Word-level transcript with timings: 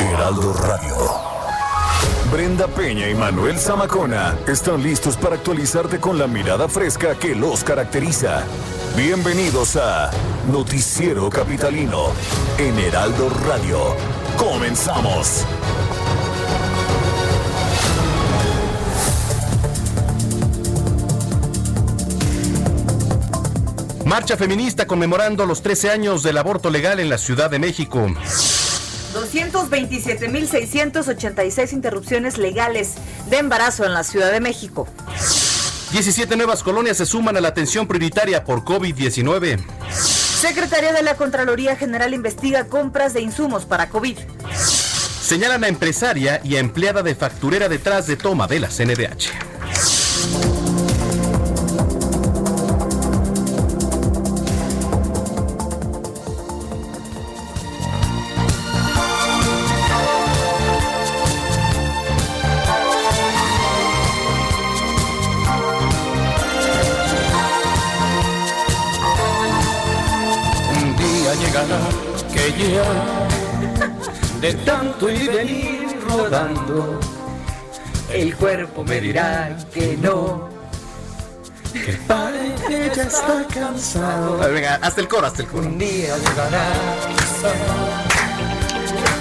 Heraldo 0.00 0.52
Radio. 0.54 0.96
Brenda 2.32 2.66
Peña 2.66 3.08
y 3.08 3.14
Manuel 3.14 3.58
Zamacona 3.58 4.36
están 4.48 4.82
listos 4.82 5.16
para 5.16 5.36
actualizarte 5.36 6.00
con 6.00 6.18
la 6.18 6.26
mirada 6.26 6.68
fresca 6.68 7.14
que 7.14 7.34
los 7.34 7.62
caracteriza. 7.62 8.42
Bienvenidos 8.96 9.76
a 9.76 10.10
Noticiero 10.50 11.30
Capitalino 11.30 12.08
en 12.58 12.76
Heraldo 12.78 13.30
Radio. 13.46 13.78
Comenzamos. 14.36 15.44
Marcha 24.04 24.36
feminista 24.36 24.86
conmemorando 24.86 25.46
los 25.46 25.62
13 25.62 25.90
años 25.90 26.22
del 26.24 26.38
aborto 26.38 26.68
legal 26.70 26.98
en 26.98 27.08
la 27.08 27.18
Ciudad 27.18 27.48
de 27.48 27.60
México. 27.60 28.08
227.686 29.14 31.72
interrupciones 31.72 32.38
legales 32.38 32.94
de 33.30 33.38
embarazo 33.38 33.84
en 33.84 33.94
la 33.94 34.04
Ciudad 34.04 34.32
de 34.32 34.40
México. 34.40 34.88
17 35.92 36.36
nuevas 36.36 36.62
colonias 36.62 36.96
se 36.96 37.06
suman 37.06 37.36
a 37.36 37.40
la 37.40 37.48
atención 37.48 37.86
prioritaria 37.86 38.44
por 38.44 38.64
COVID-19. 38.64 39.64
Secretaría 39.90 40.92
de 40.92 41.02
la 41.02 41.16
Contraloría 41.16 41.76
General 41.76 42.12
investiga 42.12 42.64
compras 42.64 43.14
de 43.14 43.20
insumos 43.20 43.64
para 43.64 43.88
COVID. 43.88 44.18
Señalan 45.22 45.64
a 45.64 45.68
empresaria 45.68 46.40
y 46.44 46.56
a 46.56 46.58
empleada 46.58 47.02
de 47.02 47.14
facturera 47.14 47.68
detrás 47.68 48.06
de 48.06 48.16
toma 48.16 48.46
de 48.46 48.60
la 48.60 48.68
CNDH. 48.68 50.53
De 74.40 74.54
tanto 74.64 75.10
y 75.10 75.26
venir 75.26 75.98
rodando, 76.08 77.00
el 78.12 78.36
cuerpo 78.36 78.84
me 78.84 79.00
dirá 79.00 79.56
que 79.72 79.96
no. 79.96 80.48
Que 81.72 81.92
pare 82.06 82.54
que 82.68 82.92
ya 82.94 83.02
está 83.02 83.44
cansado. 83.52 84.40
A 84.40 84.46
ver, 84.46 84.54
venga, 84.54 84.78
hasta 84.80 85.00
el 85.00 85.08
coro, 85.08 85.26
hasta 85.26 85.42
el 85.42 85.48
coro. 85.48 85.66
Un 85.66 85.78
día 85.78 86.16
llegará 86.16 86.72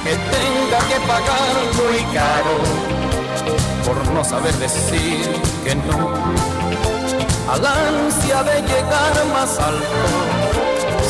que 0.04 0.12
tenga 0.12 0.80
que 0.90 1.00
pagar 1.08 1.56
muy 1.76 2.04
caro 2.14 2.58
por 3.86 4.14
no 4.14 4.24
saber 4.24 4.54
decir 4.56 5.26
que 5.64 5.76
no. 5.76 6.14
Al 7.50 7.66
ansia 7.66 8.44
de 8.44 8.62
llegar 8.62 9.26
más 9.34 9.58
alto, 9.60 9.86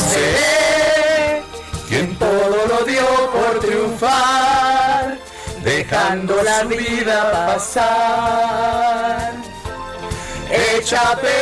seré 0.09 0.72
todo 2.43 2.59
lo 2.67 2.83
dio 2.83 3.07
por 3.31 3.59
triunfar, 3.61 5.17
dejando 5.63 6.43
la 6.43 6.63
vida 6.63 7.31
pasar, 7.31 9.31
hecha 10.49 11.17
pedazos. 11.21 11.39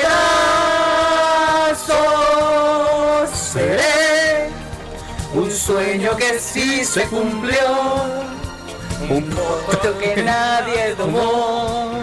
Seré 3.34 4.52
un 5.34 5.52
sueño 5.52 6.16
que 6.18 6.38
sí 6.40 6.86
se 6.86 7.08
cumplió, 7.08 7.96
un 9.10 9.36
voto 9.36 9.98
que 9.98 10.22
nadie 10.32 10.94
tomó. 10.96 11.94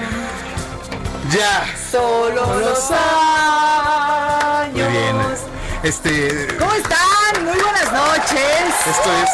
Ya. 1.31 1.64
Solo 1.91 2.58
los 2.58 2.91
años. 2.91 4.07
Este, 5.83 6.49
¿Cómo 6.59 6.72
están? 6.75 7.44
Muy 7.44 7.59
buenas 7.59 7.93
noches. 7.93 8.41
esto 8.91 9.12
es 9.22 9.31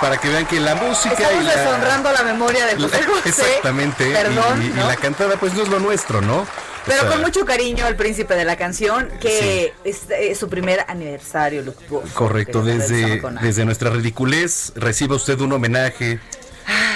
para 0.00 0.16
que 0.18 0.28
vean 0.28 0.46
que 0.46 0.60
la 0.60 0.74
música 0.74 1.14
y 1.18 1.22
Estamos 1.22 1.44
la... 1.44 1.56
deshonrando 1.56 2.12
la 2.12 2.22
memoria 2.22 2.66
de 2.66 2.76
José 2.76 3.02
José. 3.06 3.28
Exactamente. 3.28 4.08
y- 4.08 4.12
Perdón, 4.12 4.62
y, 4.62 4.66
y 4.66 4.68
¿no? 4.70 4.86
la 4.86 4.96
cantada 4.96 5.36
pues 5.36 5.54
no 5.54 5.62
es 5.62 5.68
lo 5.68 5.80
nuestro, 5.80 6.20
¿no? 6.20 6.40
O 6.40 6.46
Pero 6.86 7.00
sea, 7.00 7.10
con 7.10 7.22
mucho 7.22 7.44
cariño 7.46 7.86
al 7.86 7.96
príncipe 7.96 8.34
de 8.34 8.44
la 8.44 8.56
canción, 8.56 9.08
que 9.20 9.72
es, 9.84 10.38
su 10.38 10.48
primer 10.50 10.84
aniversario 10.86 11.62
luctuoso. 11.62 12.12
Correcto, 12.14 12.62
desde, 12.62 13.22
desde 13.40 13.64
nuestra 13.64 13.88
ridiculez 13.90 14.72
reciba 14.76 15.16
usted 15.16 15.40
un 15.40 15.54
homenaje, 15.54 16.20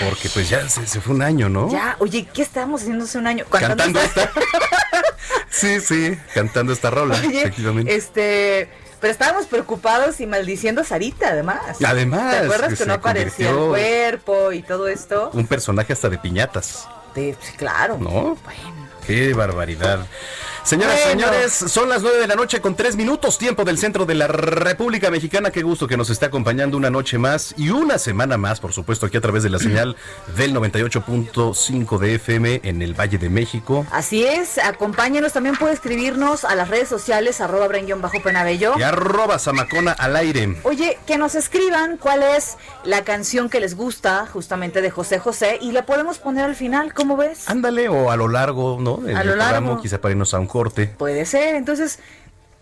porque 0.04 0.28
pues 0.28 0.50
ya 0.50 0.68
se, 0.68 0.86
se 0.86 1.00
fue 1.00 1.14
un 1.14 1.22
año, 1.22 1.48
¿no? 1.48 1.70
Ya, 1.72 1.96
oye, 2.00 2.28
¿qué 2.34 2.42
estábamos 2.42 2.82
haciendo 2.82 3.06
hace 3.06 3.16
un 3.16 3.26
año? 3.28 3.46
Cantando 3.50 3.98
esta. 3.98 4.30
Sí, 5.50 5.80
sí, 5.80 6.18
cantando 6.34 6.72
esta 6.72 6.90
rola, 6.90 7.16
Oye, 7.26 7.40
efectivamente. 7.40 7.94
este, 7.94 8.68
pero 9.00 9.12
estábamos 9.12 9.46
preocupados 9.46 10.20
y 10.20 10.26
maldiciendo 10.26 10.80
a 10.80 10.84
Sarita, 10.84 11.28
además. 11.28 11.60
Además, 11.84 12.30
¿Te 12.32 12.38
acuerdas 12.38 12.78
que 12.78 12.86
no 12.86 12.94
aparecía 12.94 13.50
el 13.50 13.56
cuerpo 13.56 14.52
y 14.52 14.62
todo 14.62 14.88
esto? 14.88 15.30
Un 15.32 15.46
personaje 15.46 15.92
hasta 15.92 16.08
de 16.08 16.18
piñatas, 16.18 16.88
De- 17.14 17.36
sí, 17.40 17.52
claro. 17.56 17.98
¿no? 17.98 18.10
Bueno. 18.44 18.88
Qué 19.06 19.32
barbaridad. 19.34 20.06
Señoras 20.68 20.98
y 21.00 21.14
Bueno. 21.14 21.28
señores, 21.32 21.52
son 21.54 21.88
las 21.88 22.02
9 22.02 22.18
de 22.18 22.26
la 22.26 22.34
noche 22.34 22.60
con 22.60 22.74
3 22.74 22.94
minutos, 22.94 23.38
tiempo 23.38 23.64
del 23.64 23.78
centro 23.78 24.04
de 24.04 24.14
la 24.14 24.26
República 24.26 25.10
Mexicana. 25.10 25.50
Qué 25.50 25.62
gusto 25.62 25.88
que 25.88 25.96
nos 25.96 26.10
esté 26.10 26.26
acompañando 26.26 26.76
una 26.76 26.90
noche 26.90 27.16
más 27.16 27.54
y 27.56 27.70
una 27.70 27.96
semana 27.96 28.36
más, 28.36 28.60
por 28.60 28.74
supuesto, 28.74 29.06
aquí 29.06 29.16
a 29.16 29.22
través 29.22 29.42
de 29.42 29.48
la 29.48 29.58
señal 29.58 29.96
del 30.36 30.54
98.5 30.54 31.98
de 31.98 32.14
FM 32.16 32.60
en 32.64 32.82
el 32.82 32.92
Valle 32.92 33.16
de 33.16 33.30
México. 33.30 33.86
Así 33.90 34.26
es, 34.26 34.58
acompáñenos, 34.58 35.32
también 35.32 35.56
puede 35.56 35.72
escribirnos 35.72 36.44
a 36.44 36.54
las 36.54 36.68
redes 36.68 36.90
sociales, 36.90 37.40
arroba 37.40 37.66
bajo 37.68 38.22
penabello. 38.22 38.74
Y 38.76 38.82
arroba 38.82 39.38
Zamacona 39.38 39.92
al 39.92 40.16
aire. 40.16 40.54
Oye, 40.64 40.98
que 41.06 41.16
nos 41.16 41.34
escriban 41.34 41.96
cuál 41.96 42.22
es 42.22 42.58
la 42.84 43.04
canción 43.04 43.48
que 43.48 43.60
les 43.60 43.74
gusta 43.74 44.26
justamente 44.30 44.82
de 44.82 44.90
José 44.90 45.18
José 45.18 45.56
y 45.62 45.72
la 45.72 45.86
podemos 45.86 46.18
poner 46.18 46.44
al 46.44 46.56
final, 46.56 46.92
¿cómo 46.92 47.16
ves? 47.16 47.48
Ándale, 47.48 47.88
o 47.88 48.10
a 48.10 48.16
lo 48.16 48.28
largo, 48.28 48.76
¿no? 48.78 49.00
En 49.08 49.16
A 49.16 49.22
el 49.22 49.28
lo 49.28 49.36
largo. 49.36 49.80
quizá 49.80 49.98
para 49.98 50.12
irnos 50.12 50.34
a 50.34 50.38
un 50.38 50.46
corte. 50.58 50.86
Puede 50.88 51.24
ser, 51.24 51.54
entonces, 51.54 52.00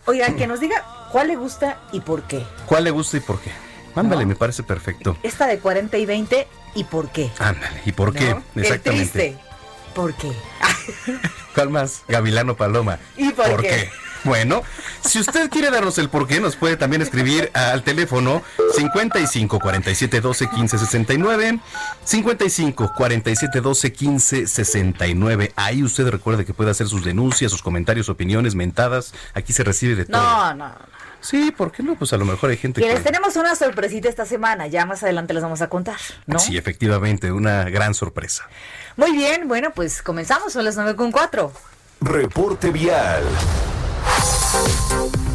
oiga, 0.05 0.35
que 0.37 0.47
nos 0.47 0.61
diga 0.61 0.85
cuál 1.13 1.29
le 1.29 1.37
gusta 1.37 1.81
y 1.93 2.01
por 2.01 2.25
qué. 2.25 2.45
¿Cuál 2.67 2.85
le 2.85 2.91
gusta 2.91 3.17
y 3.17 3.21
por 3.21 3.41
qué? 3.41 3.51
Ándale, 3.95 4.25
No. 4.25 4.29
me 4.29 4.37
parece 4.37 4.63
perfecto. 4.63 5.17
Esta 5.23 5.47
de 5.47 5.59
40 5.59 5.97
y 5.97 6.05
20 6.05 6.47
y 6.75 6.85
por 6.85 7.09
qué. 7.09 7.31
Ándale, 7.39 7.81
¿y 7.87 7.93
por 7.93 8.13
qué? 8.13 8.35
¿no? 8.35 8.43
El 8.55 8.63
Exactamente. 8.65 9.11
triste. 9.11 9.39
¿Por 9.95 10.13
qué? 10.15 10.31
¿Cuál 11.55 11.71
más? 11.71 12.03
Gavilano 12.07 12.55
Paloma. 12.55 12.99
¿Y 13.17 13.31
por 13.31 13.63
qué? 13.63 13.91
Bueno, 14.27 14.65
si 15.05 15.21
usted 15.21 15.49
quiere 15.51 15.71
darnos 15.71 15.99
el 15.99 16.09
por 16.09 16.27
qué, 16.27 16.41
nos 16.41 16.57
puede 16.57 16.77
también 16.77 17.01
escribir 17.01 17.49
al 17.55 17.85
teléfono 17.85 18.43
55 18.75 19.61
47 19.61 20.21
12 20.21 20.51
15 20.51 20.79
69. 20.79 21.61
55 22.05 22.93
47 22.97 23.61
12 23.61 23.93
15 23.93 24.47
69. 24.49 25.53
Ahí 25.55 25.85
usted 25.85 26.09
recuerde 26.09 26.45
que 26.45 26.53
puede 26.53 26.73
hacer 26.73 26.89
sus 26.89 27.05
denuncias, 27.05 27.53
sus 27.53 27.63
comentarios, 27.63 28.09
opiniones, 28.09 28.57
mentadas. 28.57 29.15
Aquí 29.33 29.53
se 29.53 29.63
recibe 29.63 29.95
de 29.95 30.07
todo. 30.07 30.21
No, 30.21 30.55
no. 30.55 30.75
Sí, 31.21 31.53
¿por 31.57 31.71
qué 31.71 31.85
no? 31.85 31.95
Pues 31.95 32.13
a 32.13 32.17
lo 32.17 32.25
mejor 32.25 32.51
hay 32.51 32.57
gente 32.57 32.81
Que 32.81 32.89
les 32.89 33.05
tenemos 33.05 33.37
una 33.37 33.55
sorpresita 33.55 34.09
esta 34.09 34.27
semana, 34.27 34.67
ya 34.67 34.87
más 34.87 35.03
adelante 35.03 35.35
les 35.35 35.43
vamos 35.43 35.61
a 35.63 35.69
contar, 35.69 35.97
¿no? 36.27 36.39
Sí, 36.39 36.57
efectivamente, 36.57 37.33
una 37.33 37.65
gran 37.65 37.95
sorpresa. 37.95 38.45
Muy 38.97 39.13
bien, 39.13 39.49
bueno, 39.49 39.73
pues 39.75 40.03
comenzamos, 40.03 40.53
son 40.53 40.65
las 40.65 40.77
9 40.77 40.95
con 40.95 41.11
4. 41.11 41.53
Reporte 42.01 42.71
vial. 42.71 43.25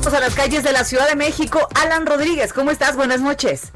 Vamos 0.03 0.13
a 0.13 0.19
las 0.19 0.35
calles 0.35 0.63
de 0.63 0.71
la 0.71 0.83
Ciudad 0.83 1.07
de 1.07 1.15
México. 1.15 1.67
Alan 1.81 2.05
Rodríguez, 2.05 2.53
¿cómo 2.53 2.71
estás? 2.71 2.95
Buenas 2.95 3.21
noches. 3.21 3.71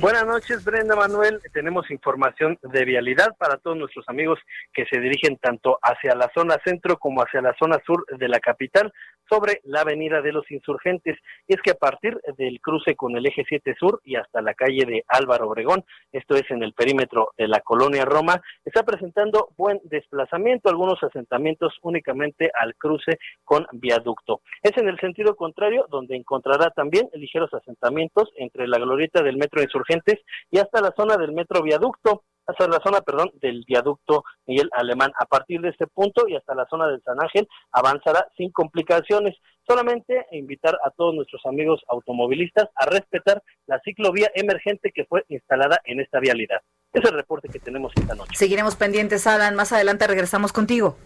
Buenas 0.00 0.24
noches, 0.24 0.64
Brenda 0.64 0.96
Manuel. 0.96 1.42
Tenemos 1.52 1.90
información 1.90 2.58
de 2.62 2.86
vialidad 2.86 3.36
para 3.36 3.58
todos 3.58 3.76
nuestros 3.76 4.08
amigos 4.08 4.38
que 4.72 4.86
se 4.86 4.98
dirigen 4.98 5.36
tanto 5.36 5.78
hacia 5.82 6.14
la 6.14 6.30
zona 6.34 6.56
centro 6.64 6.96
como 6.96 7.20
hacia 7.20 7.42
la 7.42 7.54
zona 7.58 7.78
sur 7.84 8.06
de 8.06 8.28
la 8.28 8.40
capital 8.40 8.90
sobre 9.30 9.60
la 9.64 9.82
avenida 9.82 10.20
de 10.20 10.32
los 10.32 10.50
insurgentes. 10.50 11.16
Es 11.46 11.62
que 11.62 11.70
a 11.70 11.74
partir 11.74 12.20
del 12.36 12.60
cruce 12.60 12.96
con 12.96 13.16
el 13.16 13.26
eje 13.26 13.44
7 13.48 13.74
sur 13.78 14.00
y 14.04 14.16
hasta 14.16 14.42
la 14.42 14.54
calle 14.54 14.84
de 14.84 15.04
Álvaro 15.08 15.48
Obregón, 15.48 15.84
esto 16.12 16.34
es 16.34 16.50
en 16.50 16.62
el 16.62 16.72
perímetro 16.72 17.28
de 17.38 17.48
la 17.48 17.60
colonia 17.60 18.04
Roma, 18.04 18.42
está 18.64 18.82
presentando 18.82 19.50
buen 19.56 19.80
desplazamiento, 19.84 20.68
algunos 20.68 21.02
asentamientos 21.02 21.78
únicamente 21.82 22.50
al 22.58 22.74
cruce 22.74 23.18
con 23.44 23.66
viaducto. 23.72 24.40
Es 24.62 24.76
en 24.76 24.88
el 24.88 24.98
sentido 24.98 25.36
contrario 25.36 25.86
donde 25.88 26.16
encontrará 26.16 26.70
también 26.70 27.08
ligeros 27.14 27.52
asentamientos 27.54 28.30
entre 28.36 28.66
la 28.66 28.78
glorieta 28.78 29.22
del 29.22 29.36
metro 29.36 29.62
insurgente 29.62 30.22
y 30.50 30.58
hasta 30.58 30.80
la 30.80 30.92
zona 30.96 31.16
del 31.16 31.32
metro 31.32 31.62
viaducto, 31.62 32.24
hasta 32.50 32.68
la 32.68 32.80
zona, 32.84 33.00
perdón, 33.00 33.30
del 33.40 33.64
viaducto 33.66 34.24
Miguel 34.46 34.68
Alemán. 34.72 35.12
A 35.18 35.26
partir 35.26 35.60
de 35.60 35.70
este 35.70 35.86
punto 35.86 36.28
y 36.28 36.36
hasta 36.36 36.54
la 36.54 36.66
zona 36.68 36.88
del 36.88 37.02
San 37.02 37.20
Ángel 37.20 37.48
avanzará 37.72 38.26
sin 38.36 38.50
complicaciones. 38.50 39.36
Solamente 39.66 40.26
invitar 40.32 40.76
a 40.84 40.90
todos 40.90 41.14
nuestros 41.14 41.44
amigos 41.46 41.80
automovilistas 41.88 42.68
a 42.74 42.86
respetar 42.86 43.42
la 43.66 43.80
ciclovía 43.84 44.30
emergente 44.34 44.90
que 44.92 45.04
fue 45.04 45.24
instalada 45.28 45.80
en 45.84 46.00
esta 46.00 46.18
vialidad. 46.18 46.60
Es 46.92 47.04
el 47.04 47.14
reporte 47.14 47.48
que 47.48 47.60
tenemos 47.60 47.92
esta 47.94 48.14
noche. 48.14 48.32
Seguiremos 48.34 48.74
pendientes, 48.74 49.26
Alan. 49.26 49.54
Más 49.54 49.72
adelante 49.72 50.06
regresamos 50.06 50.52
contigo. 50.52 50.96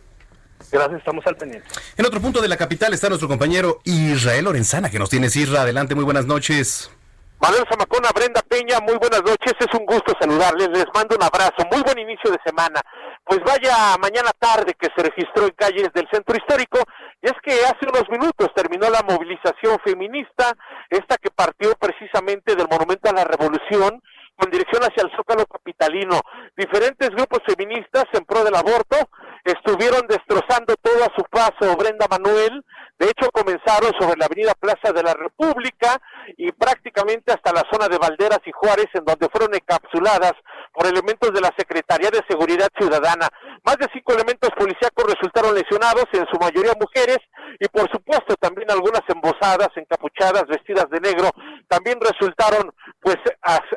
Gracias, 0.70 0.99
estamos 0.99 1.26
al 1.26 1.37
pendiente. 1.37 1.69
En 1.96 2.06
otro 2.06 2.20
punto 2.20 2.41
de 2.41 2.49
la 2.49 2.56
capital 2.56 2.94
está 2.94 3.08
nuestro 3.08 3.29
compañero 3.29 3.81
Israel 3.85 4.46
Lorenzana, 4.46 4.91
que 4.91 4.99
nos 4.99 5.11
tiene 5.11 5.26
Isra. 5.26 5.62
Adelante, 5.62 5.94
muy 5.94 6.05
buenas 6.05 6.26
noches. 6.26 6.91
Manuel 7.40 7.64
Zamacona, 7.69 8.08
Brenda 8.14 8.40
Peña, 8.42 8.81
muy 8.81 8.96
buenas 8.96 9.22
noches, 9.22 9.52
es 9.58 9.75
un 9.78 9.84
gusto 9.84 10.14
saludarles, 10.19 10.69
les 10.69 10.86
mando 10.94 11.16
un 11.16 11.22
abrazo, 11.22 11.66
muy 11.70 11.82
buen 11.82 11.98
inicio 11.98 12.31
de 12.31 12.38
semana. 12.44 12.81
Pues 13.25 13.40
vaya 13.40 13.96
mañana 14.00 14.31
tarde 14.38 14.75
que 14.78 14.88
se 14.96 15.02
registró 15.02 15.44
en 15.44 15.50
calles 15.50 15.92
del 15.92 16.08
centro 16.10 16.36
histórico, 16.36 16.78
y 17.20 17.26
es 17.26 17.34
que 17.42 17.52
hace 17.64 17.86
unos 17.88 18.08
minutos 18.08 18.48
terminó 18.54 18.88
la 18.88 19.02
movilización 19.02 19.78
feminista, 19.84 20.54
esta 20.88 21.16
que 21.19 21.31
partió 21.31 21.75
precisamente 21.75 22.54
del 22.54 22.69
Monumento 22.70 23.10
a 23.10 23.12
la 23.12 23.25
Revolución, 23.25 24.00
con 24.36 24.50
dirección 24.50 24.82
hacia 24.82 25.02
el 25.02 25.14
Zócalo 25.16 25.46
Capitalino. 25.46 26.20
Diferentes 26.56 27.10
grupos 27.10 27.40
feministas 27.46 28.04
en 28.12 28.25
pro 28.25 28.42
del 28.42 28.56
aborto 28.56 28.96
estuvieron 29.44 30.06
destrozando 30.08 30.75
todo 30.82 31.04
a 31.04 31.12
su 31.14 31.22
paso 31.31 31.76
Brenda 31.76 32.06
Manuel. 32.10 32.64
De 32.99 33.06
hecho, 33.06 33.29
comenzaron 33.32 33.93
sobre 33.99 34.17
la 34.19 34.26
avenida 34.26 34.55
Plaza 34.55 34.93
de 34.93 35.02
la 35.02 35.14
República 35.14 36.00
y 36.37 36.52
prácticamente 36.52 37.32
hasta 37.32 37.52
la 37.52 37.64
zona 37.70 37.88
de 37.88 37.99
Valderas 37.99 38.41
y 38.46 38.52
Juárez, 38.52 38.87
en 38.94 39.05
donde 39.05 39.29
fueron 39.31 39.55
encapsuladas 39.55 40.32
por 40.73 40.87
elementos 40.87 41.32
de 41.32 41.41
la 41.41 41.50
Secretaría 41.58 42.11
de 42.11 42.23
Seguridad 42.29 42.69
Ciudadana. 42.79 43.29
Más 43.64 43.76
de 43.79 43.88
cinco 43.93 44.12
elementos 44.12 44.50
policíacos 44.56 45.06
resultaron 45.06 45.55
lesionados, 45.55 46.06
en 46.12 46.26
su 46.31 46.38
mayoría 46.38 46.73
mujeres, 46.79 47.19
y 47.58 47.69
por 47.69 47.91
supuesto 47.91 48.35
también 48.37 48.70
algunas 48.70 49.02
embosadas, 49.08 49.70
encapuchadas, 49.76 50.46
vestidas 50.46 50.88
de 50.91 51.00
negro, 51.00 51.31
también 51.69 51.99
resultaron 52.00 52.73
pues 53.00 53.17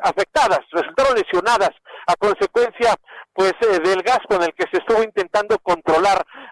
afectadas, 0.02 0.60
resultaron 0.72 1.14
lesionadas 1.16 1.70
a 2.06 2.14
consecuencia 2.16 2.94
pues 3.34 3.52
eh, 3.60 3.78
del 3.84 4.02
gas 4.02 4.18
con 4.28 4.42
el 4.42 4.52
que 4.54 4.66
se 4.72 4.78
estuvo 4.78 5.02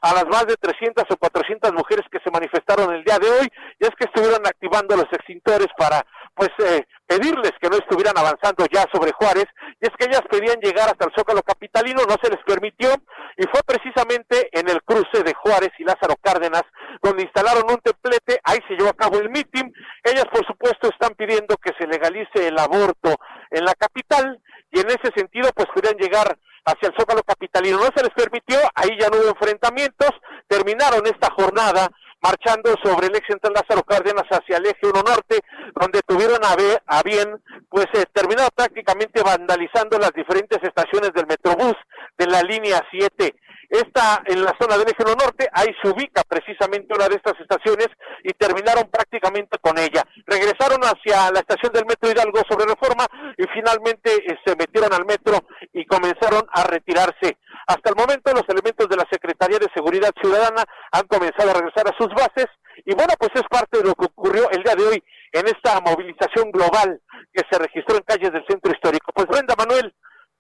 a 0.07 0.15
las 0.15 0.27
más 0.27 0.47
de 0.47 0.55
300 0.55 1.05
o 1.11 1.17
400 1.17 1.73
mujeres 1.73 2.07
que 2.11 2.21
se 2.23 2.31
manifestaron 2.31 2.95
el 2.95 3.03
día 3.03 3.19
de 3.19 3.29
hoy, 3.29 3.49
y 3.81 3.85
es 3.85 3.91
que 3.99 4.07
estuvieron 4.07 4.47
activando 4.47 4.95
los 4.95 5.11
extintores 5.11 5.67
para 5.77 6.07
pues 6.35 6.51
eh, 6.59 6.85
pedirles 7.07 7.53
que 7.61 7.69
no 7.69 7.77
estuvieran 7.77 8.17
avanzando 8.17 8.67
ya 8.71 8.85
sobre 8.93 9.11
Juárez, 9.13 9.47
y 9.81 9.87
es 9.87 9.91
que 9.99 10.07
ellas 10.07 10.23
pedían 10.31 10.61
llegar 10.61 10.89
hasta 10.89 11.07
el 11.07 11.13
Zócalo 11.17 11.43
Capitalino, 11.43 12.03
no 12.07 12.15
se 12.23 12.31
les 12.31 12.43
permitió, 12.45 12.91
y 13.37 13.47
fue 13.51 13.61
precisamente 13.67 14.49
en 14.53 14.69
el 14.69 14.83
cruce 14.83 15.25
de 15.25 15.35
Juárez 15.35 15.71
y 15.79 15.85
Lázaro 15.85 16.15
Cárdenas, 16.23 16.63
donde 17.03 17.25
instalaron 17.25 17.65
un 17.69 17.79
templete, 17.79 18.39
ahí 18.45 18.59
se 18.69 18.75
llevó 18.75 18.91
a 18.91 18.97
cabo 18.97 19.19
el 19.19 19.31
mitin, 19.31 19.73
ellas 20.05 20.27
por 20.31 20.47
supuesto 20.47 20.89
están 20.89 21.15
pidiendo 21.15 21.57
que 21.57 21.73
se 21.79 21.87
legalice 21.87 22.47
el 22.47 22.59
aborto 22.59 23.17
en 23.51 23.65
la 23.65 23.75
capital, 23.75 24.39
y 24.71 24.81
en 24.81 24.87
ese 24.89 25.11
sentido 25.17 25.51
pues 25.55 25.67
pudieran 25.75 25.99
llegar 25.99 26.37
hacia 26.67 26.89
el 26.89 26.95
Zócalo 26.99 27.23
Capitalino. 27.23 27.36
No 27.61 27.89
se 27.95 28.03
les 28.03 28.15
permitió, 28.15 28.59
ahí 28.75 28.91
ya 29.01 29.09
no 29.09 29.19
hubo 29.19 29.29
enfrentamientos, 29.29 30.11
terminaron 30.49 31.07
esta 31.07 31.31
jornada 31.33 31.89
marchando 32.23 32.75
sobre 32.83 33.07
el 33.07 33.17
ex 33.17 33.27
central 33.27 33.55
Lázaro 33.55 33.83
Cárdenas 33.83 34.25
hacia 34.31 34.57
el 34.57 34.67
eje 34.67 34.83
1 34.83 34.93
norte, 35.03 35.41
donde 35.75 36.01
tuvieron 36.07 36.39
a, 36.45 36.57
a 36.87 37.03
bien, 37.03 37.41
pues 37.69 37.87
eh, 37.95 38.05
terminaron 38.13 38.51
prácticamente 38.55 39.23
vandalizando 39.23 39.99
las 39.99 40.13
diferentes 40.13 40.59
estaciones 40.63 41.13
del 41.15 41.27
Metrobús 41.27 41.75
de 42.19 42.27
la 42.27 42.43
línea 42.43 42.83
7. 42.91 43.35
Esta 43.69 44.23
en 44.27 44.45
la 44.45 44.55
zona 44.61 44.79
del 44.79 44.89
eje 44.89 45.03
1 45.05 45.15
norte, 45.15 45.49
ahí 45.53 45.75
se 45.83 45.89
ubica 45.89 46.23
precisamente 46.29 46.95
una 46.95 47.09
de 47.09 47.17
estas 47.17 47.35
estaciones 47.41 47.89
y 48.23 48.33
terminaron 48.35 48.89
prácticamente 48.91 49.59
con 49.59 49.79
ella. 49.79 50.03
Regresaron 50.27 50.81
hacia 50.83 51.31
la 51.33 51.41
estación 51.41 51.73
del 51.73 51.87
Metro 51.87 52.11
Hidalgo 52.11 52.43
sobre 52.49 52.67
Reforma 52.67 53.07
y 53.37 53.45
finalmente 53.53 54.11
eh, 54.15 54.39
se 54.45 54.57
metieron 54.57 54.93
al 54.93 55.05
metro 55.05 55.39
y 55.73 55.85
comenzaron 55.85 56.47
a 56.53 56.65
retirarse. 56.65 57.37
Hasta 57.67 57.91
el 57.91 57.97
momento 57.97 58.33
los 58.33 58.49
elementos 58.49 58.89
de 58.89 58.97
la 58.97 59.07
Secretaría 59.11 59.59
de 59.59 59.69
Seguridad 59.75 60.13
Ciudadana 60.21 60.65
han 60.93 61.07
comenzado 61.07 61.51
a 61.51 61.55
regresar 61.55 61.89
a 61.89 61.97
sus 61.99 62.09
bases 62.15 62.47
y 62.85 62.95
bueno, 62.95 63.15
pues 63.19 63.31
es 63.35 63.43
parte 63.51 63.79
de 63.79 63.85
lo 63.85 63.95
que 63.95 64.05
ocurrió 64.05 64.49
el 64.51 64.63
día 64.63 64.75
de 64.77 64.85
hoy 64.85 65.05
en 65.33 65.47
esta 65.49 65.81
movilización 65.81 66.53
global 66.53 67.01
que 67.33 67.43
se 67.51 67.59
registró 67.59 67.97
en 67.97 68.03
calles 68.03 68.33
del 68.33 68.45
centro 68.49 68.73
histórico. 68.73 69.11
Pues 69.13 69.27
Brenda 69.27 69.55
Manuel, 69.57 69.93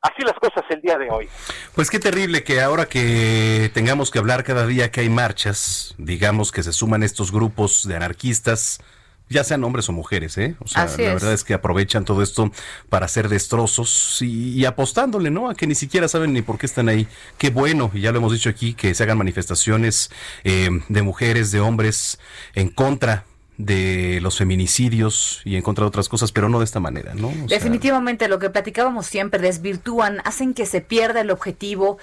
así 0.02 0.22
las 0.22 0.34
cosas 0.34 0.64
el 0.70 0.80
día 0.80 0.96
de 0.98 1.10
hoy. 1.10 1.28
Pues 1.74 1.90
qué 1.90 1.98
terrible 1.98 2.44
que 2.44 2.60
ahora 2.60 2.86
que 2.86 3.70
tengamos 3.74 4.10
que 4.10 4.18
hablar 4.18 4.44
cada 4.44 4.66
día 4.66 4.90
que 4.92 5.00
hay 5.00 5.08
marchas, 5.08 5.94
digamos 5.98 6.52
que 6.52 6.62
se 6.62 6.72
suman 6.72 7.02
estos 7.02 7.32
grupos 7.32 7.88
de 7.88 7.96
anarquistas, 7.96 8.80
ya 9.28 9.42
sean 9.44 9.64
hombres 9.64 9.88
o 9.88 9.92
mujeres, 9.92 10.38
¿eh? 10.38 10.56
O 10.60 10.68
sea, 10.68 10.86
la 10.86 10.96
verdad 10.96 11.32
es 11.32 11.42
que 11.42 11.54
aprovechan 11.54 12.04
todo 12.04 12.22
esto 12.22 12.52
para 12.88 13.06
hacer 13.06 13.28
destrozos 13.28 14.18
y, 14.22 14.64
apostándole, 14.64 15.30
¿no? 15.30 15.50
A 15.50 15.54
que 15.54 15.66
ni 15.66 15.74
siquiera 15.74 16.08
saben 16.08 16.32
ni 16.32 16.42
por 16.42 16.58
qué 16.58 16.66
están 16.66 16.88
ahí. 16.88 17.08
Qué 17.38 17.50
bueno, 17.50 17.90
y 17.92 18.02
ya 18.02 18.12
lo 18.12 18.18
hemos 18.18 18.32
dicho 18.32 18.48
aquí, 18.48 18.74
que 18.74 18.94
se 18.94 19.02
hagan 19.02 19.18
manifestaciones 19.18 20.10
eh, 20.44 20.68
de 20.88 21.02
mujeres, 21.02 21.50
de 21.50 21.60
hombres 21.60 22.20
en 22.54 22.68
contra 22.68 23.24
de 23.58 24.18
los 24.20 24.36
feminicidios 24.36 25.40
y 25.44 25.56
en 25.56 25.62
contra 25.62 25.84
de 25.84 25.88
otras 25.88 26.08
cosas, 26.08 26.30
pero 26.30 26.48
no 26.48 26.58
de 26.58 26.66
esta 26.66 26.78
manera, 26.78 27.14
¿no? 27.14 27.32
Definitivamente 27.48 28.28
lo 28.28 28.38
que 28.38 28.50
platicábamos 28.50 29.06
siempre 29.06 29.40
desvirtúan, 29.40 30.20
hacen 30.24 30.52
que 30.52 30.66
se 30.66 30.82
pierda 30.82 31.22
el 31.22 31.30
objetivo 31.30 31.98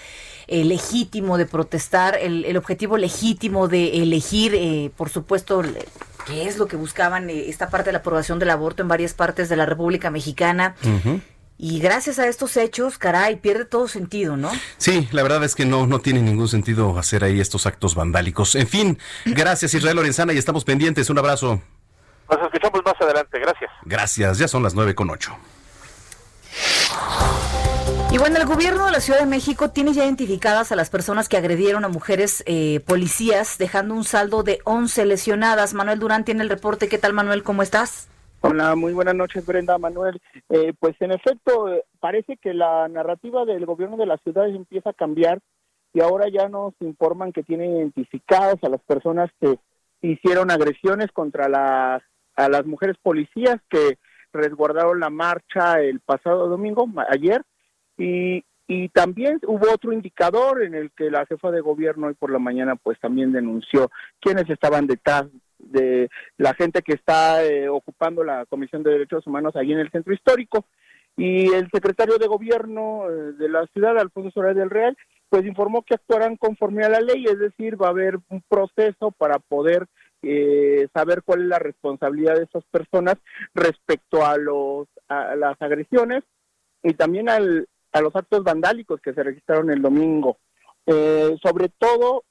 eh, 0.48 0.64
legítimo 0.64 1.38
de 1.38 1.46
protestar, 1.46 2.18
el, 2.20 2.58
objetivo 2.58 2.98
legítimo 2.98 3.68
de 3.68 4.02
elegir, 4.02 4.56
eh, 4.56 4.92
por 4.98 5.10
supuesto, 5.10 5.62
qué 6.25 6.48
es 6.48 6.58
lo 6.58 6.68
que 6.68 6.75
buscaban 6.75 7.30
eh, 7.30 7.50
esta 7.50 7.70
parte 7.70 7.90
de 7.90 7.94
la 7.94 8.00
aprobación 8.00 8.40
del 8.40 8.50
aborto 8.50 8.81
en 8.81 8.88
varias 8.88 9.14
partes 9.14 9.50
de 9.50 9.56
la 9.56 9.66
República 9.66 10.10
Mexicana. 10.10 10.75
Y 11.58 11.80
gracias 11.80 12.20
a 12.20 12.27
estos 12.27 12.58
hechos, 12.58 12.98
caray, 12.98 13.38
pierde 13.38 13.65
todo 13.65 13.88
sentido, 13.88 14.36
¿no? 14.36 14.51
Sí, 14.77 15.08
la 15.12 15.24
verdad 15.24 15.44
es 15.44 15.56
que 15.56 15.65
no, 15.65 15.86
no 15.88 16.00
tiene 16.00 16.22
ningún 16.22 16.48
sentido 16.48 16.98
hacer 16.98 17.24
ahí 17.24 17.39
estos 17.39 17.65
actos 17.65 17.96
vandálicos. 17.96 18.56
En 18.56 18.68
fin, 18.68 18.98
gracias 19.25 19.74
Israel 19.74 19.96
Lorenzana 19.96 20.34
y 20.34 20.38
estamos 20.38 20.65
pendientes. 20.65 21.10
Un 21.10 21.20
abrazo. 21.20 21.62
Nos 22.30 22.42
escuchamos 22.42 22.82
más 22.84 22.96
adelante, 23.00 23.39
gracias. 23.39 23.72
Gracias, 23.84 24.38
ya 24.39 24.48
son 24.48 24.63
las 24.63 24.74
nueve 24.74 24.96
con 24.96 25.10
ocho. 25.10 25.38
Y 28.13 28.20
bueno, 28.20 28.38
el 28.38 28.46
gobierno 28.46 28.86
de 28.86 28.91
la 28.91 29.00
Ciudad 29.00 29.22
de 29.22 29.25
México 29.25 29.72
tiene 29.72 29.91
ya 29.91 30.05
identificadas 30.05 30.72
a 30.72 30.75
las 30.75 30.91
personas 30.91 31.27
que 31.27 31.36
agredieron 31.36 31.84
a 31.84 31.88
mujeres 31.88 32.43
eh, 32.46 32.79
policías, 32.86 33.58
dejando 33.58 33.96
un 33.96 34.03
saldo 34.03 34.43
de 34.43 34.60
11 34.65 35.08
lesionadas. 35.08 35.74
Manuel 35.74 35.98
Durán 35.98 36.24
tiene 36.24 36.43
el 36.43 36.50
reporte. 36.50 36.88
¿Qué 36.88 37.00
tal, 37.00 37.13
Manuel? 37.13 37.41
¿Cómo 37.41 37.63
estás? 37.63 38.12
Hola, 38.41 38.75
muy 38.75 38.93
buenas 38.93 39.15
noches, 39.15 39.43
Brenda 39.43 39.79
Manuel. 39.79 40.22
Eh, 40.50 40.74
pues 40.79 40.96
en 41.00 41.12
efecto, 41.12 41.74
eh, 41.74 41.86
parece 42.00 42.38
que 42.38 42.53
la 42.53 42.88
narrativa 42.88 43.46
del 43.46 43.65
gobierno 43.65 43.98
de 43.98 44.05
la 44.05 44.17
ciudad 44.17 44.48
empieza 44.48 44.91
a 44.91 44.93
cambiar 44.93 45.39
y 45.91 46.01
ahora 46.01 46.27
ya 46.29 46.48
nos 46.50 46.75
informan 46.82 47.34
que 47.34 47.41
tienen 47.41 47.77
identificados 47.77 48.60
a 48.62 48.70
las 48.70 48.82
personas 48.84 49.32
que 49.41 49.58
hicieron 50.03 50.51
agresiones 50.51 51.12
contra 51.12 51.50
las, 51.50 52.03
a 52.36 52.48
las 52.48 52.63
mujeres 52.67 52.96
policías 53.01 53.60
que 53.72 53.98
resguardaron 54.32 55.00
la 55.00 55.10
marcha 55.10 55.82
el 55.82 56.00
pasado 56.00 56.48
domingo, 56.48 56.88
ayer, 57.10 57.41
y, 57.97 58.43
y 58.67 58.89
también 58.89 59.39
hubo 59.45 59.71
otro 59.71 59.91
indicador 59.91 60.63
en 60.63 60.73
el 60.73 60.91
que 60.91 61.12
la 61.12 61.25
jefa 61.25 61.51
de 61.51 61.62
gobierno 61.62 62.07
hoy 62.07 62.13
por 62.13 62.31
la 62.31 62.39
mañana 62.39 62.75
pues 62.75 63.00
también 63.00 63.31
denunció 63.31 63.91
quienes 64.19 64.50
estaban 64.50 64.88
detrás 64.88 65.25
de 65.59 66.09
la 66.38 66.53
gente 66.53 66.81
que 66.81 66.93
está 66.93 67.43
eh, 67.43 67.69
ocupando 67.69 68.23
la 68.23 68.45
Comisión 68.45 68.83
de 68.83 68.91
Derechos 68.91 69.25
Humanos 69.27 69.55
ahí 69.55 69.71
en 69.71 69.79
el 69.79 69.91
centro 69.91 70.13
histórico. 70.13 70.65
Y 71.15 71.53
el 71.53 71.69
secretario 71.71 72.17
de 72.17 72.27
gobierno 72.27 73.09
eh, 73.09 73.33
de 73.33 73.50
la 73.50 73.67
ciudad, 73.67 73.97
Alfonso 73.97 74.31
Soler 74.31 74.55
del 74.55 74.69
Real, 74.69 74.97
pues 75.29 75.45
informó 75.45 75.83
que 75.83 75.95
actuarán 75.95 76.38
conforme 76.38 76.83
a 76.83 76.89
la 76.89 77.01
ley, 77.01 77.25
es 77.25 77.39
decir, 77.39 77.81
va 77.81 77.88
a 77.88 77.91
haber 77.91 78.17
un 78.29 78.41
proceso 78.47 79.12
para 79.12 79.39
poder 79.39 79.88
eh, 80.23 80.88
saber 80.93 81.21
cuál 81.23 81.41
es 81.41 81.47
la 81.47 81.59
responsabilidad 81.59 82.35
de 82.35 82.43
esas 82.43 82.63
personas 82.65 83.15
respecto 83.53 84.25
a 84.25 84.38
los 84.38 84.88
a 85.09 85.35
las 85.35 85.62
agresiones 85.62 86.23
y 86.81 86.93
también 86.93 87.29
al, 87.29 87.67
a 87.93 88.01
los 88.01 88.15
actos 88.15 88.43
vandálicos 88.43 89.00
que 89.01 89.13
se 89.13 89.23
registraron 89.23 89.69
el 89.71 89.81
domingo. 89.81 90.38
Eh, 90.85 91.38
sobre 91.41 91.69
todo 91.69 92.23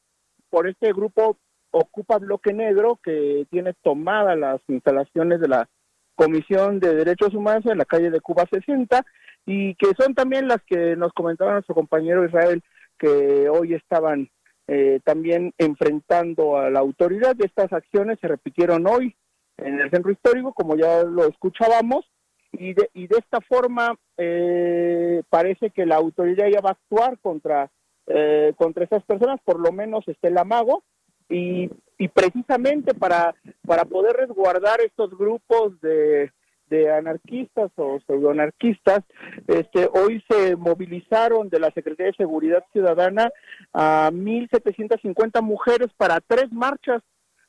por 0.50 0.68
este 0.68 0.92
grupo 0.92 1.38
Ocupa 1.70 2.18
Bloque 2.18 2.52
Negro 2.52 3.00
que 3.02 3.46
tiene 3.50 3.72
tomadas 3.82 4.36
las 4.38 4.60
instalaciones 4.68 5.40
de 5.40 5.48
la 5.48 5.68
Comisión 6.14 6.78
de 6.78 6.94
Derechos 6.94 7.34
Humanos 7.34 7.64
en 7.66 7.78
la 7.78 7.86
calle 7.86 8.10
de 8.10 8.20
Cuba 8.20 8.44
60 8.50 9.04
y 9.46 9.74
que 9.76 9.92
son 9.98 10.14
también 10.14 10.46
las 10.46 10.62
que 10.64 10.94
nos 10.96 11.12
comentaba 11.14 11.52
nuestro 11.52 11.74
compañero 11.74 12.26
Israel 12.26 12.62
que 12.98 13.48
hoy 13.48 13.74
estaban 13.74 14.28
eh, 14.68 15.00
también 15.04 15.54
enfrentando 15.58 16.58
a 16.58 16.70
la 16.70 16.80
autoridad. 16.80 17.34
Estas 17.38 17.72
acciones 17.72 18.18
se 18.20 18.28
repitieron 18.28 18.86
hoy 18.86 19.16
en 19.56 19.80
el 19.80 19.90
centro 19.90 20.12
histórico, 20.12 20.52
como 20.52 20.76
ya 20.76 21.02
lo 21.04 21.26
escuchábamos, 21.26 22.04
y 22.52 22.74
de, 22.74 22.90
y 22.94 23.06
de 23.06 23.16
esta 23.18 23.40
forma 23.40 23.96
eh, 24.16 25.22
parece 25.28 25.70
que 25.70 25.86
la 25.86 25.96
autoridad 25.96 26.48
ya 26.48 26.60
va 26.60 26.70
a 26.70 26.72
actuar 26.72 27.18
contra, 27.18 27.70
eh, 28.06 28.52
contra 28.56 28.84
esas 28.84 29.02
personas, 29.04 29.40
por 29.44 29.58
lo 29.58 29.72
menos 29.72 30.06
este 30.06 30.28
el 30.28 30.38
amago, 30.38 30.82
y, 31.28 31.70
y 31.98 32.08
precisamente 32.08 32.94
para, 32.94 33.34
para 33.66 33.84
poder 33.84 34.16
resguardar 34.16 34.80
estos 34.80 35.16
grupos 35.16 35.80
de, 35.80 36.30
de 36.72 36.90
anarquistas 36.90 37.70
o 37.76 38.00
pseudoanarquistas, 38.00 39.00
este, 39.46 39.88
hoy 39.92 40.24
se 40.28 40.56
movilizaron 40.56 41.50
de 41.50 41.60
la 41.60 41.70
Secretaría 41.70 42.12
de 42.12 42.16
Seguridad 42.16 42.64
Ciudadana 42.72 43.30
a 43.74 44.10
1.750 44.10 45.42
mujeres 45.42 45.88
para 45.96 46.20
tres 46.26 46.50
marchas, 46.50 47.02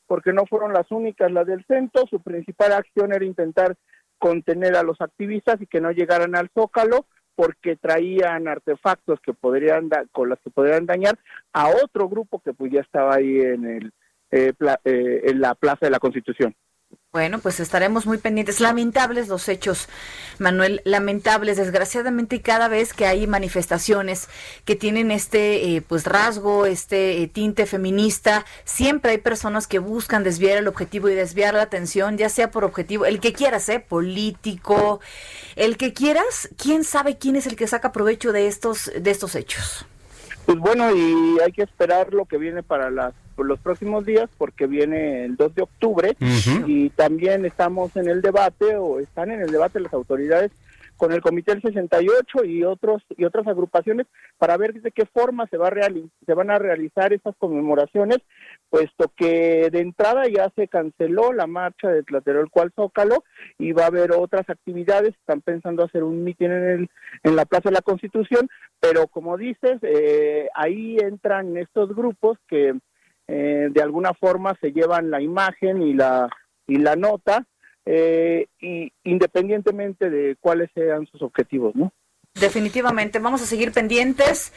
porque 0.08 0.34
no 0.34 0.46
fueron 0.46 0.74
las 0.74 0.92
únicas 0.92 1.32
las 1.32 1.48
del 1.48 1.66
centro. 1.66 2.04
Su 2.10 2.20
principal 2.20 2.74
acción 2.74 3.14
era 3.14 3.24
intentar 3.24 3.76
contener 4.24 4.77
a 4.77 4.84
los 4.84 5.01
activistas 5.01 5.62
y 5.62 5.68
que 5.68 5.82
no 5.82 5.92
llegaran 5.92 6.34
al 6.34 6.50
zócalo 6.53 7.08
porque 7.36 7.75
traían 7.75 8.48
artefactos 8.48 9.20
que 9.20 9.34
podrían 9.34 9.89
con 10.13 10.30
los 10.30 10.39
que 10.39 10.50
podrían 10.50 10.86
dañar 10.86 11.20
a 11.51 11.68
otro 11.68 12.08
grupo 12.08 12.39
que 12.39 12.53
pues 12.53 12.72
ya 12.72 12.80
estaba 12.80 13.15
ahí 13.15 13.42
en 13.42 13.65
el 13.65 13.92
eh, 14.32 14.53
eh, 14.86 15.22
en 15.25 15.42
la 15.42 15.56
Plaza 15.56 15.88
de 15.88 15.89
la 15.89 16.00
Constitución. 16.00 16.56
Bueno, 17.12 17.38
pues 17.40 17.60
estaremos 17.60 18.08
muy 18.08 18.18
pendientes. 18.18 18.60
Lamentables 18.60 19.28
los 19.28 19.48
hechos, 19.48 19.88
Manuel, 20.40 20.82
lamentables. 20.84 21.58
Desgraciadamente, 21.58 22.42
cada 22.42 22.68
vez 22.68 22.94
que 22.94 23.06
hay 23.06 23.28
manifestaciones 23.28 24.30
que 24.66 24.76
tienen 24.76 25.12
este 25.12 25.76
eh, 25.76 25.82
pues 25.82 26.06
rasgo, 26.06 26.66
este 26.66 27.22
eh, 27.22 27.28
tinte 27.28 27.68
feminista, 27.68 28.46
siempre 28.64 29.12
hay 29.12 29.20
personas 29.20 29.68
que 29.68 29.78
buscan 29.78 30.24
desviar 30.24 30.58
el 30.58 30.68
objetivo 30.68 31.08
y 31.08 31.14
desviar 31.14 31.54
la 31.54 31.62
atención, 31.62 32.18
ya 32.18 32.30
sea 32.30 32.50
por 32.50 32.64
objetivo, 32.64 33.06
el 33.06 33.20
que 33.20 33.32
quieras, 33.32 33.70
¿eh? 33.70 33.80
político, 33.80 35.00
el 35.56 35.78
que 35.78 35.94
quieras. 35.94 36.50
¿Quién 36.58 36.84
sabe 36.84 37.20
quién 37.20 37.36
es 37.36 37.46
el 37.46 37.56
que 37.56 37.68
saca 37.68 37.92
provecho 37.92 38.32
de 38.32 38.48
estos 38.48 38.92
de 39.00 39.12
estos 39.12 39.36
hechos? 39.36 39.86
Pues 40.46 40.58
bueno, 40.58 40.94
y 40.96 41.40
hay 41.40 41.52
que 41.52 41.64
esperar 41.64 42.14
lo 42.14 42.26
que 42.26 42.38
viene 42.38 42.64
para 42.64 42.90
las 42.90 43.14
los 43.38 43.60
próximos 43.60 44.06
días 44.06 44.30
porque 44.38 44.68
viene 44.68 45.25
el 45.25 45.36
2 45.36 45.56
de 45.56 45.62
octubre 45.63 46.18
y 46.68 46.90
también 46.90 47.46
estamos 47.46 47.96
en 47.96 48.08
el 48.08 48.22
debate 48.22 48.75
o 48.78 49.00
están 49.00 49.32
en 49.32 49.42
el 49.42 49.52
debate 49.52 49.80
las 49.80 49.94
autoridades 49.94 50.52
con 50.98 51.12
el 51.12 51.22
Comité 51.22 51.52
del 51.52 51.62
68 51.62 52.46
y 52.46 52.63
otros 52.63 53.04
y 53.18 53.25
otras 53.25 53.48
agrupaciones 53.48 54.08
para 54.38 54.58
ver 54.58 54.74
de 54.74 54.92
qué 54.92 55.06
forma 55.06 55.48
se 55.48 55.58
va 55.58 55.68
a 55.68 55.74
se 56.25 56.34
van 56.34 56.52
a 56.52 56.60
realizar 56.60 57.13
estas 57.13 57.36
conmemoraciones, 57.38 58.20
puesto 58.70 59.12
que 59.16 59.70
de 59.72 59.80
entrada 59.80 60.24
ya 60.28 60.50
se 60.56 60.68
canceló 60.68 61.34
la 61.34 61.48
marcha 61.48 61.90
de 61.90 62.04
Tlaterol 62.04 62.50
cual 62.50 62.72
Zócalo 62.75 63.24
y 63.58 63.72
va 63.72 63.84
a 63.84 63.88
haber 63.88 64.12
otras 64.13 64.50
actividades, 64.50 65.13
están 65.16 65.42
pensando 65.42 65.84
hacer 65.84 66.04
un 66.04 66.24
mitin 66.24 66.52
en 66.52 66.63
el 66.63 66.90
en 67.24 67.36
la 67.36 67.46
Plaza 67.46 67.70
de 67.70 67.75
la 67.75 67.82
Constitución, 67.82 68.48
pero 68.80 69.08
como 69.08 69.38
dices, 69.38 69.80
eh, 69.82 70.48
ahí 70.56 70.98
entran 71.00 71.58
estos 71.58 71.94
grupos 71.96 72.38
que 72.48 72.75
eh, 73.27 73.70
de 73.72 73.82
alguna 73.82 74.13
forma 74.13 74.56
se 74.60 74.72
llevan 74.72 75.10
la 75.10 75.22
imagen 75.22 75.82
y 75.82 75.94
la, 75.94 76.30
y 76.68 76.77
la 76.77 76.96
nota, 76.96 77.46
eh, 77.86 78.48
y 78.60 78.92
independientemente 79.03 80.10
de 80.10 80.36
cuáles 80.39 80.70
sean 80.74 81.08
sus 81.08 81.22
objetivos, 81.22 81.75
¿no? 81.75 81.92
Definitivamente, 82.34 83.20
vamos 83.20 83.42
a 83.42 83.46
seguir 83.46 83.72
pendientes 83.72 84.53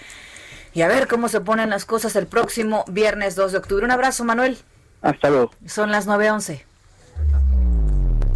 y 0.72 0.82
a 0.82 0.88
ver 0.88 1.06
cómo 1.06 1.28
se 1.28 1.40
ponen 1.40 1.70
las 1.70 1.84
cosas 1.84 2.16
el 2.16 2.26
próximo 2.26 2.84
viernes 2.88 3.36
2 3.36 3.52
de 3.52 3.58
octubre. 3.58 3.84
Un 3.84 3.90
abrazo, 3.90 4.24
Manuel. 4.24 4.58
Hasta 5.02 5.30
luego. 5.30 5.50
Son 5.66 5.90
las 5.90 6.08
9.11. 6.08 6.62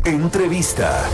Entrevista. 0.04 1.04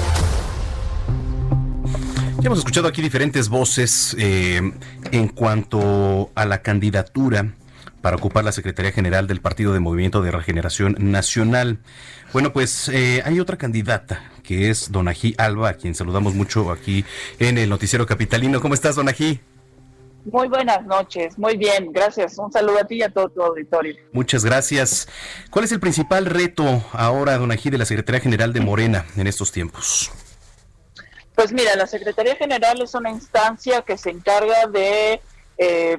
Ya 2.38 2.46
hemos 2.46 2.58
escuchado 2.58 2.88
aquí 2.88 3.00
diferentes 3.02 3.49
voces 3.49 4.14
eh, 4.18 4.61
en 5.11 5.28
cuanto 5.28 6.30
a 6.35 6.44
la 6.44 6.62
candidatura 6.62 7.54
para 8.06 8.18
ocupar 8.18 8.44
la 8.44 8.52
Secretaría 8.52 8.92
General 8.92 9.26
del 9.26 9.40
Partido 9.40 9.72
de 9.72 9.80
Movimiento 9.80 10.22
de 10.22 10.30
Regeneración 10.30 10.94
Nacional. 10.96 11.80
Bueno, 12.32 12.52
pues 12.52 12.88
eh, 12.88 13.20
hay 13.25 13.40
otra 13.40 13.56
candidata 13.56 14.30
que 14.44 14.70
es 14.70 14.92
Donají 14.92 15.34
Alba, 15.38 15.70
a 15.70 15.75
quien 15.75 15.96
saludamos 15.96 16.32
mucho 16.32 16.70
aquí 16.70 17.04
en 17.40 17.58
el 17.58 17.68
Noticiero 17.68 18.06
Capitalino. 18.06 18.60
¿Cómo 18.60 18.75
estás, 18.75 18.94
Donají? 18.94 19.40
Muy 20.25 20.46
buenas 20.46 20.86
noches, 20.86 21.36
muy 21.36 21.56
bien, 21.56 21.90
gracias. 21.90 22.38
Un 22.38 22.52
saludo 22.52 22.78
a 22.78 22.84
ti 22.84 22.98
y 22.98 23.02
a 23.02 23.08
todo 23.08 23.28
tu 23.28 23.42
auditorio. 23.42 23.96
Muchas 24.12 24.44
gracias. 24.44 25.08
¿Cuál 25.50 25.64
es 25.64 25.72
el 25.72 25.80
principal 25.80 26.26
reto 26.26 26.84
ahora, 26.92 27.36
Donají, 27.38 27.70
de 27.70 27.78
la 27.78 27.86
Secretaría 27.86 28.20
General 28.20 28.52
de 28.52 28.60
Morena 28.60 29.04
en 29.16 29.26
estos 29.26 29.50
tiempos? 29.50 30.12
Pues 31.34 31.52
mira, 31.52 31.75
la 31.75 31.88
Secretaría 31.88 32.36
General 32.36 32.80
es 32.80 32.94
una 32.94 33.10
instancia 33.10 33.82
que 33.82 33.98
se 33.98 34.10
encarga 34.10 34.68
de 34.68 35.20
eh, 35.58 35.98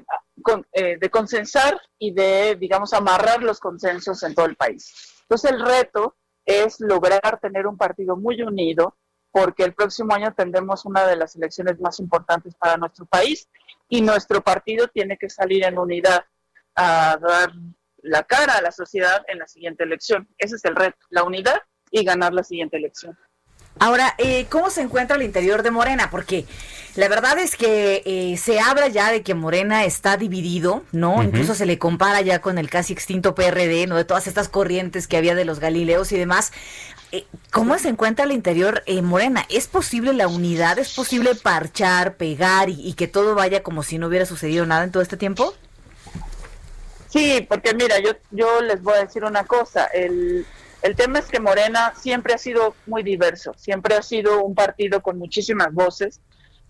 eh, 0.73 0.97
de 0.99 1.09
consensar 1.09 1.79
y 1.97 2.13
de, 2.13 2.55
digamos, 2.55 2.93
amarrar 2.93 3.41
los 3.41 3.59
consensos 3.59 4.21
en 4.23 4.35
todo 4.35 4.45
el 4.45 4.55
país. 4.55 4.93
Entonces 5.21 5.51
el 5.51 5.65
reto 5.65 6.15
es 6.45 6.79
lograr 6.79 7.39
tener 7.41 7.67
un 7.67 7.77
partido 7.77 8.15
muy 8.15 8.41
unido 8.41 8.95
porque 9.31 9.63
el 9.63 9.73
próximo 9.73 10.13
año 10.13 10.33
tendremos 10.33 10.85
una 10.85 11.05
de 11.05 11.15
las 11.15 11.35
elecciones 11.35 11.79
más 11.79 11.99
importantes 11.99 12.55
para 12.55 12.77
nuestro 12.77 13.05
país 13.05 13.49
y 13.89 14.01
nuestro 14.01 14.41
partido 14.41 14.87
tiene 14.87 15.17
que 15.17 15.29
salir 15.29 15.63
en 15.65 15.77
unidad 15.77 16.25
a 16.75 17.17
dar 17.17 17.51
la 17.97 18.23
cara 18.23 18.57
a 18.57 18.61
la 18.61 18.71
sociedad 18.71 19.23
en 19.27 19.39
la 19.39 19.47
siguiente 19.47 19.83
elección. 19.83 20.27
Ese 20.37 20.55
es 20.55 20.65
el 20.65 20.75
reto, 20.75 20.97
la 21.09 21.23
unidad 21.23 21.61
y 21.91 22.03
ganar 22.03 22.33
la 22.33 22.43
siguiente 22.43 22.77
elección. 22.77 23.17
Ahora, 23.79 24.15
eh, 24.17 24.46
¿cómo 24.50 24.69
se 24.69 24.81
encuentra 24.81 25.15
el 25.15 25.24
interior 25.24 25.63
de 25.63 25.72
Morena? 25.72 26.10
Porque 26.10 26.46
la 26.96 27.07
verdad 27.10 27.38
es 27.38 27.55
que 27.55 28.01
eh, 28.05 28.38
se 28.38 28.60
habla 28.60 28.88
ya 28.88 29.12
de 29.12 29.22
que 29.22 29.34
Morena 29.34 29.86
está 29.86 30.17
dividido, 30.17 30.84
¿no? 30.91 31.22
Incluso 31.24 31.53
se 31.53 31.65
le 31.65 31.77
compara 31.77 32.22
ya 32.22 32.39
con 32.39 32.57
el 32.57 32.69
casi 32.69 32.93
extinto 32.93 33.36
PRD, 33.36 33.88
¿no? 33.88 33.96
De 33.96 34.05
todas 34.05 34.27
estas 34.27 34.50
corrientes 34.50 35.07
que 35.07 35.17
había 35.17 35.36
de 35.36 35.46
los 35.46 35.60
Galileos 35.60 36.12
y 36.12 36.17
demás. 36.17 36.51
Eh, 37.12 37.25
¿Cómo 37.51 37.77
se 37.77 37.89
encuentra 37.89 38.25
el 38.25 38.31
interior 38.31 38.84
Morena? 39.03 39.46
¿Es 39.50 39.67
posible 39.67 40.13
la 40.13 40.27
unidad? 40.27 40.79
¿Es 40.79 40.93
posible 40.93 41.36
parchar, 41.36 42.15
pegar 42.15 42.69
y, 42.69 42.81
y 42.81 42.93
que 42.93 43.07
todo 43.07 43.36
vaya 43.36 43.63
como 43.63 43.84
si 43.84 43.98
no 43.98 44.07
hubiera 44.07 44.25
sucedido 44.25 44.65
nada 44.65 44.84
en 44.84 44.91
todo 44.91 45.03
este 45.03 45.17
tiempo? 45.17 45.53
Sí, 47.10 47.46
porque 47.48 47.74
mira, 47.74 48.00
yo, 48.00 48.12
yo 48.31 48.62
les 48.62 48.81
voy 48.81 48.96
a 48.96 49.05
decir 49.05 49.24
una 49.24 49.46
cosa. 49.46 49.86
El, 49.86 50.46
el 50.81 50.96
tema 50.96 51.19
es 51.19 51.25
que 51.25 51.39
Morena 51.39 51.93
siempre 51.96 52.34
ha 52.34 52.38
sido 52.38 52.75
muy 52.86 53.03
diverso, 53.03 53.53
siempre 53.57 53.96
ha 53.96 54.01
sido 54.01 54.43
un 54.43 54.53
partido 54.53 55.01
con 55.01 55.17
muchísimas 55.17 55.74
voces, 55.74 56.22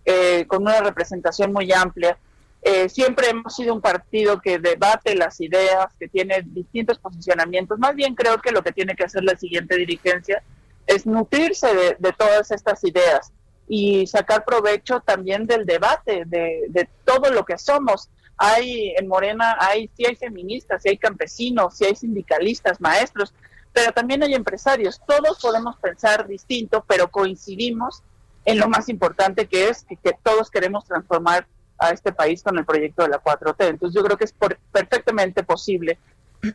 eh, 0.05 0.45
con 0.47 0.61
una 0.61 0.79
representación 0.81 1.51
muy 1.51 1.71
amplia. 1.73 2.17
Eh, 2.61 2.89
siempre 2.89 3.29
hemos 3.29 3.55
sido 3.55 3.73
un 3.73 3.81
partido 3.81 4.39
que 4.41 4.59
debate 4.59 5.15
las 5.15 5.39
ideas, 5.41 5.93
que 5.99 6.07
tiene 6.07 6.41
distintos 6.45 6.97
posicionamientos. 6.99 7.77
Más 7.79 7.95
bien 7.95 8.15
creo 8.15 8.39
que 8.39 8.51
lo 8.51 8.63
que 8.63 8.71
tiene 8.71 8.95
que 8.95 9.03
hacer 9.03 9.23
la 9.23 9.37
siguiente 9.37 9.75
dirigencia 9.75 10.41
es 10.85 11.05
nutrirse 11.05 11.67
de, 11.99 12.13
todas 12.13 12.51
estas 12.51 12.83
ideas 12.85 13.31
y 13.67 14.07
sacar 14.07 14.45
provecho 14.45 15.01
también 15.01 15.45
del 15.45 15.65
debate, 15.65 16.23
de, 16.25 16.65
de, 16.69 16.89
todo 17.03 17.29
lo 17.31 17.43
que 17.43 17.57
somos. 17.57 18.09
Hay 18.37 18.93
en 18.97 19.07
Morena, 19.07 19.57
hay, 19.59 19.89
sí 19.95 20.05
hay 20.05 20.15
feministas, 20.15 20.81
sí 20.81 20.89
hay 20.89 20.97
campesinos, 20.97 21.77
sí 21.77 21.85
hay 21.85 21.95
sindicalistas, 21.95 22.79
maestros, 22.79 23.33
pero 23.73 23.91
también 23.91 24.23
hay 24.23 24.33
empresarios. 24.33 24.99
Todos 25.05 25.39
podemos 25.41 25.75
pensar 25.77 26.27
distinto, 26.27 26.83
pero 26.87 27.09
coincidimos 27.09 28.03
en 28.47 28.59
lo 28.59 28.69
más 28.69 28.87
importante 28.89 29.45
que 29.45 29.69
es 29.69 29.85
que, 30.03 30.15
todos 30.23 30.49
queremos 30.49 30.85
transformar 30.85 31.45
a 31.77 31.91
este 31.91 32.11
país 32.11 32.41
con 32.41 32.57
el 32.57 32.65
proyecto 32.65 33.03
de 33.03 33.09
la 33.09 33.21
4T. 33.21 33.55
Entonces 33.67 33.93
yo 33.93 34.03
creo 34.03 34.17
que 34.17 34.23
es 34.23 34.33
perfectamente 34.71 35.43
posible 35.43 35.99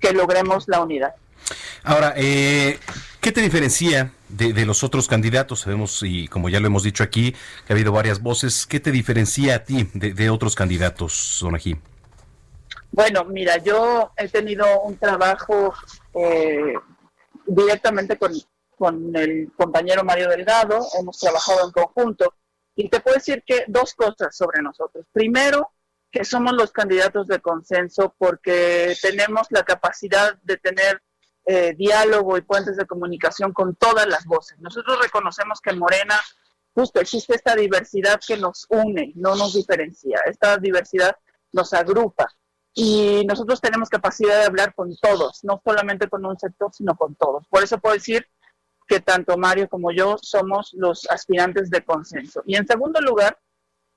que 0.00 0.12
logremos 0.12 0.66
la 0.69 0.81
unidad. 0.81 1.14
Ahora, 1.85 2.14
eh, 2.16 2.78
¿qué 3.21 3.31
te 3.31 3.42
diferencia 3.42 4.12
de, 4.28 4.64
los 4.64 4.83
otros 4.85 5.07
candidatos? 5.07 5.61
Sabemos, 5.61 6.02
y 6.02 6.28
como 6.28 6.49
ya 6.49 6.61
lo 6.61 6.66
hemos 6.66 6.83
dicho 6.83 7.02
aquí, 7.02 7.33
que 7.66 7.73
ha 7.73 7.75
habido 7.75 7.92
varias 7.92 8.21
voces. 8.21 8.66
¿Qué 8.66 8.81
te 8.81 8.90
diferencia 8.90 9.57
a 9.57 9.59
ti 9.64 9.88
de, 9.92 10.31
otros 10.31 10.54
candidatos, 10.54 11.38
Donají? 11.40 11.76
Bueno, 12.90 13.25
mira, 13.25 13.59
yo 13.59 14.12
he 14.16 14.28
tenido 14.28 14.81
un 14.83 14.97
trabajo 14.97 15.75
eh, 16.14 16.75
directamente 17.54 18.18
con, 18.18 18.32
con 18.76 19.14
el 19.14 19.52
compañero 19.56 20.04
Mario 20.04 20.28
Delgado, 20.28 20.87
hemos 20.99 21.18
trabajado 21.18 21.66
en 21.66 21.73
conjunto 21.73 22.35
y 22.75 22.88
te 22.88 23.00
puedo 23.00 23.16
decir 23.16 23.42
que 23.47 23.64
dos 23.68 23.94
cosas 23.94 24.35
sobre 24.37 24.62
nosotros. 24.62 25.06
Primero, 25.12 25.73
que 26.11 26.25
somos 26.25 26.52
los 26.52 26.73
candidatos 26.73 27.26
de 27.26 27.40
consenso 27.40 28.14
porque 28.18 28.94
tenemos 29.00 29.47
la 29.50 29.62
capacidad 29.62 30.37
de 30.42 30.56
tener 30.59 31.02
eh, 31.47 31.75
diálogo 31.76 32.37
y 32.37 32.42
puentes 32.42 32.76
de 32.76 32.87
comunicación 32.87 33.52
con 33.52 33.75
todas 33.76 34.06
las 34.06 34.25
voces. 34.26 34.59
Nosotros 34.61 34.99
reconocemos 35.02 35.61
que 35.61 35.71
en 35.71 35.78
Morena 35.78 36.21
justo 36.75 37.00
existe 37.00 37.35
esta 37.35 37.54
diversidad 37.54 38.21
que 38.26 38.37
nos 38.37 38.66
une, 38.68 39.12
no 39.16 39.35
nos 39.37 39.54
diferencia. 39.54 40.21
Esta 40.26 40.56
diversidad 40.59 41.16
nos 41.52 41.73
agrupa 41.73 42.28
y 42.75 43.25
nosotros 43.26 43.61
tenemos 43.61 43.88
capacidad 43.88 44.38
de 44.38 44.47
hablar 44.47 44.75
con 44.75 44.97
todos, 44.97 45.45
no 45.45 45.61
solamente 45.64 46.09
con 46.09 46.25
un 46.25 46.38
sector, 46.38 46.73
sino 46.73 46.97
con 46.97 47.14
todos. 47.14 47.47
Por 47.49 47.62
eso 47.62 47.79
puedo 47.79 47.95
decir 47.95 48.26
que 48.87 49.00
tanto 49.00 49.37
Mario 49.37 49.69
como 49.69 49.93
yo 49.93 50.17
somos 50.21 50.73
los 50.75 51.07
aspirantes 51.11 51.71
de 51.71 51.85
consenso. 51.85 52.43
Y 52.47 52.57
en 52.57 52.67
segundo 52.67 53.00
lugar, 53.00 53.38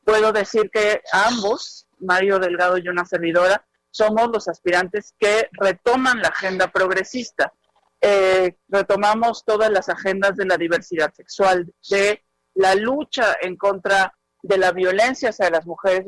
puedo 0.03 0.31
decir 0.31 0.69
que 0.71 1.01
ambos, 1.11 1.87
Mario 1.99 2.39
Delgado 2.39 2.77
y 2.77 2.87
una 2.89 3.05
servidora, 3.05 3.65
somos 3.91 4.29
los 4.31 4.47
aspirantes 4.49 5.13
que 5.17 5.47
retoman 5.53 6.21
la 6.21 6.27
agenda 6.27 6.67
progresista. 6.67 7.53
Eh, 8.01 8.57
retomamos 8.67 9.45
todas 9.45 9.71
las 9.71 9.87
agendas 9.87 10.35
de 10.35 10.45
la 10.45 10.57
diversidad 10.57 11.13
sexual, 11.13 11.73
de 11.89 12.23
la 12.55 12.75
lucha 12.75 13.37
en 13.41 13.55
contra 13.55 14.13
de 14.45 14.57
la 14.57 14.71
violencia 14.71 15.29
hacia 15.29 15.49
las 15.49 15.65
mujeres. 15.65 16.05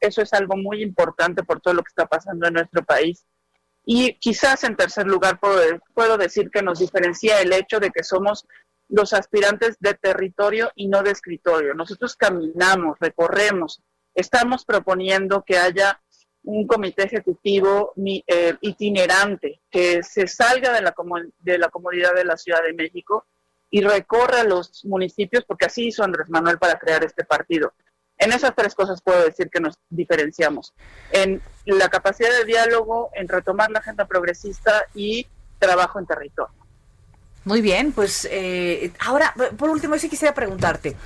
Eso 0.00 0.22
es, 0.22 0.32
algo 0.34 0.56
muy 0.56 0.82
importante 0.82 1.42
por 1.42 1.60
todo 1.60 1.74
lo 1.74 1.82
que 1.82 1.88
está 1.88 2.06
pasando 2.06 2.46
en 2.46 2.54
nuestro 2.54 2.84
país. 2.84 3.24
Y 3.84 4.18
quizás 4.18 4.64
en 4.64 4.76
tercer 4.76 5.06
lugar 5.06 5.40
puedo, 5.40 5.60
puedo 5.94 6.18
decir 6.18 6.50
que 6.50 6.62
nos 6.62 6.80
diferencia 6.80 7.40
el 7.40 7.52
hecho 7.52 7.80
de 7.80 7.90
que 7.90 8.04
somos 8.04 8.46
los 8.88 9.12
aspirantes 9.14 9.76
de 9.80 9.94
territorio 9.94 10.70
y 10.74 10.88
no 10.88 11.02
de 11.02 11.12
escritorio. 11.12 11.74
Nosotros 11.74 12.14
caminamos, 12.14 12.98
recorremos, 13.00 13.82
estamos 14.14 14.64
proponiendo 14.64 15.42
que 15.46 15.58
haya 15.58 16.00
un 16.42 16.66
comité 16.66 17.04
ejecutivo 17.04 17.94
eh, 17.96 18.56
itinerante 18.60 19.60
que 19.70 20.02
se 20.02 20.26
salga 20.26 20.72
de 20.72 20.82
la, 20.82 20.94
de 21.38 21.58
la 21.58 21.68
comunidad 21.68 22.14
de 22.14 22.24
la 22.24 22.36
Ciudad 22.36 22.62
de 22.62 22.74
México 22.74 23.26
y 23.70 23.80
recorra 23.82 24.44
los 24.44 24.84
municipios, 24.84 25.44
porque 25.44 25.66
así 25.66 25.88
hizo 25.88 26.02
Andrés 26.02 26.28
Manuel 26.30 26.58
para 26.58 26.78
crear 26.78 27.04
este 27.04 27.24
partido. 27.24 27.72
En 28.16 28.32
esas 28.32 28.54
tres 28.56 28.74
cosas 28.74 29.00
puedo 29.00 29.24
decir 29.24 29.48
que 29.48 29.60
nos 29.60 29.76
diferenciamos. 29.90 30.74
En 31.12 31.40
la 31.66 31.88
capacidad 31.88 32.30
de 32.30 32.44
diálogo, 32.44 33.10
en 33.14 33.28
retomar 33.28 33.70
la 33.70 33.78
agenda 33.78 34.06
progresista 34.06 34.84
y 34.94 35.26
trabajo 35.58 35.98
en 35.98 36.06
territorio. 36.06 36.54
Muy 37.44 37.60
bien, 37.60 37.92
pues 37.92 38.26
eh, 38.30 38.92
ahora, 39.06 39.32
por 39.56 39.70
último, 39.70 39.96
sí 39.98 40.08
quisiera 40.08 40.34
preguntarte. 40.34 40.96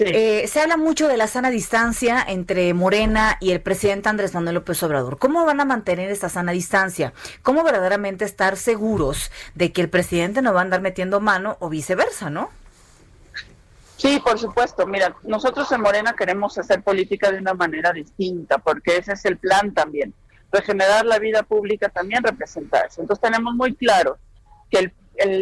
Eh, 0.00 0.46
se 0.46 0.60
habla 0.60 0.76
mucho 0.76 1.08
de 1.08 1.16
la 1.16 1.26
sana 1.26 1.50
distancia 1.50 2.24
entre 2.26 2.72
Morena 2.74 3.36
y 3.40 3.50
el 3.50 3.60
presidente 3.60 4.08
Andrés 4.08 4.34
Manuel 4.34 4.56
López 4.56 4.82
Obrador. 4.82 5.18
¿Cómo 5.18 5.44
van 5.44 5.60
a 5.60 5.64
mantener 5.64 6.10
esta 6.10 6.28
sana 6.28 6.52
distancia? 6.52 7.12
¿Cómo 7.42 7.64
verdaderamente 7.64 8.24
estar 8.24 8.56
seguros 8.56 9.30
de 9.54 9.72
que 9.72 9.80
el 9.80 9.88
presidente 9.88 10.42
no 10.42 10.52
va 10.52 10.60
a 10.60 10.62
andar 10.62 10.80
metiendo 10.80 11.20
mano 11.20 11.56
o 11.60 11.68
viceversa, 11.68 12.30
no? 12.30 12.50
Sí, 13.96 14.20
por 14.24 14.38
supuesto. 14.38 14.86
Mira, 14.86 15.16
nosotros 15.24 15.70
en 15.72 15.80
Morena 15.80 16.14
queremos 16.16 16.56
hacer 16.56 16.82
política 16.82 17.32
de 17.32 17.38
una 17.38 17.54
manera 17.54 17.92
distinta, 17.92 18.58
porque 18.58 18.96
ese 18.96 19.14
es 19.14 19.24
el 19.24 19.38
plan 19.38 19.74
también. 19.74 20.14
Regenerar 20.52 21.04
la 21.04 21.18
vida 21.18 21.42
pública 21.42 21.88
también 21.88 22.22
representa 22.22 22.82
eso. 22.82 23.00
Entonces 23.00 23.20
tenemos 23.20 23.54
muy 23.54 23.74
claro 23.74 24.18
que 24.70 24.92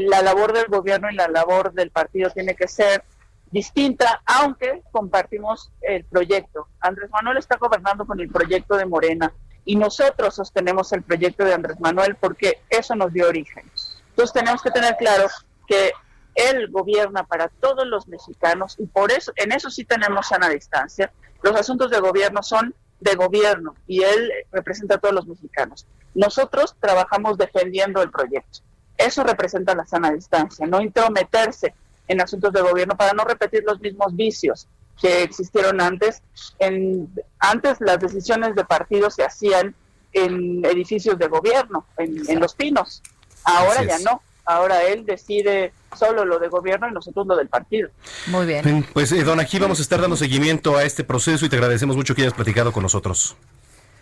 la 0.09 0.23
labor 0.23 0.55
del 0.55 0.67
gobierno 0.67 1.11
y 1.11 1.15
la 1.15 1.29
labor 1.29 1.75
del 1.75 1.91
partido 1.91 2.31
tiene 2.31 2.55
que 2.55 2.67
ser 2.67 3.05
distinta, 3.51 4.23
aunque 4.27 4.83
compartimos 4.91 5.73
el 5.81 6.05
proyecto. 6.05 6.69
Andrés 6.81 7.11
Manuel 7.11 7.39
está 7.39 7.57
gobernando 7.57 8.07
con 8.07 8.21
el 8.21 8.29
proyecto 8.29 8.77
de 8.77 8.87
Morena 8.87 9.33
y 9.65 9.77
nosotros 9.77 10.35
sostenemos 10.35 10.93
el 10.93 11.03
proyecto 11.03 11.45
de 11.45 11.55
Andrés 11.55 11.81
Manuel 11.81 12.17
porque 12.17 12.61
eso 12.71 12.95
nos 12.95 13.13
dio 13.13 13.29
origen. 13.29 13.65
Entonces 14.11 14.33
tenemos 14.33 14.63
que 14.63 14.71
tener 14.71 14.97
claro 14.97 15.27
que 15.67 15.93
él 16.35 16.69
gobierna 16.71 17.25
para 17.25 17.49
todos 17.49 17.87
los 17.87 18.09
mexicanos 18.09 18.77
y 18.79 18.87
por 18.87 19.11
eso, 19.11 19.33
en 19.37 19.53
eso 19.53 19.71
sí 19.71 19.85
tenemos 19.85 20.29
sana 20.29 20.49
distancia. 20.49 21.13
Los 21.43 21.57
asuntos 21.57 21.91
de 21.91 22.01
gobierno 22.01 22.43
son 22.43 22.75
de 23.01 23.15
gobierno 23.15 23.75
y 23.87 24.03
él 24.03 24.33
representa 24.53 24.97
a 24.97 24.99
todos 24.99 25.15
los 25.15 25.27
mexicanos. 25.27 25.87
Nosotros 26.15 26.77
trabajamos 26.81 27.37
defendiendo 27.37 28.03
el 28.03 28.11
proyecto. 28.11 28.61
Eso 28.97 29.25
representa 29.25 29.75
la 29.75 29.85
sana 29.85 30.13
distancia, 30.13 30.67
no 30.67 30.81
intrometerse 30.81 31.75
en 32.09 32.21
asuntos 32.21 32.53
de 32.53 32.61
gobierno 32.61 32.97
para 32.97 33.13
no 33.13 33.25
repetir 33.25 33.65
los 33.67 33.81
mismos 33.81 34.15
vicios 34.15 34.69
que 35.01 35.23
existieron 35.23 35.81
antes. 35.81 36.23
En, 36.59 37.09
antes 37.39 37.79
las 37.81 37.99
decisiones 38.01 38.55
de 38.55 38.65
partidos 38.65 39.15
se 39.15 39.25
hacían 39.25 39.75
en 40.13 40.65
edificios 40.65 41.19
de 41.19 41.29
gobierno, 41.29 41.87
en, 41.99 42.41
Los 42.41 42.55
Pinos. 42.55 43.03
Ahora 43.45 43.85
ya 43.85 43.99
no. 43.99 44.23
Ahora 44.47 44.85
él 44.85 45.05
decide 45.05 45.73
solo 45.97 46.25
lo 46.25 46.39
de 46.39 46.49
gobierno 46.49 46.89
y 46.89 46.93
nosotros 46.93 47.27
lo 47.27 47.37
del 47.37 47.49
partido. 47.49 47.91
Muy 48.29 48.47
bien. 48.47 48.87
Pues, 48.93 49.11
eh, 49.13 49.25
don 49.25 49.41
Aquí, 49.41 49.59
vamos 49.59 49.81
a 49.81 49.83
estar 49.83 50.01
dando 50.01 50.17
seguimiento 50.17 50.77
a 50.77 50.85
este 50.85 51.05
proceso 51.05 51.45
y 51.45 51.49
te 51.49 51.57
agradecemos 51.57 51.97
mucho 51.97 52.15
que 52.15 52.23
hayas 52.23 52.35
platicado 52.35 52.73
con 52.73 52.83
nosotros. 52.83 53.37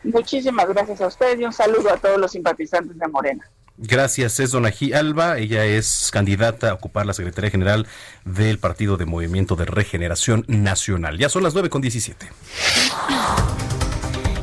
Muchísimas 0.04 0.68
gracias 0.68 1.00
a 1.00 1.06
ustedes 1.06 1.40
y 1.40 1.44
un 1.44 1.52
saludo 1.52 1.90
a 1.90 1.96
todos 1.96 2.18
los 2.18 2.30
simpatizantes 2.30 2.98
de 2.98 3.08
Morena. 3.08 3.44
Gracias, 3.76 4.38
es 4.38 4.52
Donají 4.52 4.92
Alba. 4.92 5.38
Ella 5.38 5.64
es 5.64 6.10
candidata 6.12 6.70
a 6.70 6.74
ocupar 6.74 7.06
la 7.06 7.12
Secretaría 7.12 7.50
General 7.50 7.86
del 8.24 8.58
Partido 8.58 8.96
de 8.96 9.04
Movimiento 9.04 9.56
de 9.56 9.64
Regeneración 9.64 10.44
Nacional. 10.46 11.18
Ya 11.18 11.28
son 11.28 11.42
las 11.42 11.54
9 11.54 11.70
con 11.70 11.82
17. 11.82 12.28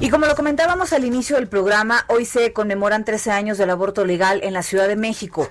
Y 0.02 0.10
como 0.10 0.26
lo 0.26 0.36
comentábamos 0.36 0.92
al 0.92 1.06
inicio 1.06 1.38
del 1.38 1.48
programa, 1.48 2.06
hoy 2.10 2.26
se 2.26 2.52
conmemoran 2.52 3.06
13 3.06 3.32
años 3.32 3.58
del 3.58 3.70
aborto 3.70 4.04
legal 4.04 4.42
en 4.44 4.54
la 4.54 4.64
Ciudad 4.64 4.88
de 4.88 4.96
México 4.96 5.50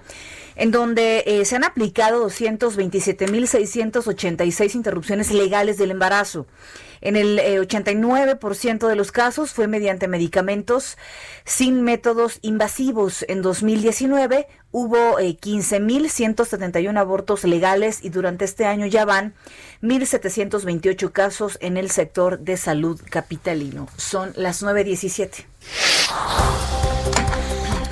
en 0.61 0.70
donde 0.70 1.25
eh, 1.27 1.44
se 1.46 1.57
han 1.57 1.64
aplicado 1.64 2.29
227.686 2.29 4.75
interrupciones 4.75 5.31
legales 5.31 5.79
del 5.79 5.90
embarazo. 5.90 6.46
En 7.00 7.16
el 7.16 7.38
89% 7.38 8.84
eh, 8.84 8.88
de 8.88 8.96
los 8.96 9.12
casos 9.12 9.52
fue 9.52 9.66
mediante 9.68 10.08
medicamentos 10.08 10.98
sin 11.44 11.82
métodos 11.82 12.38
invasivos. 12.42 13.24
En 13.28 13.42
2019 13.42 14.46
hubo 14.70 15.18
15.171 15.18 16.94
eh, 16.94 16.98
abortos 16.98 17.44
legales 17.44 18.04
y 18.04 18.10
durante 18.10 18.44
este 18.44 18.66
año 18.66 18.86
ya 18.86 19.04
van 19.04 19.34
1.728 19.82 21.12
casos 21.12 21.58
en 21.60 21.76
el 21.76 21.90
sector 21.90 22.40
de 22.40 22.56
salud 22.56 23.00
capitalino. 23.08 23.88
Son 23.96 24.32
las 24.36 24.62
9.17. 24.62 25.46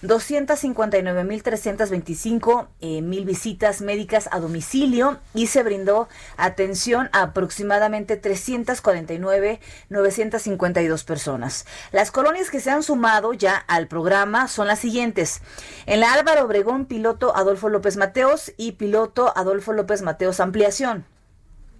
259.325 0.01 2.67
eh, 2.81 3.01
mil 3.01 3.23
visitas 3.25 3.81
médicas 3.81 4.29
a 4.31 4.39
domicilio 4.39 5.17
y 5.33 5.47
se 5.47 5.63
brindó 5.63 6.07
atención 6.37 7.09
a 7.11 7.23
aproximadamente 7.23 8.21
349.952 8.21 11.05
personas. 11.05 11.65
Las 11.91 12.11
colonias 12.11 12.51
que 12.51 12.59
se 12.59 12.69
han 12.71 12.83
sumado 12.83 13.33
ya 13.33 13.55
al 13.55 13.87
programa 13.87 14.47
son 14.47 14.67
las 14.67 14.77
siguientes. 14.79 15.41
En 15.85 15.99
la 15.99 16.13
Álvaro 16.13 16.45
Obregón, 16.45 16.85
piloto 16.85 17.35
Adolfo 17.35 17.67
López 17.69 17.97
Mateos 17.97 18.53
y 18.57 18.73
piloto 18.73 19.33
Adolfo 19.35 19.73
López 19.73 20.03
Mateos 20.03 20.39
Ampliación 20.39 21.05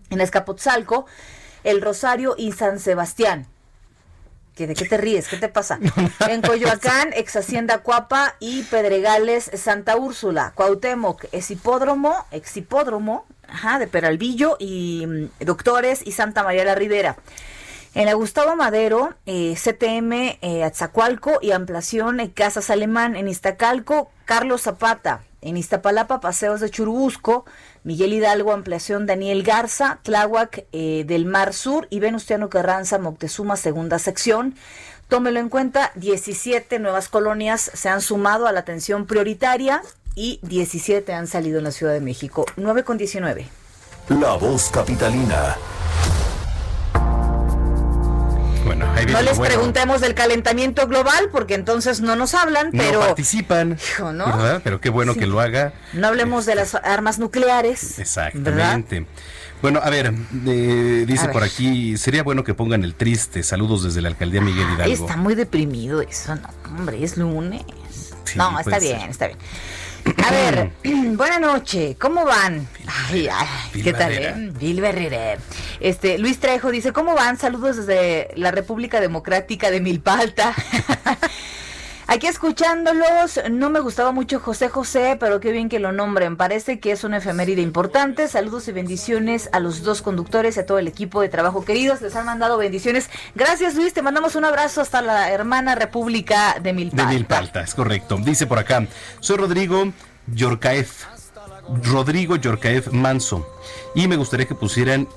en 0.10 0.22
Escapotzalco, 0.22 1.06
El 1.64 1.82
Rosario 1.82 2.36
y 2.38 2.52
San 2.52 2.80
Sebastián. 2.80 3.48
¿De 4.58 4.74
qué 4.74 4.86
te 4.86 4.96
ríes? 4.96 5.28
¿Qué 5.28 5.36
te 5.36 5.50
pasa? 5.50 5.80
En 6.30 6.42
Coyoacán, 6.42 7.12
ex 7.14 7.36
Hacienda 7.36 7.80
Cuapa 7.80 8.36
y 8.40 8.64
Pedregales, 8.64 9.52
Santa 9.54 9.98
Úrsula, 9.98 10.54
Cuauhtémoc, 10.56 11.26
Exipódromo, 11.34 12.26
Exipódromo, 12.32 13.26
ajá, 13.50 13.80
de 13.80 13.88
Peralvillo 13.88 14.56
y 14.58 15.06
mm, 15.06 15.46
Doctores 15.46 16.02
y 16.06 16.14
Santa 16.14 16.44
María 16.44 16.64
la 16.64 16.76
Ribera. 16.76 17.18
En 17.96 18.06
la 18.06 18.14
Gustavo 18.14 18.56
Madero, 18.56 19.14
eh, 19.26 19.56
CTM 19.56 20.38
eh, 20.42 20.64
Atzacualco 20.64 21.40
y 21.42 21.52
ampliación 21.52 22.20
eh, 22.20 22.32
Casas 22.32 22.70
Alemán 22.70 23.16
en 23.16 23.28
Iztacalco, 23.28 24.10
Carlos 24.26 24.62
Zapata. 24.62 25.22
En 25.42 25.58
Iztapalapa, 25.58 26.20
Paseos 26.22 26.60
de 26.60 26.70
Churubusco, 26.70 27.46
Miguel 27.86 28.14
Hidalgo, 28.14 28.52
ampliación 28.52 29.06
Daniel 29.06 29.44
Garza, 29.44 30.00
Tláhuac 30.02 30.66
eh, 30.72 31.04
del 31.06 31.26
Mar 31.26 31.54
Sur 31.54 31.88
y 31.92 32.00
Venustiano 32.00 32.50
Carranza, 32.50 32.98
Moctezuma, 32.98 33.58
segunda 33.58 34.00
sección. 34.00 34.56
Tómelo 35.08 35.40
en 35.40 35.50
cuenta, 35.50 35.92
17 35.94 36.80
nuevas 36.80 37.10
colonias 37.10 37.70
se 37.76 37.88
han 37.88 38.02
sumado 38.02 38.48
a 38.48 38.52
la 38.52 38.62
atención 38.62 39.06
prioritaria 39.06 39.84
y 40.16 40.40
17 40.42 41.14
han 41.14 41.28
salido 41.28 41.60
en 41.60 41.66
la 41.66 41.72
Ciudad 41.72 41.94
de 41.94 42.02
México. 42.02 42.48
9 42.56 42.84
con 42.84 42.98
19. 42.98 43.48
La 44.10 44.34
voz 44.34 44.72
capitalina. 44.72 45.56
Bueno, 48.66 48.92
ahí 48.96 49.06
No 49.06 49.22
les 49.22 49.38
bueno. 49.38 49.54
preguntemos 49.56 50.02
del 50.02 50.14
calentamiento 50.16 50.88
global 50.88 51.30
porque 51.32 51.54
entonces 51.54 52.02
no 52.02 52.16
nos 52.16 52.34
hablan, 52.34 52.70
No 52.74 52.82
pero 52.84 53.00
participan, 53.00 53.78
Hijo, 53.92 54.12
¿no? 54.12 54.26
¿verdad? 54.26 54.62
Pero 54.64 54.82
qué 54.82 54.90
bueno 54.90 55.14
Sí. 55.14 55.20
que 55.20 55.28
lo 55.28 55.40
haga. 55.40 55.74
no 55.94 56.08
hablemos 56.08 56.46
de 56.46 56.56
las 56.56 56.76
armas 56.76 57.20
nucleares. 57.20 58.00
Exactamente. 58.00 59.06
Bueno, 59.62 59.80
a 59.84 59.90
ver, 59.90 60.14
eh, 60.48 61.06
dice 61.08 61.28
A 61.28 61.32
por 61.32 61.44
aquí, 61.44 61.98
sería 61.98 62.24
bueno 62.24 62.44
que 62.44 62.54
pongan 62.54 62.84
el 62.84 62.94
triste. 62.96 63.42
Saludos 63.42 63.84
desde 63.84 64.02
la 64.02 64.10
alcaldía 64.10 64.42
Miguel 64.42 64.68
Hidalgo. 64.76 64.94
está 64.94 65.16
muy 65.16 65.34
deprimido 65.36 66.02
eso, 66.02 66.36
no, 66.36 66.50
hombre, 66.78 67.04
es 67.04 67.18
lunes. 67.18 67.64
no, 68.36 68.60
está 68.60 68.80
bien, 68.80 69.00
ser. 69.02 69.10
está 69.10 69.28
bien. 69.28 69.40
A 70.06 70.32
ver, 70.32 70.72
buena 70.84 71.40
noche, 71.40 71.96
¿cómo 72.00 72.26
van? 72.26 72.68
Ay, 73.10 73.28
ay, 73.28 73.82
¿qué 73.82 73.94
tal? 73.94 74.14
Eh? 74.14 74.80
Barrera. 74.82 75.38
Este, 75.80 76.18
Luis 76.18 76.40
Trejo 76.40 76.72
dice, 76.72 76.92
¿cómo 76.94 77.16
van? 77.16 77.38
Saludos 77.38 77.78
desde 77.78 78.30
la 78.36 78.52
República 78.52 79.02
Democrática 79.02 79.72
de 79.72 79.82
Milpalta. 79.82 80.54
Aquí 82.08 82.28
escuchándolos, 82.28 83.40
no 83.50 83.70
me 83.70 83.80
gustaba 83.80 84.12
mucho 84.12 84.40
José 84.40 84.70
José, 84.70 85.18
pero 85.20 85.40
qué 85.40 85.52
bien 85.52 85.70
que 85.70 85.80
lo 85.80 85.92
nombren. 85.92 86.38
Parece 86.38 86.80
que 86.80 86.92
es 86.92 87.04
una 87.04 87.18
efeméride 87.18 87.62
importante. 87.62 88.28
Saludos 88.28 88.68
y 88.68 88.72
bendiciones 88.72 89.50
a 89.54 89.60
los 89.60 89.82
dos 89.82 90.02
conductores 90.02 90.58
y 90.58 90.60
a 90.60 90.66
todo 90.66 90.78
el 90.78 90.88
equipo 90.88 91.22
de 91.22 91.30
trabajo 91.30 91.66
queridos. 91.66 92.02
Les 92.02 92.16
han 92.16 92.26
mandado 92.26 92.58
bendiciones. 92.58 93.10
Gracias 93.34 93.76
Luis, 93.76 93.94
te 93.94 94.02
mandamos 94.02 94.36
un 94.36 94.46
abrazo 94.46 94.82
hasta 94.82 95.02
la 95.02 95.32
hermana 95.32 95.76
República 95.76 96.56
de 96.56 96.66
De 96.66 96.74
Milpalta. 96.74 97.12
Milpalta, 97.12 97.62
es 97.62 97.74
correcto. 97.74 98.18
Dice 98.18 98.48
por 98.48 98.60
acá, 98.60 98.86
soy 99.20 99.38
Rodrigo 99.38 99.92
Yorcaef. 100.28 101.06
Rodrigo 101.84 102.36
Yorcaef 102.36 102.92
Manso. 102.92 103.48
Y 103.96 104.08
me 104.08 104.18
gustaría 104.18 104.46
que 104.48 104.56
pusieran 104.56 105.08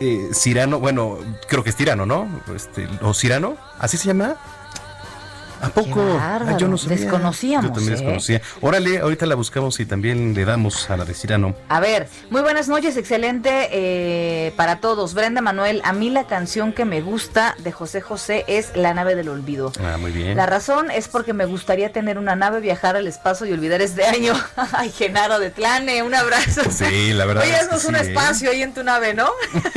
eh, 0.00 0.30
Cirano, 0.32 0.80
bueno, 0.80 1.18
creo 1.48 1.62
que 1.62 1.70
es 1.70 1.76
Tirano, 1.76 2.04
¿no? 2.04 2.28
Este, 2.54 2.88
o 3.02 3.14
Cirano, 3.14 3.56
¿así 3.78 3.96
se 3.96 4.08
llama? 4.08 4.36
¿A 5.64 5.70
poco? 5.70 6.02
Ah, 6.20 6.56
yo 6.58 6.68
no 6.68 6.76
sabía. 6.76 6.98
desconocíamos, 6.98 7.70
Yo 7.70 7.74
también 7.74 7.94
¿eh? 7.94 7.96
desconocía. 7.96 8.42
Órale, 8.60 8.98
ahorita 8.98 9.26
la 9.26 9.34
buscamos 9.34 9.80
y 9.80 9.86
también 9.86 10.34
le 10.34 10.44
damos 10.44 10.90
a 10.90 10.96
la 10.96 11.04
de 11.04 11.14
Cirano. 11.14 11.54
A 11.68 11.80
ver, 11.80 12.08
muy 12.30 12.42
buenas 12.42 12.68
noches, 12.68 12.96
excelente 12.96 13.68
eh, 13.72 14.52
para 14.56 14.80
todos. 14.80 15.14
Brenda 15.14 15.40
Manuel, 15.40 15.80
a 15.84 15.92
mí 15.92 16.10
la 16.10 16.26
canción 16.26 16.72
que 16.72 16.84
me 16.84 17.00
gusta 17.00 17.54
de 17.58 17.72
José 17.72 18.00
José 18.00 18.44
es 18.46 18.76
La 18.76 18.94
nave 18.94 19.14
del 19.14 19.28
olvido. 19.28 19.72
Ah, 19.82 19.96
muy 19.98 20.10
bien. 20.12 20.36
La 20.36 20.46
razón 20.46 20.90
es 20.90 21.08
porque 21.08 21.32
me 21.32 21.46
gustaría 21.46 21.92
tener 21.92 22.18
una 22.18 22.36
nave, 22.36 22.60
viajar 22.60 22.96
al 22.96 23.06
espacio 23.06 23.46
y 23.46 23.52
olvidar 23.52 23.80
este 23.82 24.04
año. 24.04 24.34
Ay, 24.72 24.90
Genaro 24.90 25.38
de 25.38 25.50
Tlane, 25.50 26.02
un 26.02 26.14
abrazo. 26.14 26.62
Sí, 26.70 27.12
la 27.12 27.24
verdad 27.24 27.44
Oye, 27.44 27.52
es 27.52 27.58
que 27.60 27.64
haznos 27.64 27.84
un 27.84 27.94
sí, 27.94 28.00
¿eh? 28.00 28.08
espacio 28.08 28.50
ahí 28.50 28.62
en 28.62 28.74
tu 28.74 28.82
nave, 28.84 29.14
¿no? 29.14 29.28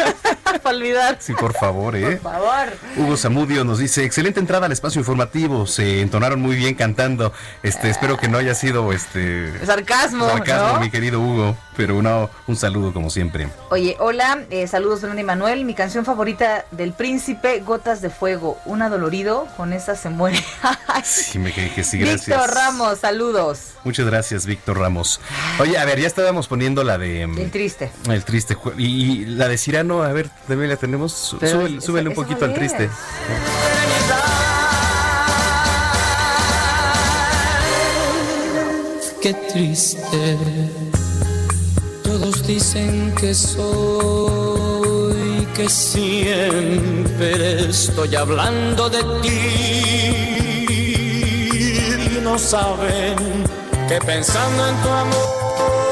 Para 0.64 0.76
olvidar. 0.76 1.18
Sí, 1.20 1.34
por 1.34 1.54
favor, 1.54 1.96
¿eh? 1.96 2.18
Por 2.18 2.34
favor. 2.34 2.74
Hugo 2.98 3.18
Zamudio 3.18 3.64
nos 3.64 3.80
dice, 3.80 4.04
excelente 4.04 4.40
entrada 4.40 4.66
al 4.66 4.72
espacio 4.72 5.00
informativo, 5.00 5.68
se 5.78 6.02
entonaron 6.02 6.42
muy 6.42 6.56
bien 6.56 6.74
cantando. 6.76 7.32
Este, 7.64 7.90
espero 7.90 8.18
que 8.18 8.28
no 8.28 8.38
haya 8.40 8.56
sido 8.56 8.92
este 8.92 9.54
Sarcasmo, 9.66 10.28
sarcasmo, 10.28 10.74
¿no? 10.74 10.80
mi 10.80 10.90
querido 10.90 11.20
Hugo, 11.22 11.56
pero 11.76 11.96
una- 11.96 12.28
un 12.48 12.56
saludo 12.56 12.92
como 12.94 13.10
siempre. 13.12 13.48
Oye, 13.70 13.96
hola, 14.00 14.40
eh, 14.50 14.66
saludos 14.68 15.02
Brenda 15.02 15.22
y 15.22 15.24
Manuel. 15.24 15.66
Mi 15.66 15.76
canción 15.76 16.04
favorita 16.04 16.66
del 16.72 16.94
príncipe, 16.94 17.60
Gotas 17.60 18.02
de 18.02 18.10
Fuego. 18.10 18.58
Un 18.66 18.82
adolorido, 18.82 19.48
con 19.56 19.72
esa 19.72 19.96
se 19.96 20.10
muere. 20.10 20.44
Sí, 21.04 21.38
me 21.38 21.54
quedé 21.54 21.72
que 21.72 21.84
sí, 21.84 22.00
gracias. 22.00 22.26
Víctor 22.26 22.56
Ramos, 22.56 22.98
saludos. 23.00 23.74
Muchas 23.84 24.08
gracias, 24.08 24.48
Víctor 24.48 24.80
Ramos. 24.80 25.22
Oye, 25.60 25.78
a 25.78 25.86
ver, 25.86 26.00
ya 26.00 26.08
estábamos 26.08 26.48
poniendo 26.48 26.84
la 26.84 26.98
de 26.98 27.28
mm, 27.28 27.38
El 27.38 27.52
triste. 27.52 27.92
el 28.10 28.24
triste 28.26 28.58
y, 28.80 28.86
y 29.22 29.26
la 29.26 29.48
de 29.48 29.60
Cirano, 29.60 30.02
a 30.02 30.12
ver, 30.12 30.30
también 30.48 30.72
la 30.72 30.76
tenemos. 30.78 31.14
Súbele, 31.14 31.80
súbele 31.82 32.10
un 32.10 32.16
poquito 32.16 32.48
no 32.48 32.48
al 32.48 32.54
triste. 32.56 32.86
es. 32.86 32.92
Qué 39.22 39.34
triste. 39.34 40.38
Todos 42.04 42.46
dicen 42.46 43.14
que 43.20 43.34
soy, 43.34 45.18
que 45.56 45.68
siempre 45.68 47.30
estoy 47.70 48.16
hablando 48.16 48.90
de 48.90 49.04
ti. 49.22 49.30
Y 52.16 52.20
no 52.22 52.38
saben 52.38 53.16
que 53.88 54.00
pensando 54.06 54.68
en 54.68 54.76
tu 54.84 54.90
amor, 54.90 55.87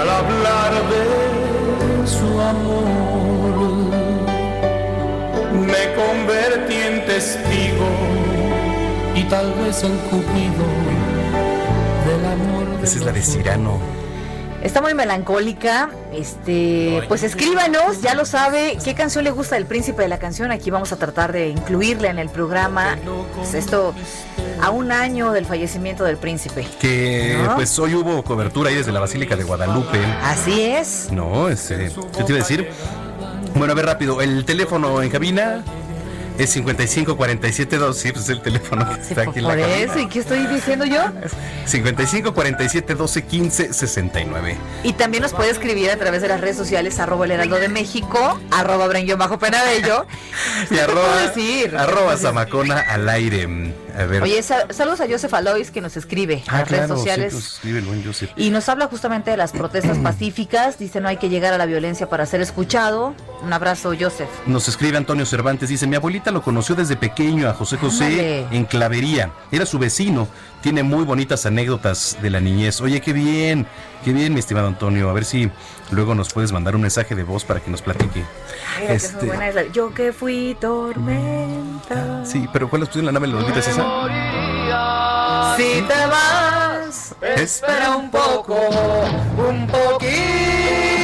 al 0.00 0.08
hablar 0.08 0.72
de 0.92 2.06
su 2.06 2.40
amor 2.40 3.90
me 5.52 5.82
convertí 5.94 6.74
en 6.74 7.04
testigo 7.04 7.88
y 9.14 9.22
tal 9.24 9.52
vez 9.54 9.82
en 9.84 9.96
cupido 10.08 10.64
del 12.06 12.24
amor. 12.24 12.80
Esa 12.82 12.98
es 12.98 13.04
la 13.04 13.12
de 13.12 13.22
Cirano. 13.22 13.78
Está 14.62 14.82
muy 14.82 14.94
melancólica. 14.94 15.90
Este, 16.12 17.02
pues 17.08 17.22
escríbanos, 17.22 18.02
ya 18.02 18.14
lo 18.14 18.24
sabe, 18.24 18.76
qué 18.84 18.94
canción 18.94 19.24
le 19.24 19.30
gusta 19.30 19.54
del 19.54 19.66
príncipe 19.66 20.02
de 20.02 20.08
la 20.08 20.18
canción. 20.18 20.50
Aquí 20.50 20.70
vamos 20.70 20.92
a 20.92 20.96
tratar 20.96 21.32
de 21.32 21.48
incluirla 21.48 22.10
en 22.10 22.18
el 22.18 22.28
programa. 22.28 22.98
Pues 23.36 23.54
esto 23.54 23.94
a 24.60 24.70
un 24.70 24.92
año 24.92 25.32
del 25.32 25.46
fallecimiento 25.46 26.04
del 26.04 26.18
príncipe. 26.18 26.66
Que 26.78 27.40
¿No? 27.42 27.54
pues 27.54 27.78
hoy 27.78 27.94
hubo 27.94 28.22
cobertura 28.22 28.68
ahí 28.70 28.76
desde 28.76 28.92
la 28.92 29.00
Basílica 29.00 29.36
de 29.36 29.44
Guadalupe. 29.44 29.98
Así 30.22 30.62
es. 30.62 31.08
No, 31.10 31.48
este, 31.48 31.90
¿qué 32.16 32.24
te 32.24 32.32
iba 32.32 32.40
a 32.40 32.46
decir? 32.46 32.68
Bueno, 33.54 33.72
a 33.72 33.76
ver 33.76 33.86
rápido, 33.86 34.20
el 34.20 34.44
teléfono 34.44 35.02
en 35.02 35.10
cabina 35.10 35.64
es 36.44 36.50
55 36.50 37.16
47 37.16 37.76
2, 37.76 37.96
sí, 37.96 38.12
pues 38.12 38.24
es 38.24 38.30
el 38.30 38.42
teléfono 38.42 38.88
que 38.88 39.00
está 39.00 39.22
aquí 39.22 39.38
en 39.38 39.44
la 39.44 39.50
Por 39.50 39.60
cabina. 39.60 39.76
eso, 39.76 39.98
¿y 39.98 40.08
qué 40.08 40.18
estoy 40.20 40.46
diciendo 40.46 40.84
yo? 40.84 41.02
55 41.66 42.34
47 42.34 42.94
12 42.94 43.22
15 43.22 43.72
69. 43.72 44.56
Y 44.82 44.92
también 44.94 45.22
nos 45.22 45.32
puede 45.32 45.50
escribir 45.50 45.90
a 45.90 45.96
través 45.96 46.22
de 46.22 46.28
las 46.28 46.40
redes 46.40 46.56
sociales, 46.56 46.98
arroba 46.98 47.24
el 47.24 47.32
heraldo 47.32 47.56
de 47.56 47.68
México, 47.68 48.40
arroba 48.50 48.88
bajo 49.16 49.38
penabello. 49.38 50.06
Y 50.70 50.78
arroba, 50.78 51.26
decir? 51.26 51.76
arroba 51.76 52.16
Zamacona 52.16 52.80
al 52.80 53.08
aire. 53.08 53.46
A 53.96 54.04
ver. 54.06 54.22
Oye, 54.22 54.42
sa- 54.42 54.66
saludos 54.72 55.00
a 55.00 55.06
Joseph 55.08 55.32
Alois 55.34 55.70
que 55.70 55.80
nos 55.80 55.96
escribe 55.96 56.42
ah, 56.48 56.58
las 56.58 56.68
claro, 56.68 56.86
redes 56.86 56.98
sociales. 56.98 57.32
pues, 57.32 57.46
escribe 57.54 57.78
el 57.80 57.84
buen 57.84 58.04
Joseph. 58.04 58.30
Y 58.36 58.50
nos 58.50 58.68
habla 58.68 58.86
justamente 58.88 59.30
de 59.30 59.36
las 59.36 59.52
protestas 59.52 59.98
pacíficas. 60.02 60.78
Dice, 60.78 61.00
no 61.00 61.08
hay 61.08 61.16
que 61.16 61.28
llegar 61.28 61.52
a 61.52 61.58
la 61.58 61.66
violencia 61.66 62.08
para 62.08 62.26
ser 62.26 62.40
escuchado. 62.40 63.14
Un 63.42 63.52
abrazo, 63.52 63.92
Joseph. 63.98 64.28
Nos 64.46 64.68
escribe 64.68 64.96
Antonio 64.96 65.24
Cervantes, 65.26 65.68
dice, 65.68 65.86
mi 65.86 65.96
abuelita 65.96 66.30
lo 66.30 66.42
conoció 66.42 66.74
desde 66.74 66.96
pequeño 66.96 67.48
a 67.48 67.54
José 67.54 67.76
José 67.78 68.46
en 68.50 68.64
Clavería, 68.64 69.32
era 69.50 69.64
su 69.64 69.78
vecino, 69.78 70.28
tiene 70.60 70.82
muy 70.82 71.04
bonitas 71.04 71.46
anécdotas 71.46 72.18
de 72.20 72.30
la 72.30 72.40
niñez. 72.40 72.80
Oye, 72.80 73.00
qué 73.00 73.12
bien, 73.12 73.66
qué 74.04 74.12
bien, 74.12 74.34
mi 74.34 74.40
estimado 74.40 74.66
Antonio, 74.66 75.08
a 75.08 75.12
ver 75.12 75.24
si 75.24 75.50
luego 75.90 76.14
nos 76.14 76.32
puedes 76.32 76.52
mandar 76.52 76.74
un 76.76 76.82
mensaje 76.82 77.14
de 77.14 77.22
voz 77.24 77.44
para 77.44 77.60
que 77.60 77.70
nos 77.70 77.82
platique. 77.82 78.24
Ay, 78.78 78.86
Este, 78.90 79.26
buena 79.26 79.48
es 79.48 79.54
la- 79.54 79.66
Yo 79.68 79.92
que 79.92 80.12
fui 80.12 80.56
tormenta. 80.60 82.24
sí, 82.24 82.48
pero 82.52 82.68
¿cuál 82.70 82.82
es 82.82 82.88
pusieron 82.88 83.06
la 83.06 83.12
nave 83.12 83.26
de 83.26 83.32
los 83.34 83.44
olvidas 83.44 83.66
esa? 83.68 83.84
Si 85.56 85.82
te 85.82 86.06
vas, 86.06 87.14
espera 87.36 87.96
un 87.96 88.10
poco, 88.10 88.56
un 89.36 89.66
poquito 89.66 90.99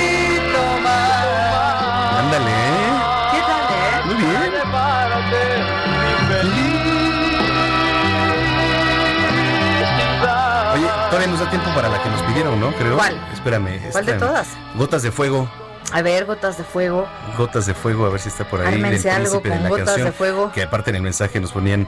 nos 11.36 11.44
da 11.44 11.50
tiempo 11.50 11.68
para 11.74 11.88
la 11.90 12.02
que 12.02 12.08
nos 12.08 12.22
pidieron, 12.22 12.58
¿no? 12.58 12.72
Creo. 12.72 12.96
¿Cuál? 12.96 13.14
Espérame. 13.32 13.78
¿Cuál 13.92 14.06
de 14.06 14.14
todas? 14.14 14.48
Gotas 14.76 15.02
de 15.02 15.12
fuego. 15.12 15.48
A 15.92 16.00
ver, 16.02 16.24
gotas 16.24 16.56
de 16.56 16.64
fuego. 16.64 17.06
Gotas 17.36 17.66
de 17.66 17.74
fuego, 17.74 18.06
a 18.06 18.08
ver 18.08 18.20
si 18.20 18.28
está 18.28 18.48
por 18.48 18.60
ahí. 18.60 18.74
Ármense 18.74 19.10
algo 19.10 19.42
con 19.42 19.50
de 19.50 19.60
la 19.60 19.68
gotas 19.68 19.86
canción, 19.86 20.06
de 20.06 20.12
fuego. 20.12 20.50
Que 20.52 20.62
aparte 20.62 20.90
en 20.90 20.96
el 20.96 21.02
mensaje 21.02 21.38
nos 21.38 21.52
ponían. 21.52 21.86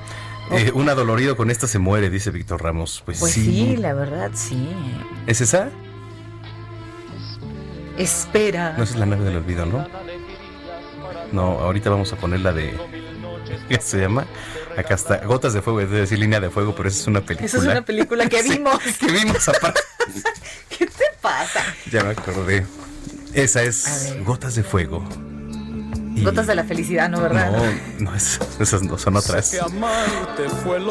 eh, 0.50 0.70
un 0.74 0.88
adolorido 0.90 1.36
con 1.36 1.50
esta 1.50 1.66
se 1.66 1.78
muere, 1.78 2.10
dice 2.10 2.30
Víctor 2.30 2.62
Ramos. 2.62 3.02
Pues, 3.06 3.20
Pues 3.20 3.32
sí. 3.32 3.44
sí, 3.44 3.76
la 3.78 3.94
verdad, 3.94 4.30
sí. 4.34 4.68
¿Es 5.26 5.40
esa? 5.40 5.70
Espera. 7.96 8.74
No 8.76 8.84
esa 8.84 8.92
es 8.94 9.00
la 9.00 9.06
nave 9.06 9.24
del 9.24 9.36
olvido, 9.38 9.64
¿no? 9.66 9.86
No, 11.32 11.58
ahorita 11.60 11.88
vamos 11.90 12.12
a 12.12 12.16
poner 12.16 12.40
la 12.40 12.52
de. 12.52 12.78
¿Qué 13.68 13.80
se 13.80 13.98
llama? 14.00 14.26
Acá 14.78 14.94
está. 14.94 15.16
Gotas 15.26 15.52
de 15.54 15.62
fuego, 15.62 15.80
es 15.80 15.90
decir, 15.90 16.16
línea 16.18 16.38
de 16.40 16.50
fuego, 16.50 16.74
pero 16.76 16.88
esa 16.88 17.00
es 17.00 17.06
una 17.08 17.20
película. 17.20 17.46
Esa 17.46 17.58
es 17.58 17.64
una 17.64 17.82
película 17.82 18.28
que 18.28 18.42
Sí, 18.44 18.50
vimos. 18.50 18.78
que 19.00 19.06
vimos 19.10 19.48
aparte. 19.48 19.80
¿Qué 20.78 20.86
te 20.86 21.04
pasa? 21.20 21.60
Ya 21.90 22.04
me 22.04 22.10
acordé. 22.10 22.64
Esa 23.34 23.62
es 23.62 24.14
Gotas 24.24 24.54
de 24.54 24.62
Fuego. 24.62 25.04
Y- 26.14 26.22
Gotas 26.24 26.46
de 26.46 26.54
la 26.54 26.62
felicidad, 26.64 27.08
¿no, 27.10 27.20
verdad? 27.20 27.50
No, 27.52 27.62
no, 28.10 28.14
es- 28.14 28.38
esas 28.60 28.82
no 28.82 28.96
son 28.98 29.16
otras. 29.16 29.56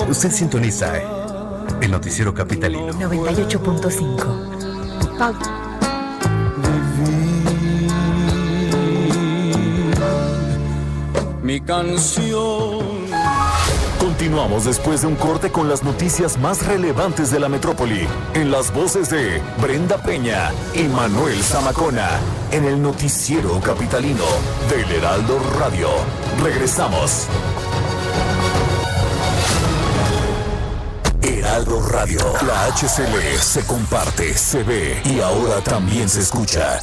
Usted 0.08 0.32
sintoniza 0.32 0.98
eh, 0.98 1.06
el 1.82 1.92
noticiero 1.92 2.34
capitalino. 2.34 2.90
98.5. 2.94 5.18
Pauta. 5.18 5.64
Mi 11.42 11.62
canción. 11.62 12.87
Continuamos 14.18 14.66
después 14.66 15.02
de 15.02 15.08
un 15.08 15.16
corte 15.16 15.52
con 15.52 15.70
las 15.70 15.84
noticias 15.84 16.40
más 16.40 16.66
relevantes 16.66 17.30
de 17.30 17.40
la 17.40 17.50
metrópoli, 17.50 18.08
en 18.34 18.50
las 18.50 18.74
voces 18.74 19.12
de 19.12 19.40
Brenda 19.62 20.00
Peña 20.00 20.52
y 20.74 20.86
Manuel 20.86 21.40
Zamacona, 21.44 22.10
en 22.50 22.66
el 22.66 22.82
noticiero 22.82 23.60
capitalino 23.62 24.26
del 24.72 24.92
Heraldo 24.92 25.40
Radio. 25.60 25.90
Regresamos. 26.44 27.28
Heraldo 31.22 31.88
Radio, 31.88 32.22
la 32.48 32.66
HCL 32.74 33.38
se 33.40 33.68
comparte, 33.68 34.36
se 34.36 34.64
ve 34.64 35.00
y 35.06 35.20
ahora 35.20 35.62
también 35.62 36.10
se 36.10 36.22
escucha. 36.22 36.82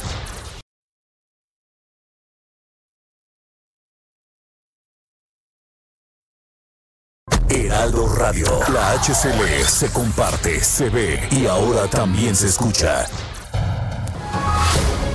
La 8.33 8.93
HCL 8.93 9.67
se 9.67 9.91
comparte, 9.91 10.59
se 10.59 10.89
ve 10.89 11.27
y 11.29 11.45
ahora 11.45 11.85
también 11.85 12.35
se 12.35 12.47
escucha. 12.47 13.05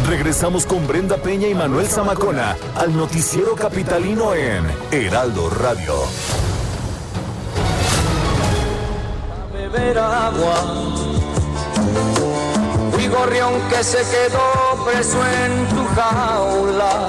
Regresamos 0.07 0.65
con 0.65 0.87
Brenda 0.87 1.17
Peña 1.17 1.49
y 1.49 1.55
Manuel 1.55 1.89
Zamacona 1.89 2.57
al 2.77 2.97
noticiero 2.97 3.57
capitalino 3.57 4.33
en 4.35 4.65
Heraldo 4.93 5.51
Radio. 5.51 5.95
Fui 12.93 13.09
gorrión 13.09 13.61
que 13.71 13.83
se 13.83 13.99
quedó 13.99 14.85
preso 14.85 15.19
en 15.27 15.67
tu 15.71 15.85
jaula. 15.97 17.09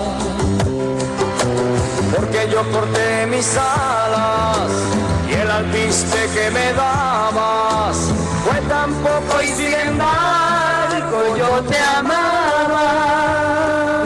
Porque 2.16 2.50
yo 2.52 2.72
corté 2.72 3.28
mis 3.28 3.56
alas 3.56 5.01
alpiste 5.52 6.18
que 6.34 6.52
me 6.52 6.74
dabas 6.74 7.98
fue 8.44 8.60
tan 8.62 8.94
poco 8.96 9.42
y 9.44 9.48
sin 9.48 9.74
embargo 9.74 11.38
yo 11.38 11.62
te 11.64 11.78
amaba. 11.78 12.90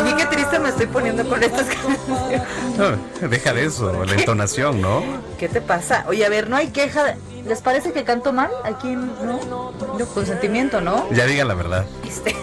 Y 0.09 0.13
qué 0.13 0.25
triste 0.25 0.59
me 0.59 0.69
estoy 0.69 0.87
poniendo 0.87 1.27
con 1.27 1.43
estas 1.43 1.67
canciones. 1.67 2.41
No, 2.77 2.97
deja 3.27 3.53
de 3.53 3.65
eso, 3.65 4.03
la 4.03 4.13
entonación, 4.13 4.81
¿no? 4.81 5.03
¿Qué 5.37 5.47
te 5.47 5.61
pasa? 5.61 6.05
Oye, 6.07 6.25
a 6.25 6.29
ver, 6.29 6.49
no 6.49 6.57
hay 6.57 6.67
queja. 6.69 7.15
¿Les 7.45 7.61
parece 7.61 7.93
que 7.93 8.03
canto 8.03 8.33
mal? 8.33 8.49
Aquí, 8.63 8.95
¿no? 8.95 9.39
No, 9.47 9.71
consentimiento, 10.13 10.81
¿no? 10.81 11.07
Ya 11.11 11.25
digan 11.25 11.47
la 11.47 11.53
verdad. 11.53 11.85
Este, 12.03 12.35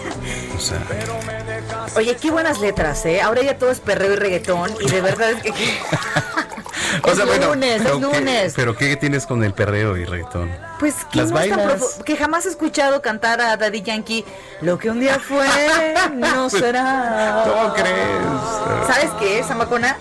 O 0.55 0.59
sea, 0.59 0.79
Oye, 1.95 2.15
qué 2.15 2.31
buenas 2.31 2.59
letras, 2.59 3.05
¿eh? 3.05 3.21
Ahora 3.21 3.43
ya 3.43 3.57
todo 3.57 3.69
es 3.69 3.79
perreo 3.79 4.13
y 4.13 4.15
reggaetón 4.15 4.71
y 4.79 4.89
de 4.89 5.01
verdad 5.01 5.31
es 5.31 5.41
que... 5.43 5.51
o 7.01 7.09
Es 7.09 7.15
sea, 7.15 7.25
bueno, 7.25 7.47
lunes, 7.49 7.77
es 7.77 7.81
pero 7.83 7.99
¿qué- 7.99 8.19
lunes. 8.19 8.53
pero 8.55 8.75
¿qué 8.75 8.95
tienes 8.97 9.25
con 9.25 9.43
el 9.43 9.53
perreo 9.53 9.97
y 9.97 10.05
reggaetón? 10.05 10.51
Pues 10.79 10.95
que 11.11 11.17
Las 11.19 11.29
no 11.29 11.35
bailas. 11.35 11.81
que 12.05 12.17
jamás 12.17 12.45
he 12.45 12.49
escuchado 12.49 13.01
cantar 13.01 13.41
a 13.41 13.55
Daddy 13.57 13.81
Yankee 13.81 14.25
lo 14.61 14.77
que 14.77 14.89
un 14.89 14.99
día 14.99 15.19
fue 15.19 15.47
no 16.13 16.47
Pues, 16.49 16.61
será. 16.61 17.43
¿Cómo 17.47 17.73
crees? 17.73 18.87
¿Sabes 18.87 19.11
qué, 19.19 19.43
Zamacona? 19.43 19.97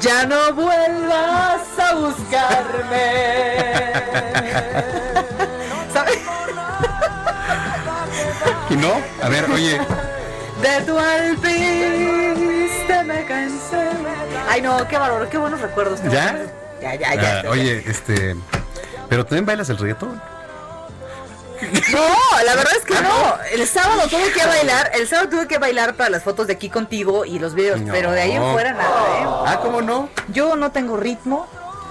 Ya 0.00 0.26
no 0.26 0.52
vuelvas 0.52 1.62
a 1.78 1.94
buscarme. 1.94 3.12
¿Sabes? 5.92 6.18
¿Y 8.70 8.76
no? 8.76 8.92
A 9.22 9.28
ver, 9.28 9.50
oye, 9.50 9.80
De 10.62 10.80
tu 10.86 10.98
alpiste 10.98 11.54
me 13.04 13.24
cansé. 13.26 13.88
Ay, 14.48 14.62
no, 14.62 14.86
qué 14.88 14.96
valor, 14.98 15.28
qué 15.28 15.38
buenos 15.38 15.60
recuerdos. 15.60 16.00
¿ya? 16.04 16.38
Ya, 16.80 16.94
ya, 16.94 17.14
ya. 17.14 17.42
Ah, 17.44 17.50
oye, 17.50 17.82
este. 17.86 18.36
Pero 19.08 19.24
también 19.24 19.46
bailas 19.46 19.68
el 19.68 19.78
reggaetón. 19.78 20.20
No, 21.92 22.06
la 22.44 22.54
verdad 22.54 22.72
es 22.76 22.84
que 22.84 22.94
no. 23.00 23.36
El 23.50 23.66
sábado 23.66 24.02
tuve 24.08 24.30
que 24.32 24.44
bailar, 24.46 24.90
el 24.94 25.08
sábado 25.08 25.30
tuve 25.30 25.48
que 25.48 25.58
bailar 25.58 25.94
para 25.94 26.10
las 26.10 26.22
fotos 26.22 26.46
de 26.46 26.52
aquí 26.52 26.68
contigo 26.68 27.24
y 27.24 27.38
los 27.38 27.54
videos, 27.54 27.80
No. 27.80 27.92
pero 27.92 28.12
de 28.12 28.20
ahí 28.22 28.32
en 28.32 28.52
fuera 28.52 28.72
nada, 28.72 29.20
¿eh? 29.20 29.24
Ah, 29.46 29.58
¿cómo 29.62 29.80
no? 29.80 30.08
Yo 30.28 30.54
no 30.56 30.70
tengo 30.72 30.96
ritmo. 30.98 31.46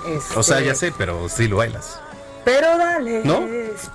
este, 0.07 0.37
O 0.37 0.43
sea, 0.43 0.59
ya 0.59 0.75
sé, 0.75 0.91
pero 0.95 1.27
sí 1.29 1.47
lo 1.47 1.57
bailas. 1.57 1.99
Pero 2.43 2.77
dale. 2.77 3.21
¿No? 3.23 3.41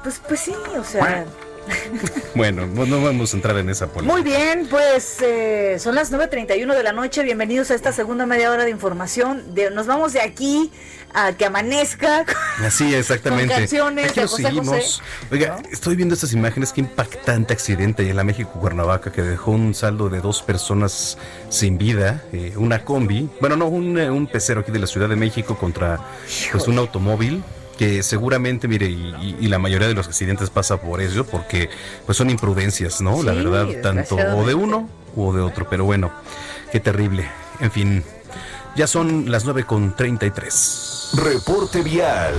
Pues, 0.03 0.21
pues 0.27 0.41
sí, 0.41 0.55
o 0.77 0.83
sea. 0.85 1.25
Bueno, 2.35 2.67
no 2.67 2.87
no 2.87 3.03
vamos 3.03 3.33
a 3.33 3.37
entrar 3.37 3.57
en 3.59 3.69
esa 3.69 3.89
polémica. 3.89 4.13
Muy 4.15 4.23
bien, 4.23 4.67
pues 4.71 5.21
eh, 5.21 5.77
son 5.81 5.95
las 5.95 6.13
9.31 6.13 6.75
de 6.75 6.83
la 6.83 6.93
noche. 6.93 7.23
Bienvenidos 7.23 7.71
a 7.71 7.75
esta 7.75 7.93
segunda 7.93 8.25
media 8.25 8.51
hora 8.51 8.65
de 8.65 8.71
información. 8.71 9.55
De, 9.55 9.71
nos 9.71 9.87
vamos 9.87 10.13
de 10.13 10.21
aquí 10.21 10.71
a 11.13 11.33
que 11.33 11.45
amanezca. 11.45 12.25
Así, 12.65 12.95
exactamente. 12.95 13.49
Con 13.49 13.59
canciones 13.59 14.05
Aquí 14.11 14.15
de 14.15 14.23
nos 14.23 14.31
José 14.31 14.43
seguimos. 14.45 14.77
José. 14.77 15.03
Oiga, 15.33 15.59
estoy 15.73 15.97
viendo 15.97 16.15
estas 16.15 16.33
imágenes. 16.33 16.73
Qué 16.73 16.81
impactante 16.83 17.53
accidente 17.53 18.09
en 18.09 18.17
la 18.17 18.25
México 18.25 18.53
Cuernavaca 18.61 19.11
que 19.11 19.23
dejó 19.23 19.51
un 19.51 19.75
saldo 19.75 20.09
de 20.09 20.21
dos 20.21 20.43
personas 20.43 21.19
sin 21.49 21.79
vida. 21.79 22.23
eh, 22.33 22.55
una 22.57 22.85
combi, 22.85 23.29
bueno, 23.41 23.57
no, 23.57 23.67
un, 23.67 23.99
eh, 23.99 24.11
un 24.11 24.27
pecero 24.29 24.61
aquí 24.61 24.71
de 24.71 24.79
la 24.79 24.87
Ciudad 24.87 25.09
de 25.09 25.17
México 25.17 25.59
contra 25.59 25.99
pues 26.53 26.69
un 26.69 26.79
automóvil 26.79 27.43
que 27.81 28.03
seguramente, 28.03 28.69
mire, 28.69 28.89
y, 28.91 29.15
y- 29.23 29.37
y 29.41 29.49
la 29.49 29.59
mayoría 29.59 29.89
de 29.89 29.95
los 29.95 30.07
accidentes 30.07 30.51
pasa 30.51 30.83
por 30.83 31.01
eso, 31.01 31.25
porque 31.25 31.71
pues 32.05 32.19
son 32.19 32.29
imprudencias, 32.29 33.01
¿no? 33.01 33.23
la 33.23 33.33
verdad, 33.33 33.69
tanto 33.83 34.17
o 34.17 34.45
de 34.45 34.53
uno 34.53 34.87
o 35.17 35.33
de 35.33 35.41
otro, 35.41 35.67
pero 35.71 35.87
bueno, 35.87 36.13
qué 36.71 36.79
terrible. 36.79 37.27
En 37.59 37.71
fin, 37.71 38.05
ya 38.77 38.87
son 38.87 39.31
las 39.31 39.47
9 39.47 39.65
con 39.65 39.97
33. 39.97 41.13
Reporte 41.25 41.81
vial. 41.81 42.35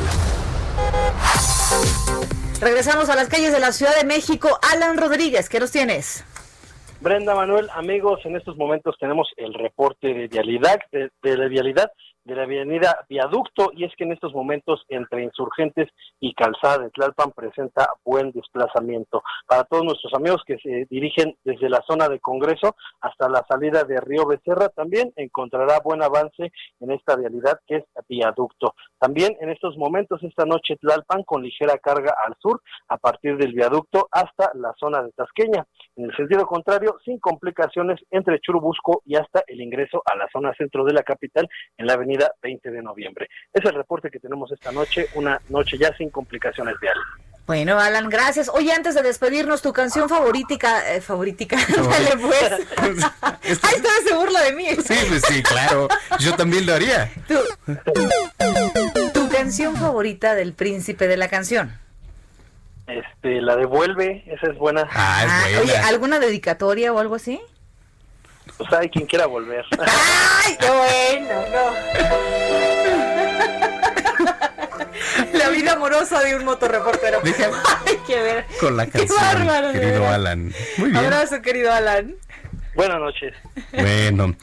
Regresamos 2.59 3.09
a 3.09 3.15
las 3.15 3.27
calles 3.27 3.51
de 3.51 3.59
la 3.59 3.71
Ciudad 3.71 3.95
de 3.95 4.05
México. 4.05 4.59
Alan 4.71 4.95
Rodríguez, 4.95 5.49
¿qué 5.49 5.59
nos 5.59 5.71
tienes? 5.71 6.23
Brenda 6.99 7.33
Manuel, 7.33 7.67
amigos, 7.73 8.19
en 8.25 8.35
estos 8.35 8.57
momentos 8.57 8.95
tenemos 8.99 9.27
el 9.37 9.55
reporte 9.55 10.13
de 10.13 10.27
vialidad, 10.27 10.77
de, 10.91 11.09
de 11.23 11.35
la 11.37 11.47
vialidad 11.47 11.91
de 12.23 12.35
la 12.35 12.43
avenida 12.43 13.05
Viaducto, 13.09 13.71
y 13.73 13.85
es 13.85 13.91
que 13.97 14.03
en 14.03 14.11
estos 14.11 14.33
momentos 14.33 14.83
entre 14.89 15.23
Insurgentes 15.23 15.89
y 16.19 16.33
Calzada 16.33 16.79
de 16.79 16.89
Tlalpan 16.91 17.31
presenta 17.31 17.89
buen 18.03 18.31
desplazamiento. 18.31 19.23
Para 19.47 19.63
todos 19.63 19.83
nuestros 19.83 20.13
amigos 20.13 20.41
que 20.45 20.57
se 20.57 20.85
dirigen 20.89 21.35
desde 21.43 21.69
la 21.69 21.81
zona 21.87 22.07
de 22.09 22.19
Congreso 22.19 22.75
hasta 23.01 23.27
la 23.29 23.43
salida 23.49 23.83
de 23.83 23.99
Río 23.99 24.25
Becerra, 24.25 24.69
también 24.69 25.11
encontrará 25.15 25.79
buen 25.83 26.03
avance 26.03 26.51
en 26.79 26.91
esta 26.91 27.15
vialidad 27.15 27.59
que 27.65 27.77
es 27.77 27.83
Viaducto. 28.07 28.75
También 28.99 29.35
en 29.39 29.49
estos 29.49 29.77
momentos, 29.77 30.21
esta 30.23 30.45
noche 30.45 30.77
Tlalpan 30.77 31.23
con 31.23 31.41
ligera 31.41 31.77
carga 31.77 32.15
al 32.25 32.35
sur, 32.39 32.61
a 32.87 32.97
partir 32.97 33.37
del 33.37 33.53
viaducto 33.53 34.07
hasta 34.11 34.51
la 34.55 34.73
zona 34.79 35.01
de 35.01 35.11
Tasqueña. 35.11 35.65
En 35.95 36.05
el 36.05 36.15
sentido 36.15 36.45
contrario, 36.45 36.97
sin 37.03 37.19
complicaciones 37.19 37.99
entre 38.11 38.39
Churubusco 38.39 39.01
y 39.05 39.15
hasta 39.15 39.43
el 39.47 39.61
ingreso 39.61 40.01
a 40.05 40.15
la 40.15 40.27
zona 40.31 40.53
centro 40.53 40.83
de 40.83 40.93
la 40.93 41.03
capital 41.03 41.47
en 41.77 41.87
la 41.87 41.93
avenida 41.93 42.10
20 42.41 42.71
de 42.71 42.81
noviembre. 42.81 43.27
Es 43.53 43.63
el 43.65 43.73
reporte 43.73 44.09
que 44.09 44.19
tenemos 44.19 44.51
esta 44.51 44.71
noche, 44.71 45.07
una 45.15 45.41
noche 45.49 45.77
ya 45.77 45.95
sin 45.97 46.09
complicaciones 46.09 46.75
viales. 46.79 47.03
Bueno, 47.47 47.79
Alan, 47.79 48.07
gracias. 48.07 48.49
Oye, 48.49 48.71
antes 48.71 48.95
de 48.95 49.01
despedirnos, 49.01 49.61
tu 49.61 49.73
canción 49.73 50.07
favoritica, 50.07 50.93
eh, 50.93 51.01
favoritica, 51.01 51.57
dale 51.75 52.11
pues. 52.21 52.51
Ay, 53.21 53.55
todavía 53.81 54.07
se 54.07 54.15
burla 54.15 54.41
de 54.43 54.53
mí. 54.53 54.67
Sí, 54.83 54.93
pues 55.09 55.21
sí, 55.27 55.43
claro. 55.43 55.87
Yo 56.19 56.35
también 56.35 56.65
lo 56.65 56.73
haría. 56.75 57.11
Tu, 57.27 57.35
tu 59.13 59.29
canción 59.29 59.75
favorita 59.75 60.35
del 60.35 60.53
príncipe 60.53 61.07
de 61.07 61.17
la 61.17 61.27
canción. 61.29 61.77
Este, 62.87 63.41
la 63.41 63.55
devuelve, 63.55 64.23
esa 64.27 64.47
es 64.51 64.57
buena. 64.57 64.87
Ah, 64.91 65.25
Ah, 65.27 65.45
oye, 65.61 65.75
¿alguna 65.77 66.19
dedicatoria 66.19 66.91
o 66.93 66.99
algo 66.99 67.15
así? 67.15 67.41
Pues 68.57 68.73
hay 68.73 68.89
quien 68.89 69.05
quiera 69.05 69.25
volver. 69.25 69.65
¡Ay, 69.79 70.57
qué 70.59 70.69
bueno! 70.69 71.45
No. 71.51 71.71
La 75.37 75.49
vida 75.49 75.73
amorosa 75.73 76.21
de 76.21 76.35
un 76.35 76.45
motorreportero. 76.45 77.19
Hay 77.23 77.97
que 78.07 78.21
ver. 78.21 78.45
Con 78.59 78.77
la 78.77 78.85
Qué 78.85 78.91
canción, 79.05 79.19
bárbaro, 79.19 79.67
de 79.71 79.79
querido. 79.79 80.07
Alan. 80.07 80.51
Muy 80.77 80.89
bien. 80.91 81.03
Abrazo, 81.05 81.41
querido 81.41 81.71
Alan. 81.71 82.15
Buenas 82.75 82.99
noches. 82.99 83.33
Bueno. 83.73 84.35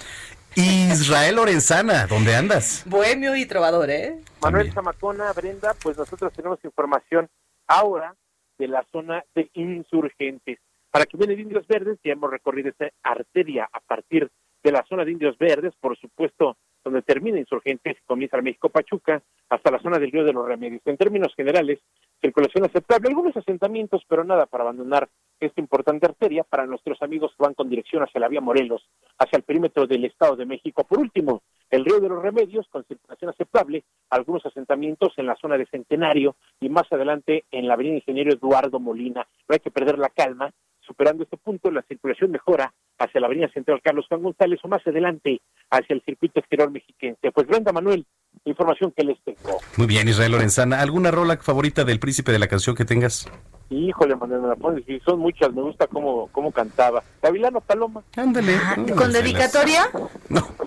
Israel 0.55 1.37
Lorenzana, 1.37 2.07
¿dónde 2.09 2.35
andas? 2.35 2.83
Bohemio 2.87 3.37
y 3.37 3.47
trovador, 3.47 3.91
¿eh? 3.91 4.19
Manuel 4.43 4.73
Zamacona, 4.73 5.33
Brenda, 5.33 5.75
pues 5.81 5.97
nosotros 5.97 6.33
tenemos 6.33 6.59
información 6.65 7.29
ahora 7.69 8.17
de 8.59 8.67
la 8.67 8.85
zona 8.91 9.23
de 9.37 9.49
insurgentes. 9.55 10.59
Para 10.90 11.07
que 11.07 11.16
viene 11.16 11.37
de 11.37 11.42
Indios 11.42 11.66
Verdes, 11.66 11.98
ya 12.03 12.12
hemos 12.12 12.31
recorrido 12.31 12.70
esta 12.70 12.90
arteria 13.03 13.68
a 13.72 13.81
partir 13.81 14.31
de 14.62 14.72
la 14.72 14.85
zona 14.88 15.05
de 15.05 15.12
Indios 15.12 15.37
Verdes, 15.38 15.74
por 15.81 15.96
supuesto, 15.98 16.57
donde 16.85 17.03
termina 17.03 17.38
insurgentes 17.38 17.96
y 17.98 18.07
comienza 18.07 18.37
el 18.37 18.42
México 18.42 18.70
Pachuca, 18.70 19.22
hasta 19.51 19.70
la 19.70 19.79
zona 19.81 19.98
del 19.98 20.11
Río 20.11 20.24
de 20.24 20.33
los 20.33 20.46
Remedios. 20.46 20.83
En 20.85 20.96
términos 20.96 21.35
generales, 21.35 21.81
circulación 22.20 22.64
aceptable, 22.64 23.09
algunos 23.09 23.37
asentamientos, 23.37 24.03
pero 24.09 24.24
nada 24.24 24.46
para 24.46 24.64
abandonar 24.64 25.09
esta 25.40 25.61
importante 25.61 26.07
arteria 26.07 26.42
para 26.44 26.66
nuestros 26.66 27.01
amigos 27.03 27.33
que 27.37 27.44
van 27.44 27.55
con 27.55 27.68
dirección 27.68 28.03
hacia 28.03 28.20
la 28.20 28.29
vía 28.29 28.40
Morelos, 28.40 28.88
hacia 29.18 29.37
el 29.37 29.42
perímetro 29.42 29.87
del 29.87 30.05
Estado 30.05 30.37
de 30.37 30.46
México. 30.46 30.85
Por 30.85 30.98
último, 30.98 31.42
el 31.70 31.85
Río 31.85 32.01
de 32.01 32.09
los 32.09 32.22
Remedios 32.22 32.66
con 32.68 32.85
circulación 32.85 33.31
aceptable, 33.31 33.85
algunos 34.11 34.44
asentamientos 34.44 35.12
en 35.16 35.27
la 35.27 35.37
zona 35.37 35.57
de 35.57 35.66
Centenario 35.66 36.37
y 36.61 36.68
más 36.68 36.90
adelante 36.92 37.44
en 37.51 37.68
la 37.68 37.74
avenida 37.74 37.96
Ingeniero 37.96 38.33
Eduardo 38.33 38.81
Molina. 38.81 39.27
No 39.48 39.53
hay 39.53 39.61
que 39.61 39.70
perder 39.70 39.98
la 39.98 40.09
calma. 40.09 40.53
Superando 40.88 41.22
este 41.22 41.37
punto, 41.37 41.70
la 41.70 41.83
circulación 41.83 42.31
mejora 42.31 42.72
hacia 42.98 43.20
la 43.20 43.27
avenida 43.27 43.48
Central 43.53 43.81
Carlos 43.85 44.07
Juan 44.09 44.22
González 44.22 44.59
o 44.62 44.68
más 44.68 44.85
adelante 44.87 45.42
hacia 45.70 45.94
el 45.94 46.03
circuito 46.03 46.40
exterior 46.40 46.70
mexiquense. 46.70 47.31
Pues 47.31 47.46
Brenda 47.46 47.72
Manuel, 47.72 48.07
información 48.46 48.90
que 48.96 49.05
les 49.05 49.22
tengo. 49.22 49.59
Muy 49.77 49.87
bien, 49.87 50.09
Israel 50.09 50.33
Lorenzana. 50.33 50.81
¿Alguna 50.81 51.11
rola 51.11 51.37
favorita 51.37 51.85
del 51.85 52.01
príncipe 52.01 52.33
de 52.33 52.38
la 52.38 52.48
canción 52.48 52.74
que 52.74 52.87
tengas? 52.87 53.31
Híjole, 53.68 54.16
Manuel, 54.16 54.40
me 54.40 54.48
la 54.48 54.57
pones, 54.57 54.88
y 54.88 54.98
son 55.01 55.20
muchas, 55.20 55.53
me 55.53 55.61
gusta 55.61 55.87
cómo, 55.87 56.29
cómo 56.33 56.51
cantaba. 56.51 57.03
Gavilano 57.22 57.61
Paloma. 57.61 58.03
Ándale. 58.16 58.55
¿Con 58.96 59.12
dedicatoria? 59.12 59.90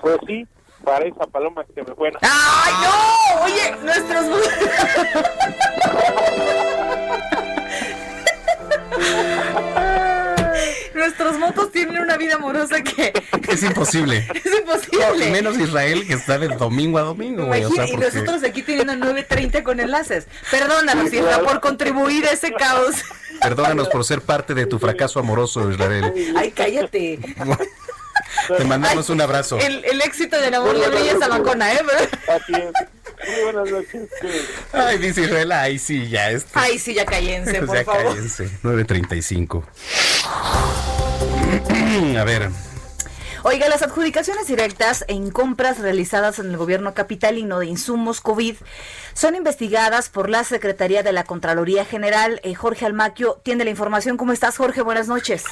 Pues 0.01 0.17
sí, 0.27 0.45
para 0.84 1.05
esa 1.05 1.25
paloma 1.25 1.65
que 1.73 1.81
me 1.81 1.93
buena. 1.93 2.19
¡Ay, 2.21 2.73
no! 2.84 3.43
Oye, 3.45 3.75
nuestros... 3.84 4.25
Nuestros 10.93 11.38
motos 11.39 11.71
tienen 11.71 11.97
una 11.99 12.17
vida 12.17 12.36
amorosa 12.36 12.82
que 12.82 13.13
Es 13.49 13.63
imposible. 13.63 14.27
es 14.34 14.60
imposible. 14.60 15.25
No, 15.25 15.32
menos 15.32 15.58
Israel 15.60 16.06
que 16.06 16.13
está 16.13 16.38
de 16.38 16.49
domingo 16.49 16.97
a 16.97 17.01
domingo, 17.01 17.45
güey. 17.45 17.63
O 17.63 17.67
Imagina, 17.69 17.86
sea, 17.86 17.93
y 17.93 17.97
porque- 17.97 18.17
nosotros 18.19 18.43
aquí 18.43 18.62
teniendo 18.62 18.93
9.30 18.93 19.63
con 19.63 19.80
enlaces. 19.80 20.27
Perdónanos, 20.49 21.12
Isra, 21.13 21.39
por 21.39 21.60
contribuir 21.62 22.25
a 22.27 22.32
ese 22.32 22.51
caos. 22.54 22.95
Perdónanos 23.41 23.88
por 23.89 24.04
ser 24.06 24.21
parte 24.21 24.54
de 24.54 24.65
tu 24.65 24.80
fracaso 24.80 25.19
amoroso, 25.19 25.71
Israel. 25.71 26.13
Ay, 26.36 26.51
cállate. 26.51 27.19
Te 28.58 28.63
mandamos 28.65 29.10
un 29.10 29.21
abrazo. 29.21 29.58
El, 29.60 29.84
el 29.86 30.01
éxito 30.01 30.39
del 30.39 30.54
amor 30.54 30.75
le 30.75 30.88
brilla 30.89 31.13
a 31.15 31.19
Zamacona, 31.19 31.73
¿eh? 31.73 31.82
Así 32.27 32.54
es. 32.54 32.71
Muy 33.27 33.43
buenas 33.43 33.71
noches. 33.71 34.10
Ay, 34.71 34.97
dice 34.97 35.21
Israel, 35.21 35.51
ay, 35.51 35.79
sí, 35.79 36.10
ya 36.10 36.31
este. 36.31 36.49
Ay, 36.53 36.79
sí, 36.79 36.93
ya 36.93 37.05
cállense, 37.05 37.62
por 37.65 37.75
ya 37.75 37.84
favor. 37.84 38.03
cállense. 38.03 38.49
9.35. 38.63 39.63
A 42.19 42.23
ver, 42.23 42.49
Oiga, 43.43 43.67
las 43.69 43.81
adjudicaciones 43.81 44.45
directas 44.45 45.03
en 45.07 45.31
compras 45.31 45.79
realizadas 45.79 46.38
en 46.38 46.51
el 46.51 46.57
gobierno 46.57 46.93
capitalino 46.93 47.57
de 47.57 47.65
insumos 47.65 48.21
COVID 48.21 48.55
son 49.13 49.36
investigadas 49.36 50.10
por 50.10 50.29
la 50.29 50.43
Secretaría 50.43 51.01
de 51.01 51.12
la 51.12 51.23
Contraloría 51.23 51.84
General. 51.84 52.39
Eh, 52.43 52.53
Jorge 52.53 52.86
Almaquio 52.86 53.41
tiene 53.43 53.63
la 53.63 53.71
información. 53.71 54.17
¿Cómo 54.17 54.31
estás, 54.31 54.57
Jorge? 54.57 54.84
Buenas 54.84 55.07
noches. 55.07 55.43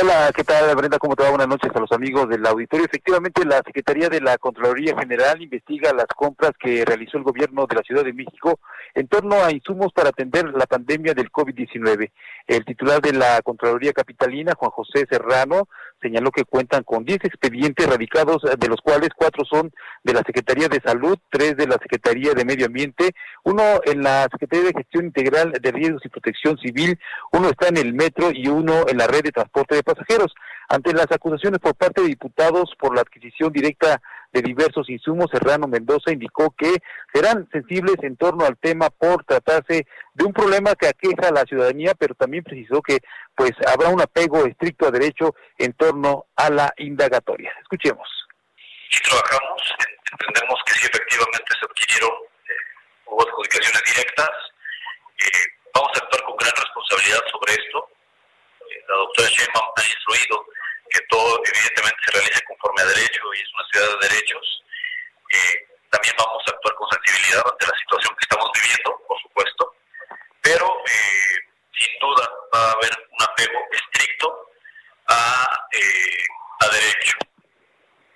Hola, 0.00 0.32
¿qué 0.34 0.42
tal 0.42 0.74
Brenda? 0.74 0.98
¿Cómo 0.98 1.14
te 1.14 1.22
va? 1.22 1.28
Buenas 1.28 1.48
noches 1.48 1.70
a 1.74 1.78
los 1.78 1.92
amigos 1.92 2.26
del 2.28 2.46
auditorio. 2.46 2.86
Efectivamente, 2.86 3.44
la 3.44 3.58
Secretaría 3.58 4.08
de 4.08 4.22
la 4.22 4.38
Contraloría 4.38 4.96
General 4.98 5.40
investiga 5.40 5.92
las 5.92 6.06
compras 6.06 6.52
que 6.58 6.84
realizó 6.84 7.18
el 7.18 7.24
gobierno 7.24 7.66
de 7.66 7.76
la 7.76 7.82
Ciudad 7.82 8.02
de 8.02 8.14
México 8.14 8.58
en 8.94 9.06
torno 9.06 9.42
a 9.44 9.52
insumos 9.52 9.92
para 9.92 10.08
atender 10.08 10.46
la 10.54 10.64
pandemia 10.66 11.12
del 11.12 11.30
COVID-19. 11.30 12.10
El 12.46 12.64
titular 12.64 13.02
de 13.02 13.12
la 13.12 13.42
Contraloría 13.42 13.92
Capitalina, 13.92 14.54
Juan 14.56 14.70
José 14.70 15.06
Serrano, 15.08 15.68
señaló 16.02 16.30
que 16.30 16.44
cuentan 16.44 16.82
con 16.82 17.04
10 17.04 17.24
expedientes 17.24 17.86
radicados, 17.86 18.42
eh, 18.44 18.56
de 18.58 18.68
los 18.68 18.80
cuales 18.80 19.10
cuatro 19.16 19.44
son 19.44 19.72
de 20.02 20.12
la 20.12 20.22
Secretaría 20.26 20.68
de 20.68 20.80
Salud, 20.84 21.16
tres 21.30 21.56
de 21.56 21.66
la 21.66 21.74
Secretaría 21.74 22.34
de 22.34 22.44
Medio 22.44 22.66
Ambiente, 22.66 23.14
uno 23.44 23.62
en 23.84 24.02
la 24.02 24.28
Secretaría 24.30 24.66
de 24.66 24.74
Gestión 24.76 25.06
Integral 25.06 25.52
de 25.52 25.70
Riesgos 25.70 26.02
y 26.04 26.08
Protección 26.08 26.58
Civil, 26.58 26.98
uno 27.32 27.48
está 27.48 27.68
en 27.68 27.76
el 27.76 27.94
metro 27.94 28.30
y 28.32 28.48
uno 28.48 28.84
en 28.88 28.98
la 28.98 29.06
red 29.06 29.22
de 29.22 29.32
transporte 29.32 29.76
de 29.76 29.82
pasajeros. 29.82 30.34
Ante 30.68 30.92
las 30.92 31.10
acusaciones 31.10 31.60
por 31.60 31.74
parte 31.74 32.02
de 32.02 32.08
diputados 32.08 32.72
por 32.78 32.94
la 32.94 33.02
adquisición 33.02 33.52
directa 33.52 34.00
de 34.32 34.42
diversos 34.42 34.88
insumos, 34.88 35.30
Serrano 35.30 35.68
Mendoza 35.68 36.10
indicó 36.10 36.54
que 36.56 36.78
serán 37.12 37.48
sensibles 37.52 37.96
en 38.02 38.16
torno 38.16 38.46
al 38.46 38.56
tema 38.56 38.88
por 38.88 39.24
tratarse 39.24 39.86
de 40.14 40.24
un 40.24 40.32
problema 40.32 40.74
que 40.74 40.88
aqueja 40.88 41.28
a 41.28 41.32
la 41.32 41.44
ciudadanía, 41.44 41.94
pero 41.94 42.14
también 42.14 42.42
precisó 42.42 42.80
que 42.80 42.98
pues 43.36 43.52
habrá 43.66 43.88
un 43.88 44.00
apego 44.00 44.46
estricto 44.46 44.86
a 44.86 44.90
derecho 44.90 45.34
en 45.58 45.74
torno 45.74 46.26
a 46.36 46.48
la 46.50 46.72
indagatoria. 46.78 47.52
Escuchemos. 47.60 48.08
trabajamos, 49.04 49.62
entendemos 50.12 50.60
que 50.66 50.74
sí 50.74 50.86
efectivamente 50.86 51.52
se 51.58 51.66
adquirieron, 51.66 52.12
eh, 52.48 52.52
hubo 53.06 53.22
adjudicaciones 53.28 53.82
directas, 53.84 54.30
eh, 55.18 55.46
vamos 55.74 55.90
a 55.94 56.04
actuar 56.04 56.22
con 56.24 56.36
gran 56.36 56.52
responsabilidad 56.56 57.20
sobre 57.30 57.52
esto. 57.52 57.88
Eh, 58.60 58.84
la 58.88 58.96
doctora 58.96 59.28
Sheinbaum 59.28 59.72
ha 59.76 59.82
instruido 59.82 60.46
que 60.88 61.00
todo 61.08 61.40
evidentemente 61.44 62.00
se 62.04 62.12
realice 62.12 62.44
conforme 62.62 62.82
a 62.82 62.94
derecho 62.94 63.22
y 63.34 63.38
es 63.42 63.54
una 63.54 63.66
ciudad 63.70 63.98
de 63.98 64.08
derechos. 64.08 64.62
Eh, 65.30 65.66
también 65.90 66.14
vamos 66.18 66.42
a 66.46 66.50
actuar 66.52 66.74
con 66.76 66.88
sensibilidad 66.90 67.42
ante 67.44 67.66
la 67.66 67.78
situación 67.78 68.14
que 68.16 68.24
estamos 68.24 68.50
viviendo, 68.54 69.02
por 69.06 69.18
supuesto, 69.20 69.74
pero 70.40 70.66
eh, 70.86 71.36
sin 71.74 71.98
duda 72.00 72.28
va 72.54 72.70
a 72.70 72.72
haber 72.72 72.92
un 73.10 73.22
apego 73.22 73.58
estricto 73.72 74.48
a, 75.08 75.68
eh, 75.72 76.24
a 76.60 76.66
derecho. 76.68 77.18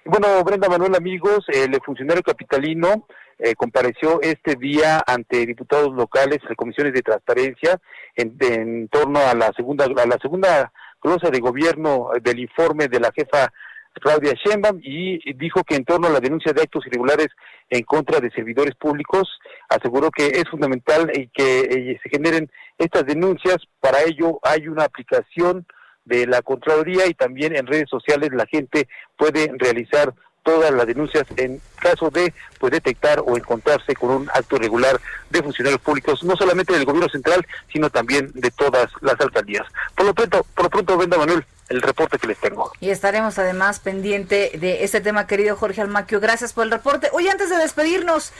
Bueno, 0.05 0.45
Brenda 0.45 0.69
Manuel, 0.69 0.95
amigos, 0.95 1.45
el 1.49 1.79
funcionario 1.85 2.23
capitalino 2.23 3.09
eh, 3.39 3.55
compareció 3.55 4.21
este 4.23 4.55
día 4.55 5.03
ante 5.07 5.45
diputados 5.45 5.93
locales, 5.93 6.39
eh, 6.49 6.55
comisiones 6.55 6.95
de 6.95 7.03
transparencia, 7.03 7.79
en, 8.15 8.37
en 8.41 8.89
torno 8.89 9.19
a 9.19 9.35
la 9.35 9.53
segunda 9.53 9.85
a 9.85 10.07
la 10.07 10.19
segunda 10.23 10.73
glosa 11.03 11.29
de 11.31 11.41
gobierno 11.41 12.11
del 12.23 12.39
informe 12.39 12.89
de 12.89 13.01
la 13.01 13.13
jefa 13.13 13.53
Claudia 14.01 14.35
Sheinbaum 14.35 14.81
y 14.83 15.33
dijo 15.35 15.63
que 15.65 15.77
en 15.77 15.85
torno 15.85 16.09
a 16.09 16.11
la 16.11 16.21
denuncia 16.21 16.53
de 16.53 16.63
actos 16.63 16.87
irregulares 16.87 17.29
en 17.71 17.83
contra 17.83 18.21
de 18.21 18.31
servidores 18.31 18.75
públicos, 18.75 19.29
aseguró 19.69 20.11
que 20.11 20.27
es 20.27 20.45
fundamental 20.49 21.11
y 21.15 21.29
que 21.29 21.61
eh, 21.61 22.01
se 22.03 22.09
generen 22.09 22.51
estas 22.79 23.07
denuncias. 23.07 23.57
Para 23.81 24.03
ello 24.03 24.39
hay 24.43 24.69
una 24.69 24.85
aplicación 24.85 25.67
de 26.05 26.27
la 26.27 26.43
Contraloría 26.43 27.07
y 27.07 27.15
también 27.15 27.57
en 27.57 27.67
redes 27.67 27.89
sociales 27.91 28.31
la 28.33 28.47
gente 28.47 28.89
puede 29.17 29.53
realizar 29.59 30.15
todas 30.47 30.71
las 30.71 30.87
denuncias 30.87 31.27
en 31.37 31.61
caso 31.81 32.09
de 32.09 32.33
pues, 32.61 32.73
detectar 32.73 33.21
o 33.27 33.37
encontrarse 33.37 33.95
con 33.95 34.11
un 34.11 34.31
acto 34.33 34.57
irregular 34.57 35.01
de 35.29 35.43
funcionarios 35.43 35.81
públicos, 35.81 36.23
no 36.23 36.37
solamente 36.37 36.73
del 36.73 36.85
gobierno 36.85 37.09
central, 37.09 37.45
sino 37.73 37.91
también 37.91 38.31
de 38.33 38.51
todas 38.53 38.89
las 39.01 39.21
alcaldías. 39.21 39.67
Por 39.97 40.07
lo 40.07 40.15
pronto, 40.15 40.47
por 40.55 40.65
lo 40.65 40.71
pronto, 40.71 40.97
Brenda 40.97 41.19
Manuel, 41.19 41.45
el 41.69 41.83
reporte 41.83 42.19
que 42.19 42.29
les 42.29 42.39
tengo. 42.39 42.73
Y 42.81 42.91
estaremos 42.91 43.39
además 43.39 43.81
pendiente 43.81 44.53
de 44.59 44.85
este 44.85 45.01
tema, 45.01 45.27
querido 45.27 45.57
Jorge 45.57 45.81
Almaquio. 45.81 46.21
Gracias 46.21 46.53
por 46.53 46.65
el 46.65 46.71
reporte. 46.71 47.09
Oye, 47.13 47.31
antes 47.31 47.51
de 47.51 47.57
despedirnos, 47.57 48.33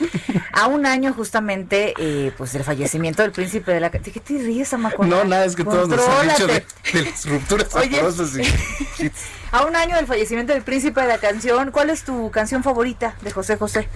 a 0.53 0.67
un 0.67 0.85
año 0.85 1.13
justamente 1.13 1.93
eh, 1.97 2.31
pues 2.37 2.53
del 2.53 2.63
fallecimiento 2.63 3.21
del 3.21 3.31
príncipe 3.31 3.71
de 3.73 3.79
la... 3.79 3.89
¿De 3.89 3.99
qué 3.99 4.19
te 4.19 4.37
ríes, 4.37 4.73
Amacona? 4.73 5.09
no, 5.09 5.23
nada, 5.25 5.45
es 5.45 5.55
que 5.55 5.63
todos 5.63 5.89
nos 5.89 6.07
han 6.07 6.29
dicho 6.29 6.47
de, 6.47 6.63
las 6.93 7.25
rupturas 7.25 7.75
Oye, 7.75 7.99
amorosas 7.99 8.37
y- 8.37 9.11
A 9.51 9.65
un 9.65 9.75
año 9.75 9.95
del 9.95 10.07
fallecimiento 10.07 10.53
del 10.53 10.61
príncipe 10.61 11.01
de 11.01 11.07
la 11.07 11.19
canción, 11.19 11.71
¿cuál 11.71 11.89
es 11.89 12.03
tu 12.03 12.29
canción 12.31 12.63
favorita 12.63 13.15
de 13.21 13.31
José 13.31 13.55
José? 13.57 13.87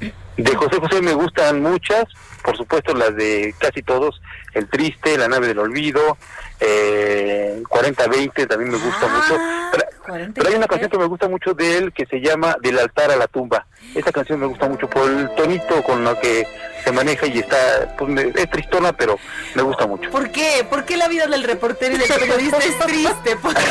De 0.00 0.54
José 0.54 0.76
José 0.80 1.02
me 1.02 1.12
gustan 1.14 1.62
muchas, 1.62 2.04
por 2.46 2.56
supuesto 2.56 2.94
las 2.94 3.14
de 3.16 3.52
casi 3.58 3.82
todos, 3.82 4.22
El 4.54 4.68
Triste, 4.68 5.18
La 5.18 5.26
Nave 5.26 5.48
del 5.48 5.58
Olvido, 5.58 6.16
eh, 6.60 7.60
40-20 7.68 8.46
también 8.46 8.70
me 8.70 8.78
gusta 8.78 9.08
mucho. 9.08 9.36
Pero, 9.72 9.84
pero 10.32 10.48
hay 10.48 10.54
una 10.54 10.68
canción 10.68 10.88
que 10.88 10.96
me 10.98 11.06
gusta 11.06 11.28
mucho 11.28 11.54
de 11.54 11.76
él 11.78 11.92
que 11.92 12.06
se 12.06 12.20
llama 12.20 12.56
Del 12.62 12.78
altar 12.78 13.10
a 13.10 13.16
la 13.16 13.26
tumba. 13.26 13.66
Esa 13.96 14.12
canción 14.12 14.38
me 14.38 14.46
gusta 14.46 14.68
mucho 14.68 14.88
por 14.88 15.10
el 15.10 15.28
tonito 15.34 15.82
con 15.82 16.04
lo 16.04 16.18
que 16.20 16.46
se 16.84 16.92
maneja 16.92 17.26
y 17.26 17.40
está, 17.40 17.96
pues 17.98 18.08
me- 18.10 18.32
es 18.40 18.48
tristona, 18.48 18.92
pero 18.92 19.18
me 19.56 19.62
gusta 19.62 19.84
mucho. 19.88 20.08
¿Por 20.12 20.30
qué? 20.30 20.64
¿Por 20.70 20.84
qué 20.84 20.96
la 20.96 21.08
vida 21.08 21.26
del 21.26 21.42
reportero 21.42 21.96
y 21.96 21.98
del 21.98 22.08
periodista 22.08 22.58
es 22.58 22.78
triste? 22.78 23.36
¿Por 23.36 23.54
qué? 23.54 23.62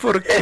¿Por 0.00 0.22
qué? 0.22 0.34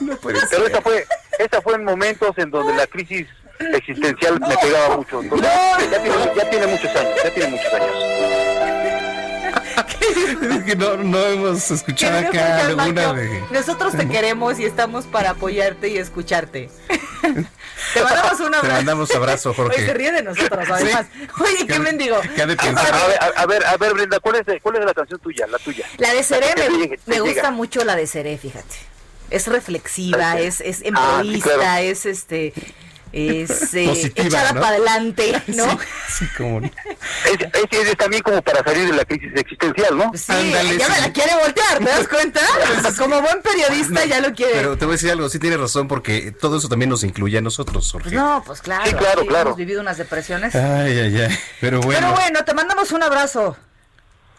No 0.00 0.16
puede 0.18 0.38
Pero 0.48 0.66
esa 0.68 0.80
fue, 0.80 1.04
esa 1.38 1.60
fue 1.62 1.74
en 1.74 1.84
momentos 1.84 2.30
en 2.38 2.50
donde 2.50 2.74
la 2.74 2.86
crisis 2.86 3.26
existencial 3.58 4.40
me 4.40 4.56
pegaba 4.56 4.96
mucho. 4.96 5.22
Entonces, 5.22 5.48
ya, 5.90 6.02
tiene, 6.02 6.16
ya 6.36 6.50
tiene 6.50 6.66
muchos 6.66 6.96
años, 6.96 7.14
ya 7.22 7.30
tiene 7.34 7.50
muchos 7.50 7.72
años. 7.74 7.90
que 10.66 10.76
no, 10.76 10.96
no 10.96 11.18
hemos 11.26 11.70
escuchado 11.70 12.28
acá 12.28 12.66
alguna 12.66 13.12
de. 13.14 13.42
Nosotros 13.50 13.96
te 13.96 14.06
queremos 14.08 14.58
y 14.60 14.64
estamos 14.64 15.06
para 15.06 15.30
apoyarte 15.30 15.88
y 15.88 15.98
escucharte. 15.98 16.68
te 17.22 18.02
mandamos 18.02 18.40
un 18.40 18.50
Te 18.50 18.56
abrazo. 18.56 18.74
mandamos 18.74 19.14
abrazo, 19.14 19.54
Jorge. 19.54 19.76
Oye, 19.78 19.86
se 19.86 19.94
ríe 19.94 20.12
de 20.12 20.22
nosotros, 20.22 20.68
además. 20.70 21.06
Oye, 21.40 21.66
¿qué 21.66 21.78
mendigo? 21.78 22.20
¿Qué 22.34 22.42
ha 22.42 22.46
de 22.46 22.56
A 22.60 22.64
ver, 22.66 23.18
a, 23.20 23.26
a 23.42 23.46
ver, 23.46 23.64
a 23.66 23.76
ver, 23.76 23.94
Brenda, 23.94 24.20
¿cuál 24.20 24.36
es, 24.36 24.62
¿cuál 24.62 24.76
es 24.76 24.84
la 24.84 24.94
canción 24.94 25.18
tuya? 25.20 25.46
La 25.46 25.58
tuya. 25.58 25.86
La 25.98 26.12
de 26.12 26.22
Seré, 26.22 26.52
te 26.54 26.70
me, 26.70 26.78
llegue, 26.78 26.98
te 26.98 27.10
me 27.10 27.20
gusta 27.20 27.50
mucho 27.50 27.84
la 27.84 27.96
de 27.96 28.06
Seré, 28.06 28.36
fíjate. 28.38 28.74
Es 29.30 29.46
reflexiva, 29.46 30.38
es, 30.38 30.60
es 30.60 30.76
Ah, 30.76 30.80
sí, 30.82 30.88
emprendista, 30.88 31.54
claro. 31.54 31.82
es 31.82 32.06
este 32.06 32.52
es 33.16 33.72
eh, 33.74 33.86
Positiva, 33.88 34.26
echada 34.26 34.52
¿no? 34.52 34.60
para 34.60 34.76
adelante, 34.76 35.40
¿no? 35.48 35.70
Sí, 35.70 35.78
sí, 36.18 36.26
como 36.36 36.60
no. 36.60 36.66
Es, 36.66 37.40
es- 37.70 37.88
es 37.88 37.96
también 37.96 38.22
como 38.22 38.42
para 38.42 38.62
salir 38.64 38.86
de 38.88 38.96
la 38.96 39.04
crisis 39.04 39.30
existencial, 39.36 39.96
¿no? 39.96 40.10
Sí, 40.14 40.32
Ándale, 40.32 40.76
ya 40.78 40.88
me 40.88 40.94
sí. 40.96 41.00
la 41.02 41.12
quiere 41.12 41.34
voltear, 41.36 41.78
¿te 41.78 41.84
das 41.84 42.08
cuenta? 42.08 42.40
Como 42.98 43.20
buen 43.20 43.40
periodista 43.42 44.04
ya 44.04 44.20
lo 44.20 44.32
quiere. 44.34 44.52
Pero 44.54 44.76
te 44.78 44.84
voy 44.84 44.92
a 44.92 44.96
decir 44.96 45.10
algo, 45.10 45.28
sí 45.28 45.38
tienes 45.38 45.60
razón, 45.60 45.86
porque 45.88 46.32
todo 46.32 46.58
eso 46.58 46.68
también 46.68 46.88
nos 46.90 47.04
incluye 47.04 47.38
a 47.38 47.40
nosotros, 47.40 47.90
Pues 47.92 48.04
Jorge. 48.04 48.16
no, 48.16 48.42
pues 48.46 48.62
claro. 48.62 48.84
Sí, 48.86 48.94
claro, 48.94 49.26
claro. 49.26 49.48
Hemos 49.50 49.56
vivido 49.58 49.80
unas 49.80 49.96
depresiones. 49.98 50.54
Ay, 50.54 50.98
ay, 50.98 51.16
ay. 51.28 51.38
Pero 51.60 51.80
bueno. 51.80 52.00
Pero 52.00 52.14
bueno, 52.14 52.44
te 52.44 52.54
mandamos 52.54 52.90
un 52.92 53.02
abrazo. 53.02 53.56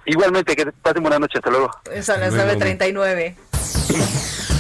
Igualmente, 0.05 0.55
que 0.55 0.65
pasen 0.71 1.01
buena 1.01 1.17
noche, 1.19 1.37
hasta 1.39 1.49
luego. 1.49 1.71
Son 2.03 2.19
las 2.19 2.33
Luego. 2.33 2.59
9.39. 2.59 4.54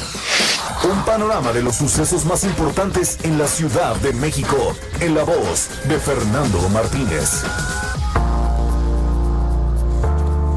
Un 0.85 1.03
panorama 1.03 1.51
de 1.51 1.63
los 1.63 1.77
sucesos 1.77 2.25
más 2.25 2.43
importantes 2.43 3.17
en 3.23 3.39
la 3.39 3.47
Ciudad 3.47 3.95
de 3.95 4.13
México. 4.13 4.75
En 4.99 5.15
la 5.15 5.23
voz 5.23 5.69
de 5.89 5.97
Fernando 5.97 6.69
Martínez. 6.69 7.43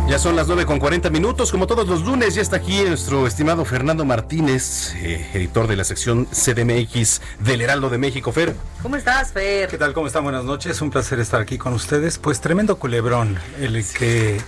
Ya 0.07 0.19
son 0.19 0.37
las 0.37 0.47
9 0.47 0.67
con 0.67 0.79
40 0.79 1.09
minutos, 1.09 1.51
como 1.51 1.67
todos 1.67 1.89
los 1.89 2.03
lunes, 2.03 2.35
ya 2.35 2.43
está 2.43 2.57
aquí 2.57 2.83
nuestro 2.83 3.27
estimado 3.27 3.65
Fernando 3.65 4.05
Martínez, 4.05 4.95
eh, 4.97 5.31
editor 5.33 5.67
de 5.67 5.77
la 5.77 5.85
sección 5.85 6.27
CDMX 6.27 7.23
del 7.41 7.63
Heraldo 7.63 7.89
de 7.89 7.97
México. 7.97 8.31
Fer, 8.31 8.55
¿Cómo 8.83 8.97
estás, 8.97 9.33
Fer? 9.33 9.71
¿Qué 9.71 9.79
tal? 9.79 9.95
¿Cómo 9.95 10.09
están? 10.09 10.25
Buenas 10.25 10.45
noches. 10.45 10.83
Un 10.83 10.91
placer 10.91 11.21
estar 11.21 11.41
aquí 11.41 11.57
con 11.57 11.73
ustedes. 11.73 12.19
Pues 12.19 12.43
tremendo 12.43 12.79
culebrón 12.79 13.39
el 13.59 13.83
que 13.83 14.43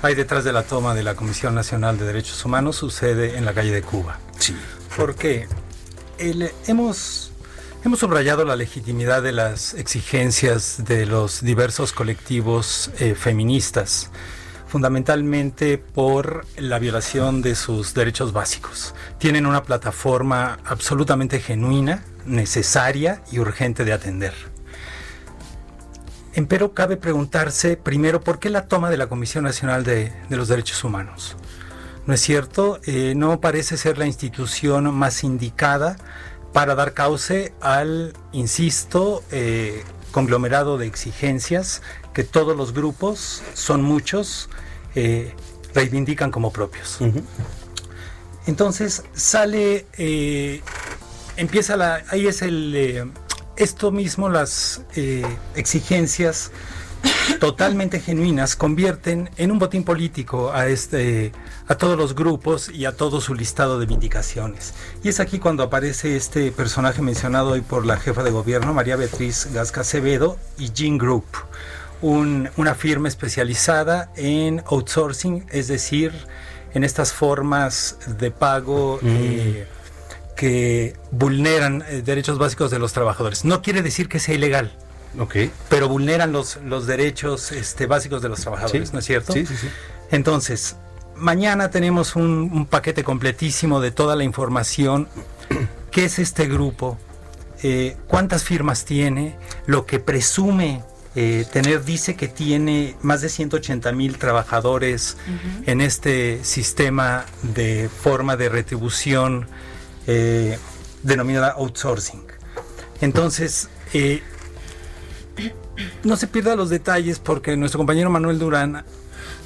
hay 0.00 0.14
detrás 0.14 0.44
de 0.44 0.52
la 0.52 0.62
toma 0.62 0.94
de 0.94 1.02
la 1.02 1.16
Comisión 1.16 1.56
Nacional 1.56 1.98
de 1.98 2.04
Derechos 2.04 2.44
Humanos 2.44 2.76
sucede 2.76 3.36
en 3.36 3.44
la 3.44 3.52
calle 3.52 3.72
de 3.72 3.82
Cuba. 3.82 4.20
Sí. 4.38 4.54
Porque 4.96 5.48
hemos, 6.66 7.32
hemos 7.84 7.98
subrayado 7.98 8.44
la 8.44 8.54
legitimidad 8.54 9.22
de 9.22 9.32
las 9.32 9.74
exigencias 9.74 10.84
de 10.84 11.06
los 11.06 11.42
diversos 11.42 11.92
colectivos 11.92 12.90
eh, 13.00 13.14
feministas, 13.14 14.10
fundamentalmente 14.68 15.78
por 15.78 16.46
la 16.56 16.78
violación 16.78 17.42
de 17.42 17.56
sus 17.56 17.94
derechos 17.94 18.32
básicos. 18.32 18.94
Tienen 19.18 19.46
una 19.46 19.64
plataforma 19.64 20.58
absolutamente 20.64 21.40
genuina, 21.40 22.04
necesaria 22.24 23.22
y 23.32 23.40
urgente 23.40 23.84
de 23.84 23.92
atender. 23.92 24.34
Empero 26.34 26.72
cabe 26.72 26.96
preguntarse 26.96 27.76
primero 27.76 28.20
por 28.20 28.38
qué 28.38 28.48
la 28.50 28.66
toma 28.66 28.90
de 28.90 28.96
la 28.96 29.08
Comisión 29.08 29.44
Nacional 29.44 29.84
de 29.84 30.12
los 30.30 30.48
Derechos 30.48 30.82
Humanos. 30.84 31.36
¿No 32.06 32.12
es 32.12 32.20
cierto? 32.20 32.80
Eh, 32.84 33.14
no 33.16 33.40
parece 33.40 33.78
ser 33.78 33.96
la 33.96 34.06
institución 34.06 34.92
más 34.94 35.24
indicada 35.24 35.96
para 36.52 36.74
dar 36.74 36.92
cauce 36.92 37.54
al, 37.62 38.12
insisto, 38.32 39.22
eh, 39.30 39.82
conglomerado 40.12 40.76
de 40.76 40.86
exigencias 40.86 41.80
que 42.12 42.22
todos 42.22 42.56
los 42.56 42.74
grupos, 42.74 43.42
son 43.54 43.82
muchos, 43.82 44.50
eh, 44.94 45.34
reivindican 45.74 46.30
como 46.30 46.52
propios. 46.52 46.98
Entonces 48.46 49.02
sale, 49.14 49.86
empieza 51.36 51.76
la, 51.76 52.04
ahí 52.10 52.26
es 52.28 52.42
el, 52.42 53.12
esto 53.56 53.90
mismo, 53.90 54.28
las 54.28 54.82
exigencias 55.56 56.52
totalmente 57.40 57.98
genuinas 57.98 58.54
convierten 58.54 59.30
en 59.36 59.50
un 59.50 59.58
botín 59.58 59.82
político 59.82 60.52
a 60.52 60.68
este 60.68 61.32
a 61.66 61.76
todos 61.76 61.96
los 61.96 62.14
grupos 62.14 62.68
y 62.68 62.84
a 62.84 62.92
todo 62.96 63.20
su 63.20 63.34
listado 63.34 63.78
de 63.80 63.86
vindicaciones. 63.86 64.74
Y 65.02 65.08
es 65.08 65.18
aquí 65.20 65.38
cuando 65.38 65.62
aparece 65.62 66.16
este 66.16 66.52
personaje 66.52 67.00
mencionado 67.02 67.50
hoy 67.52 67.62
por 67.62 67.86
la 67.86 67.96
jefa 67.96 68.22
de 68.22 68.30
gobierno, 68.30 68.74
María 68.74 68.96
Beatriz 68.96 69.48
Gasca 69.52 69.80
Acevedo, 69.80 70.36
y 70.58 70.72
Jean 70.72 70.98
Group, 70.98 71.24
un- 72.02 72.50
una 72.56 72.74
firma 72.74 73.08
especializada 73.08 74.10
en 74.16 74.62
outsourcing, 74.66 75.46
es 75.50 75.68
decir, 75.68 76.12
en 76.74 76.84
estas 76.84 77.12
formas 77.12 77.96
de 78.18 78.30
pago 78.30 78.98
eh, 79.02 79.66
que 80.36 80.96
vulneran 81.12 81.82
eh, 81.88 82.02
derechos 82.04 82.38
básicos 82.38 82.70
de 82.70 82.78
los 82.78 82.92
trabajadores. 82.92 83.44
No 83.44 83.62
quiere 83.62 83.80
decir 83.82 84.08
que 84.08 84.18
sea 84.18 84.34
ilegal, 84.34 84.72
ok. 85.18 85.36
pero 85.68 85.88
vulneran 85.88 86.32
los, 86.32 86.56
los 86.64 86.86
derechos 86.86 87.52
este, 87.52 87.86
básicos 87.86 88.20
de 88.22 88.28
los 88.28 88.40
trabajadores, 88.40 88.88
Sí. 88.88 88.92
¿no 88.92 88.98
es 88.98 89.04
cierto? 89.06 89.32
Sí, 89.32 89.46
sí, 89.46 89.56
sí. 89.56 89.68
Entonces, 90.10 90.76
mañana 91.16 91.70
tenemos 91.70 92.16
un, 92.16 92.50
un 92.52 92.66
paquete 92.66 93.04
completísimo 93.04 93.80
de 93.80 93.90
toda 93.90 94.16
la 94.16 94.24
información. 94.24 95.08
¿Qué 95.90 96.04
es 96.06 96.18
este 96.18 96.46
grupo? 96.46 96.98
Eh, 97.62 97.96
¿Cuántas 98.06 98.44
firmas 98.44 98.84
tiene? 98.84 99.36
Lo 99.66 99.86
que 99.86 100.00
presume 100.00 100.82
eh, 101.16 101.46
tener, 101.52 101.84
dice 101.84 102.16
que 102.16 102.26
tiene 102.26 102.96
más 103.00 103.20
de 103.20 103.28
180 103.28 103.92
mil 103.92 104.18
trabajadores 104.18 105.16
en 105.64 105.80
este 105.80 106.42
sistema 106.42 107.24
de 107.42 107.88
forma 107.88 108.36
de 108.36 108.48
retribución 108.48 109.46
eh, 110.08 110.58
denominada 111.04 111.52
outsourcing. 111.52 112.24
Entonces, 113.00 113.68
eh, 113.92 114.22
no 116.02 116.16
se 116.16 116.26
pierda 116.26 116.56
los 116.56 116.70
detalles 116.70 117.18
porque 117.18 117.56
nuestro 117.56 117.78
compañero 117.78 118.10
Manuel 118.10 118.38
Durán 118.38 118.84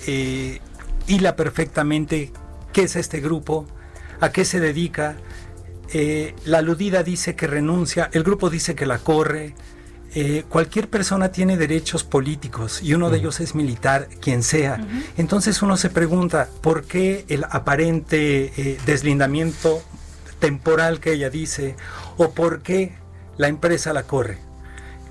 eh, 0.07 0.61
hila 1.09 1.37
perfectamente 1.37 2.33
qué 2.73 2.83
es 2.83 2.97
este 2.97 3.21
grupo, 3.21 3.67
a 4.21 4.31
qué 4.31 4.45
se 4.45 4.61
dedica. 4.61 5.17
Eh, 5.93 6.35
la 6.45 6.59
aludida 6.59 7.03
dice 7.03 7.35
que 7.35 7.47
renuncia, 7.47 8.11
el 8.13 8.23
grupo 8.23 8.51
dice 8.51 8.75
que 8.75 8.87
la 8.87 8.99
corre. 8.99 9.55
Eh, 10.15 10.45
cualquier 10.49 10.89
persona 10.89 11.33
tiene 11.33 11.59
derechos 11.59 12.03
políticos 12.03 12.81
y 12.83 12.95
uno 12.95 13.11
de 13.11 13.19
ellos 13.19 13.41
es 13.41 13.55
militar, 13.55 14.09
quien 14.21 14.43
sea. 14.43 14.81
Entonces 15.19 15.61
uno 15.61 15.77
se 15.77 15.91
pregunta, 15.91 16.49
¿por 16.63 16.85
qué 16.85 17.27
el 17.29 17.45
aparente 17.45 18.53
eh, 18.57 18.79
deslindamiento 18.87 19.83
temporal 20.39 21.01
que 21.01 21.13
ella 21.13 21.29
dice? 21.29 21.77
¿O 22.17 22.31
por 22.31 22.63
qué 22.63 22.95
la 23.37 23.49
empresa 23.49 23.93
la 23.93 24.05
corre? 24.05 24.48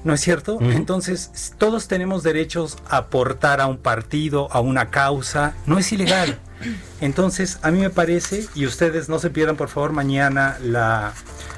¿No 0.03 0.13
es 0.13 0.21
cierto? 0.21 0.59
Entonces, 0.61 1.53
todos 1.57 1.87
tenemos 1.87 2.23
derechos 2.23 2.77
a 2.89 2.97
aportar 2.97 3.59
a 3.61 3.67
un 3.67 3.77
partido, 3.77 4.47
a 4.51 4.59
una 4.59 4.89
causa. 4.89 5.55
No 5.65 5.77
es 5.77 5.91
ilegal. 5.91 6.39
Entonces, 7.01 7.59
a 7.61 7.71
mí 7.71 7.79
me 7.79 7.89
parece, 7.89 8.47
y 8.55 8.65
ustedes 8.65 9.09
no 9.09 9.19
se 9.19 9.29
pierdan 9.29 9.57
por 9.57 9.69
favor 9.69 9.91
mañana 9.91 10.57
la, 10.63 11.13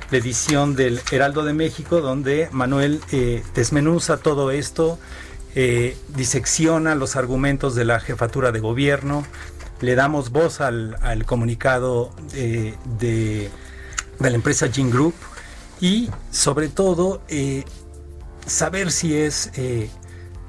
la 0.10 0.18
edición 0.18 0.76
del 0.76 1.02
Heraldo 1.12 1.44
de 1.44 1.54
México, 1.54 2.02
donde 2.02 2.50
Manuel 2.52 3.02
eh, 3.12 3.44
desmenuza 3.54 4.18
todo 4.18 4.52
esto, 4.52 4.98
eh, 5.56 5.98
disecciona 6.16 6.96
los 6.96 7.16
argumentos 7.16 7.76
de 7.76 7.86
la 7.86 8.00
jefatura 8.00 8.52
de 8.52 8.60
gobierno, 8.60 9.26
le 9.82 9.96
damos 9.96 10.32
voz 10.32 10.62
al, 10.62 10.98
al 11.02 11.26
comunicado 11.26 12.12
eh, 12.34 12.76
de, 13.00 13.50
de 14.20 14.30
la 14.30 14.36
empresa 14.36 14.70
Gin 14.70 14.92
Group 14.92 15.14
y 15.82 16.10
sobre 16.32 16.68
todo 16.68 17.22
eh, 17.30 17.64
saber 18.50 18.91
si 18.91 19.16
es 19.16 19.52
eh, 19.56 19.89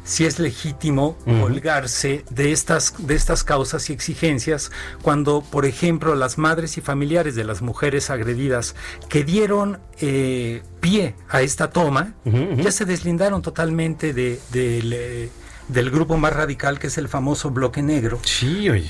si 0.03 0.25
es 0.25 0.39
legítimo 0.39 1.17
Ujú. 1.27 1.43
colgarse 1.43 2.25
de 2.31 2.53
estas 2.53 2.95
de 3.07 3.15
estas 3.15 3.45
causas 3.45 3.91
y 3.91 3.93
exigencias 3.93 4.73
cuando 5.03 5.43
por 5.43 5.67
ejemplo 5.67 6.15
las 6.15 6.39
madres 6.39 6.79
y 6.79 6.81
familiares 6.81 7.35
de 7.35 7.45
las 7.45 7.61
mujeres 7.63 8.09
agredidas 8.11 8.75
que 9.09 9.23
dieron 9.25 9.79
eh, 10.01 10.63
pie 10.81 11.15
a 11.29 11.43
esta 11.43 11.71
toma 11.71 12.15
ya 12.25 12.73
se 12.73 12.87
deslindaron 12.87 13.43
totalmente 13.43 14.13
de, 14.15 14.41
del, 14.51 14.93
eh, 14.95 15.29
del 15.69 15.91
grupo 15.91 16.17
más 16.17 16.33
radical 16.33 16.79
que 16.79 16.87
es 16.89 16.97
el 16.99 17.09
famoso 17.09 17.51
bloque 17.51 17.83
negro 17.83 18.19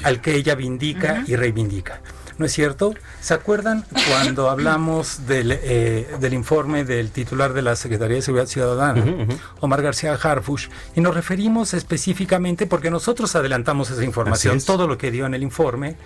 al 0.05 0.21
que 0.21 0.37
ella 0.37 0.55
vindica 0.55 1.25
y 1.27 1.35
reivindica 1.37 2.01
¿No 2.41 2.47
es 2.47 2.53
cierto? 2.53 2.95
¿Se 3.21 3.35
acuerdan 3.35 3.85
cuando 4.09 4.49
hablamos 4.51 5.27
del, 5.27 5.53
eh, 5.53 6.09
del 6.21 6.33
informe 6.33 6.87
del 6.87 7.11
titular 7.11 7.53
de 7.53 7.61
la 7.61 7.77
Secretaría 7.77 8.17
de 8.17 8.23
Seguridad 8.23 8.47
Ciudadana, 8.47 9.05
Omar 9.61 9.83
García 9.83 10.15
Harfush? 10.15 10.69
Y 10.97 11.03
nos 11.03 11.15
referimos 11.15 11.75
específicamente, 11.75 12.67
porque 12.67 12.91
nosotros 12.91 13.37
adelantamos 13.37 13.91
esa 13.91 14.05
información, 14.05 14.57
es. 14.57 14.65
todo 14.65 14.87
lo 14.87 14.97
que 14.97 15.11
dio 15.11 15.27
en 15.27 15.35
el 15.35 15.43
informe, 15.43 15.97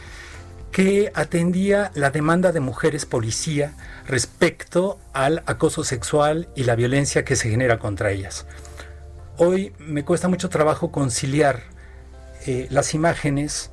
que 0.73 1.13
atendía 1.15 1.93
la 1.95 2.11
demanda 2.11 2.51
de 2.51 2.59
mujeres 2.59 3.07
policía 3.07 3.75
respecto 4.09 4.99
al 5.13 5.45
acoso 5.47 5.85
sexual 5.85 6.49
y 6.57 6.65
la 6.65 6.75
violencia 6.75 7.25
que 7.25 7.37
se 7.37 7.49
genera 7.49 7.79
contra 7.79 8.11
ellas. 8.11 8.45
Hoy 9.37 9.73
me 9.79 10.05
cuesta 10.05 10.27
mucho 10.27 10.49
trabajo 10.49 10.91
conciliar 10.91 11.63
eh, 12.45 12.67
las 12.71 12.93
imágenes 12.93 13.71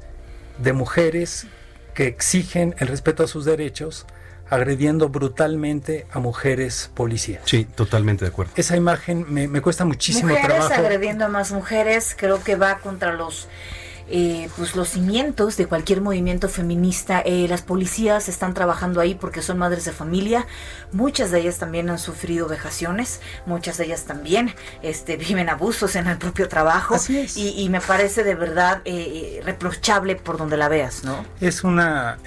de 0.60 0.74
mujeres 0.74 1.48
que 1.94 2.08
exigen 2.08 2.76
el 2.80 2.88
respeto 2.88 3.24
a 3.24 3.28
sus 3.28 3.46
derechos 3.46 4.06
agrediendo 4.50 5.08
brutalmente 5.08 6.06
a 6.12 6.20
mujeres 6.20 6.92
policías. 6.94 7.42
Sí, 7.46 7.64
totalmente 7.64 8.26
de 8.26 8.32
acuerdo. 8.32 8.52
Esa 8.58 8.76
imagen 8.76 9.26
me, 9.30 9.48
me 9.48 9.62
cuesta 9.62 9.86
muchísimo 9.86 10.30
mujeres 10.30 10.58
trabajo. 10.58 10.74
agrediendo 10.74 11.26
a 11.26 11.30
más 11.30 11.54
mujeres, 11.54 12.16
creo 12.18 12.44
que 12.44 12.58
va 12.58 12.80
contra 12.80 13.14
los 13.14 13.48
eh, 14.12 14.50
pues 14.58 14.76
los 14.76 14.90
cimientos 14.90 15.58
de 15.58 15.66
cualquier 15.66 16.02
movimiento 16.02 16.50
feminista. 16.50 17.22
Eh, 17.26 17.48
las 17.48 17.62
policías 17.62 18.30
están 18.30 18.54
trabajando 18.54 19.00
ahí 19.00 19.16
porque 19.16 19.42
son 19.42 19.58
madres 19.58 19.86
de 19.86 19.92
familia. 19.92 20.46
Muchas 20.92 21.32
de 21.32 21.40
ellas 21.40 21.58
también 21.58 21.90
han 21.90 22.00
sufrido 22.00 22.48
vejaciones. 22.48 23.22
Muchas 23.46 23.78
de 23.78 23.86
ellas 23.86 24.06
también 24.06 24.54
este, 24.82 25.18
viven 25.18 25.50
abusos 25.50 25.96
en 25.96 26.08
el 26.08 26.18
propio 26.18 26.48
trabajo. 26.48 26.96
Y, 27.08 27.62
y 27.62 27.70
me 27.70 27.82
parece 27.82 28.24
de 28.24 28.36
verdad 28.36 28.82
eh, 28.86 29.42
reprochable 29.44 30.16
por 30.16 30.38
donde 30.38 30.58
la 30.58 30.70
veas, 30.70 31.04
¿no? 31.04 31.26
Es 31.40 31.64
una... 31.64 32.20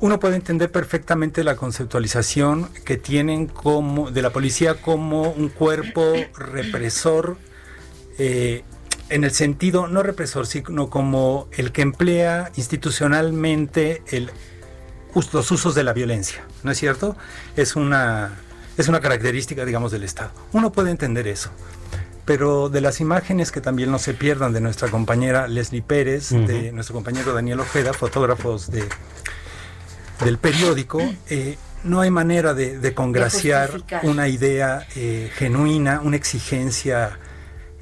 uno 0.00 0.18
puede 0.18 0.36
entender 0.36 0.70
perfectamente 0.70 1.44
la 1.44 1.56
conceptualización 1.56 2.70
que 2.84 2.96
tienen 2.96 3.46
como 3.46 4.10
de 4.10 4.22
la 4.22 4.30
policía 4.30 4.80
como 4.80 5.30
un 5.30 5.48
cuerpo 5.48 6.14
represor 6.34 7.36
eh, 8.18 8.62
en 9.12 9.24
el 9.24 9.32
sentido 9.32 9.86
no 9.86 10.02
represor 10.02 10.46
sino 10.46 10.90
como 10.90 11.48
el 11.52 11.72
que 11.72 11.82
emplea 11.82 12.50
institucionalmente 12.56 14.02
el, 14.06 14.30
los 15.14 15.50
usos 15.50 15.74
de 15.74 15.84
la 15.84 15.92
violencia 15.92 16.44
no 16.62 16.70
es 16.70 16.78
cierto 16.78 17.16
es 17.56 17.76
una 17.76 18.38
es 18.78 18.88
una 18.88 19.00
característica 19.00 19.64
digamos 19.64 19.92
del 19.92 20.02
Estado. 20.02 20.30
Uno 20.52 20.72
puede 20.72 20.90
entender 20.90 21.28
eso 21.28 21.50
pero 22.24 22.68
de 22.68 22.80
las 22.80 23.00
imágenes 23.00 23.50
que 23.50 23.60
también 23.60 23.90
no 23.90 23.98
se 23.98 24.14
pierdan 24.14 24.52
de 24.52 24.60
nuestra 24.60 24.88
compañera 24.88 25.48
Leslie 25.48 25.82
Pérez, 25.82 26.30
de 26.30 26.70
nuestro 26.72 26.94
compañero 26.94 27.34
Daniel 27.34 27.60
Ojeda, 27.60 27.92
fotógrafos 27.92 28.70
de, 28.70 28.84
del 30.24 30.38
periódico, 30.38 31.00
eh, 31.28 31.56
no 31.82 32.00
hay 32.00 32.10
manera 32.10 32.54
de, 32.54 32.78
de 32.78 32.94
congraciar 32.94 33.82
una 34.04 34.28
idea 34.28 34.86
eh, 34.94 35.30
genuina, 35.34 36.00
una 36.00 36.16
exigencia 36.16 37.18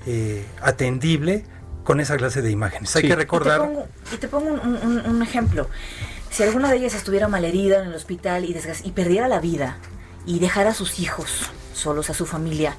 eh, 0.06 0.44
atendible 0.62 1.44
con 1.84 2.00
esa 2.00 2.16
clase 2.16 2.42
de 2.42 2.50
imágenes. 2.50 2.94
Hay 2.96 3.02
que 3.02 3.16
recordar... 3.16 3.60
Y 3.60 3.62
te 3.62 3.66
pongo, 3.68 3.88
y 4.12 4.16
te 4.16 4.28
pongo 4.28 4.48
un, 4.52 4.76
un- 4.76 5.06
un 5.06 5.22
ejemplo. 5.22 5.68
Si 6.30 6.42
alguna 6.42 6.70
de 6.70 6.76
ellas 6.76 6.94
estuviera 6.94 7.26
malherida 7.28 7.82
en 7.82 7.88
el 7.88 7.94
hospital 7.94 8.44
y, 8.44 8.54
perdiera 8.92 9.26
la 9.28 9.40
vida 9.40 9.78
y 10.26 10.38
dejara 10.38 10.70
a 10.70 10.74
sus 10.74 11.00
hijos 11.00 11.50
solos, 11.74 12.08
a 12.10 12.14
su 12.14 12.24
familia, 12.26 12.76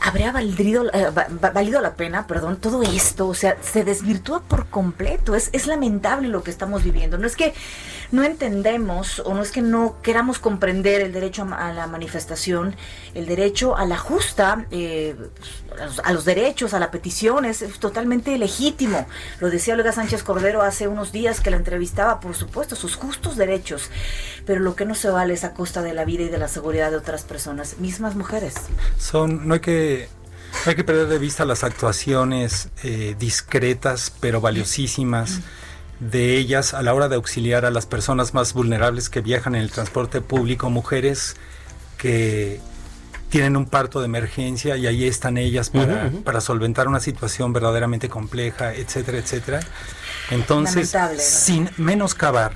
¿habría 0.00 0.32
valido, 0.32 0.84
eh, 0.92 1.10
va- 1.10 1.26
va- 1.42 1.50
valido 1.50 1.80
la 1.80 1.94
pena, 1.94 2.26
perdón, 2.26 2.56
todo 2.56 2.82
esto? 2.82 3.28
O 3.28 3.34
sea, 3.34 3.56
se 3.62 3.84
desvirtúa 3.84 4.40
por 4.42 4.66
completo. 4.68 5.34
Es, 5.34 5.50
es 5.52 5.66
lamentable 5.66 6.28
lo 6.28 6.42
que 6.42 6.50
estamos 6.50 6.82
viviendo. 6.82 7.18
No 7.18 7.26
es 7.26 7.36
que 7.36 7.52
no 8.12 8.22
entendemos 8.24 9.20
o 9.20 9.34
no 9.34 9.42
es 9.42 9.50
que 9.50 9.62
no 9.62 9.96
queramos 10.02 10.38
comprender 10.38 11.00
el 11.00 11.12
derecho 11.12 11.46
a, 11.52 11.72
la 11.72 11.86
manifestación, 11.86 12.76
el 13.14 13.26
derecho 13.26 13.76
a 13.76 13.84
la 13.86 13.98
justa, 13.98 14.66
eh, 14.70 15.16
a, 15.80 15.86
los, 15.86 15.98
a 16.00 16.12
los 16.12 16.24
derechos, 16.24 16.74
a 16.74 16.78
la 16.78 16.90
petición, 16.90 17.44
es, 17.44 17.64
totalmente 17.78 18.36
legítimo. 18.38 19.06
Lo 19.40 19.50
decía 19.50 19.74
Olga 19.74 19.92
Sánchez 19.92 20.22
Cordero 20.22 20.62
hace 20.62 20.88
unos 20.88 21.12
días 21.12 21.40
que 21.40 21.50
la 21.50 21.56
entrevistaba, 21.56 22.20
por 22.20 22.34
supuesto, 22.34 22.76
sus 22.76 22.96
justos 22.96 23.36
derechos, 23.36 23.90
pero 24.44 24.60
lo 24.60 24.76
que 24.76 24.84
no 24.84 24.94
se 24.94 25.10
vale 25.10 25.34
es 25.34 25.44
a 25.44 25.54
costa 25.54 25.82
de 25.82 25.94
la 25.94 26.04
vida 26.04 26.24
y 26.24 26.28
de 26.28 26.38
la 26.38 26.48
seguridad 26.48 26.90
de 26.90 26.96
otras 26.96 27.24
personas, 27.24 27.78
mismas 27.78 28.14
mujeres. 28.14 28.54
son 28.98 29.46
no 29.48 29.54
hay 29.54 29.60
que 29.60 30.08
no 30.64 30.70
hay 30.70 30.76
que 30.76 30.84
perder 30.84 31.08
de 31.08 31.18
vista 31.18 31.44
las 31.44 31.64
actuaciones 31.64 32.68
eh, 32.82 33.14
discretas 33.18 34.12
pero 34.20 34.40
valiosísimas 34.40 35.40
de 36.00 36.36
ellas 36.36 36.74
a 36.74 36.82
la 36.82 36.94
hora 36.94 37.08
de 37.08 37.16
auxiliar 37.16 37.64
a 37.64 37.70
las 37.70 37.86
personas 37.86 38.34
más 38.34 38.52
vulnerables 38.52 39.08
que 39.08 39.20
viajan 39.20 39.54
en 39.54 39.62
el 39.62 39.70
transporte 39.70 40.20
público, 40.20 40.68
mujeres 40.70 41.36
que 41.96 42.60
tienen 43.28 43.56
un 43.56 43.66
parto 43.66 44.00
de 44.00 44.06
emergencia 44.06 44.76
y 44.76 44.86
ahí 44.86 45.06
están 45.06 45.36
ellas 45.36 45.70
para, 45.70 46.40
solventar 46.40 46.88
una 46.88 47.00
situación 47.00 47.52
verdaderamente 47.52 48.08
compleja, 48.08 48.72
etcétera, 48.74 49.18
etcétera. 49.18 49.60
Entonces, 50.30 50.92
Lamentable, 50.92 51.22
sin 51.22 51.70
menoscabar 51.76 52.52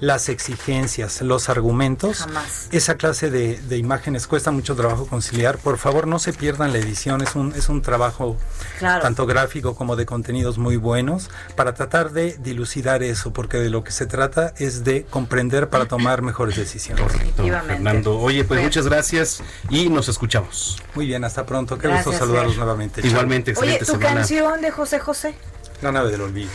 las 0.00 0.28
exigencias, 0.28 1.20
los 1.22 1.48
argumentos, 1.48 2.18
Jamás. 2.18 2.68
esa 2.72 2.96
clase 2.96 3.30
de, 3.30 3.60
de 3.60 3.76
imágenes 3.78 4.26
cuesta 4.26 4.50
mucho 4.50 4.74
trabajo 4.74 5.06
conciliar. 5.06 5.58
Por 5.58 5.78
favor, 5.78 6.06
no 6.08 6.18
se 6.18 6.32
pierdan 6.32 6.72
la 6.72 6.78
edición. 6.78 7.22
Es 7.22 7.36
un, 7.36 7.52
es 7.54 7.68
un 7.68 7.82
trabajo 7.82 8.36
Claro. 8.80 9.02
tanto 9.02 9.26
gráfico 9.26 9.76
como 9.76 9.94
de 9.94 10.04
contenidos 10.06 10.58
muy 10.58 10.76
buenos 10.76 11.30
para 11.54 11.72
tratar 11.74 12.10
de 12.10 12.36
dilucidar 12.38 13.04
eso, 13.04 13.32
porque 13.32 13.58
de 13.58 13.70
lo 13.70 13.84
que 13.84 13.92
se 13.92 14.06
trata 14.06 14.52
es 14.58 14.82
de 14.82 15.04
comprender 15.04 15.68
para 15.68 15.86
tomar 15.86 16.22
mejores 16.22 16.56
decisiones. 16.56 17.04
Fernando, 17.36 18.18
oye, 18.18 18.42
pues 18.44 18.60
muchas 18.60 18.86
gracias 18.86 19.40
y 19.70 19.88
nos 19.88 20.08
escuchamos. 20.08 20.82
Muy 20.94 21.06
bien, 21.06 21.22
hasta 21.24 21.46
pronto. 21.46 21.78
Qué 21.78 21.86
Gracias, 21.86 22.06
gusto 22.06 22.18
saludarlos 22.20 22.54
Fer. 22.54 22.58
nuevamente. 22.64 23.06
Igualmente, 23.06 23.52
Oye, 23.52 23.74
excelente 23.76 23.84
tu 23.86 23.92
semana. 23.92 24.14
canción 24.16 24.60
de 24.60 24.70
José 24.72 24.98
José. 24.98 25.34
La 25.82 25.92
nave 25.92 26.10
del 26.10 26.20
olvido. 26.22 26.50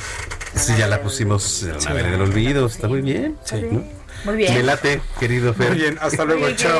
Sí, 0.55 0.73
ya 0.77 0.87
la 0.87 1.01
pusimos 1.01 1.63
en 1.63 1.83
la 1.83 1.93
verga 1.93 2.11
del 2.11 2.21
olvido, 2.21 2.65
está 2.65 2.87
muy 2.87 3.01
bien. 3.01 3.37
Sí. 3.43 3.61
¿no? 3.69 3.83
Muy 4.25 4.35
bien. 4.37 4.53
Me 4.53 4.63
late, 4.63 5.01
querido 5.19 5.53
Fer. 5.53 5.69
Muy 5.69 5.77
bien, 5.77 5.97
hasta 6.01 6.25
luego, 6.25 6.41
Muy 6.41 6.53
bien, 6.53 6.57
chao. 6.57 6.79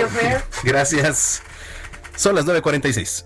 Gracias. 0.64 1.42
Son 2.16 2.34
las 2.36 2.46
9.46. 2.46 3.26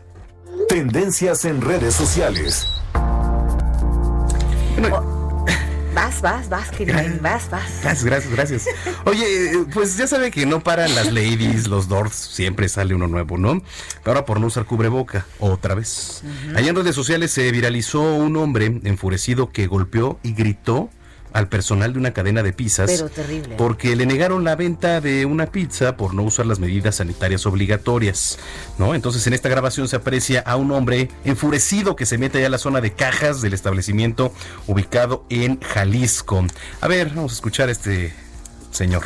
Tendencias 0.67 1.45
en 1.45 1.61
redes 1.61 1.95
sociales. 1.95 2.67
Vas, 5.93 6.21
vas, 6.21 6.47
vas, 6.47 6.71
querido, 6.71 6.97
vas, 7.21 7.49
vas. 7.49 7.81
Gracias, 7.81 8.03
gracias, 8.05 8.33
gracias. 8.33 8.65
Oye, 9.05 9.51
eh, 9.51 9.65
pues 9.73 9.97
ya 9.97 10.07
sabe 10.07 10.31
que 10.31 10.45
no 10.45 10.61
paran 10.61 10.95
las 10.95 11.11
ladies, 11.11 11.67
los 11.67 11.89
dorks, 11.89 12.15
siempre 12.15 12.69
sale 12.69 12.95
uno 12.95 13.07
nuevo, 13.07 13.37
¿no? 13.37 13.61
Ahora 14.05 14.25
por 14.25 14.39
no 14.39 14.47
usar 14.47 14.65
cubreboca, 14.65 15.25
otra 15.39 15.75
vez. 15.75 16.23
Allá 16.55 16.69
en 16.69 16.75
redes 16.75 16.95
sociales 16.95 17.31
se 17.31 17.51
viralizó 17.51 18.01
un 18.01 18.37
hombre 18.37 18.79
enfurecido 18.83 19.51
que 19.51 19.67
golpeó 19.67 20.17
y 20.23 20.33
gritó 20.33 20.89
al 21.33 21.47
personal 21.47 21.93
de 21.93 21.99
una 21.99 22.11
cadena 22.11 22.43
de 22.43 22.53
pizzas 22.53 22.89
Pero 22.91 23.09
terrible. 23.09 23.55
porque 23.57 23.95
le 23.95 24.05
negaron 24.05 24.43
la 24.43 24.55
venta 24.55 25.01
de 25.01 25.25
una 25.25 25.47
pizza 25.47 25.97
por 25.97 26.13
no 26.13 26.23
usar 26.23 26.45
las 26.45 26.59
medidas 26.59 26.95
sanitarias 26.95 27.45
obligatorias, 27.45 28.37
¿no? 28.77 28.95
Entonces 28.95 29.25
en 29.27 29.33
esta 29.33 29.49
grabación 29.49 29.87
se 29.87 29.95
aprecia 29.95 30.41
a 30.41 30.55
un 30.55 30.71
hombre 30.71 31.09
enfurecido 31.23 31.95
que 31.95 32.05
se 32.05 32.17
mete 32.17 32.39
allá 32.39 32.47
a 32.47 32.51
la 32.51 32.57
zona 32.57 32.81
de 32.81 32.91
cajas 32.93 33.41
del 33.41 33.53
establecimiento 33.53 34.33
ubicado 34.67 35.25
en 35.29 35.59
Jalisco. 35.61 36.45
A 36.79 36.87
ver, 36.87 37.09
vamos 37.09 37.31
a 37.33 37.35
escuchar 37.35 37.69
a 37.69 37.71
este 37.71 38.13
señor. 38.71 39.03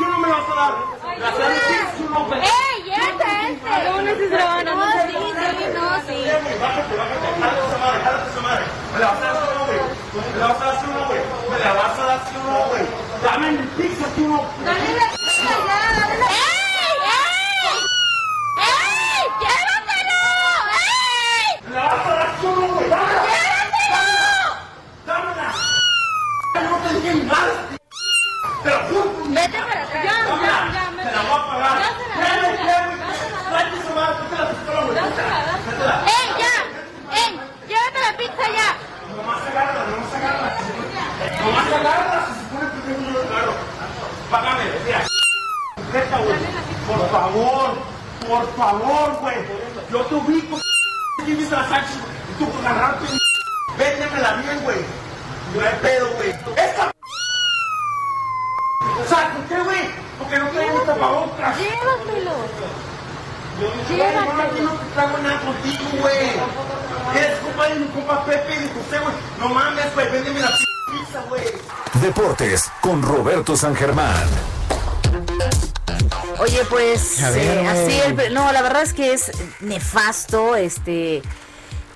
¡Tú 0.00 0.06
no 0.08 0.18
me 0.18 0.28
vas 0.30 0.48
a 0.48 0.54
dar! 0.54 0.72
¡La 1.18 1.30
sangre, 1.30 1.60
tú 1.98 2.08
no 2.08 2.20
me- 2.28 2.36
¡Ey, 2.38 2.84
ya 2.86 2.96
este! 2.96 3.32
No, 3.84 4.00
no 4.00 4.08
es 4.10 4.30
drama, 4.30 4.62
no, 4.64 4.72
sí, 4.92 5.12
sí, 5.12 5.64
no, 5.74 5.86
sí. 6.06 6.18
Bájate, 6.58 6.96
bájate, 6.96 7.26
jálate 7.38 7.60
esa 7.68 7.78
madre, 7.78 7.98
jálate 8.04 8.30
esa 8.30 8.40
madre. 8.40 8.64
Me 8.94 8.98
la 9.00 9.06
vas 9.10 9.20
a 9.20 9.20
dar 9.20 9.36
o 9.36 9.44
no, 9.54 9.64
güey. 9.66 9.80
Me 10.32 10.38
la 10.40 10.46
vas 10.46 10.60
a 10.60 10.64
dar 10.64 10.76
o 10.76 10.86
no, 10.88 11.06
güey. 11.06 11.20
Me 11.50 11.58
la 11.58 11.72
vas 11.74 11.98
a 11.98 12.04
dar 12.06 12.20
o 12.20 12.50
no, 12.50 12.58
güey. 12.70 12.84
Dame 13.22 13.50
mi 13.52 13.66
pizza, 13.76 14.06
tú 14.16 14.22
no. 14.26 14.38
Dale 14.64 14.94
la 14.96 15.06
pizza 15.10 15.52
ya, 15.68 15.78
dale 16.00 16.16
la. 16.18 16.26
¡Ey, 18.56 19.22
llévatelo! 19.42 20.20
A. 20.72 21.76
Dámela. 21.76 22.26
¡Llévatelo! 23.28 24.04
Dámela. 25.06 25.48
No 26.70 26.76
te 26.88 26.94
dije 26.94 27.12
madre. 27.24 27.52
Te 28.62 28.70
lo 28.70 28.78
juro. 28.88 29.09
Vete 29.30 29.58
para 29.62 29.82
acá. 29.82 30.02
Ya, 30.02 30.16
ya, 30.26 30.72
ya. 30.74 30.84
Te 31.04 31.12
la 31.16 31.22
voy 31.22 31.38
a 31.38 31.46
pagar. 31.46 31.76
Dame, 31.80 32.50
dame. 32.66 32.94
Tráete 33.48 33.76
esa 33.78 33.94
madre, 33.94 34.14
tráete 34.30 34.42
la 34.42 34.50
pistola, 34.50 34.80
güey. 34.82 34.94
Tráetela. 34.96 35.94
¡Ey, 36.06 36.26
ya! 36.42 36.54
¡Ey, 37.20 37.30
llévate 37.68 38.00
la 38.00 38.12
pizza 38.18 38.44
ya! 38.58 38.68
Nomás 39.16 39.42
agárrala, 39.46 39.82
nomás 39.86 40.14
agárrala. 40.14 40.50
Nomás 41.44 41.66
agárrala, 41.78 42.26
se 42.26 42.32
supone 42.40 42.66
que 42.72 42.80
tengo 42.86 43.10
yo 43.12 43.22
claro. 43.28 43.52
Págame, 44.30 44.64
mira. 44.84 45.00
Neta, 45.92 46.18
güey. 46.18 46.38
Por 46.86 47.10
favor, 47.10 47.68
por 48.26 48.56
favor, 48.56 49.18
güey. 49.20 49.36
Yo 49.92 50.00
te 50.06 50.14
ubico. 50.14 50.58
¿Quién 51.24 51.38
dice 51.38 51.54
la 51.54 51.68
Sánchez? 51.68 51.98
Y 52.30 52.32
tú 52.38 52.50
agarrarte. 52.58 53.06
Véndemela 53.78 54.32
bien, 54.34 54.60
güey. 54.64 54.78
No 55.54 55.60
hay 55.60 55.74
pedo, 55.82 56.10
güey. 56.16 56.30
Esta. 56.56 56.89
Porque 60.20 60.38
no 60.38 60.48
traemos 60.50 60.86
tapabocas. 60.86 61.56
Llévatelo. 61.58 62.32
Llévatelo. 63.88 64.62
No 64.64 64.80
trago 64.94 65.18
nada 65.18 65.40
contigo, 65.40 65.84
güey. 66.00 66.30
Eres 67.16 67.38
compa 67.40 67.66
de 67.68 67.74
mi 67.76 67.86
compa 67.88 68.24
Pepe 68.24 68.54
y 68.54 68.58
de 68.58 68.68
José, 68.68 68.98
güey. 69.02 69.14
No 69.38 69.48
mames, 69.48 69.94
güey. 69.94 70.10
Véndeme 70.12 70.40
la 70.40 70.48
p 70.48 70.54
pizza, 70.92 71.22
güey. 71.28 71.44
Deportes 71.94 72.70
con 72.80 73.02
Roberto 73.02 73.56
San 73.56 73.74
Germán. 73.74 74.28
Oye, 76.38 76.64
pues 76.70 77.20
eh, 77.20 77.66
así 77.68 78.00
el- 78.24 78.32
no, 78.34 78.50
la 78.52 78.62
verdad 78.62 78.82
es 78.82 78.94
que 78.94 79.12
es 79.12 79.30
nefasto, 79.60 80.56
este 80.56 81.20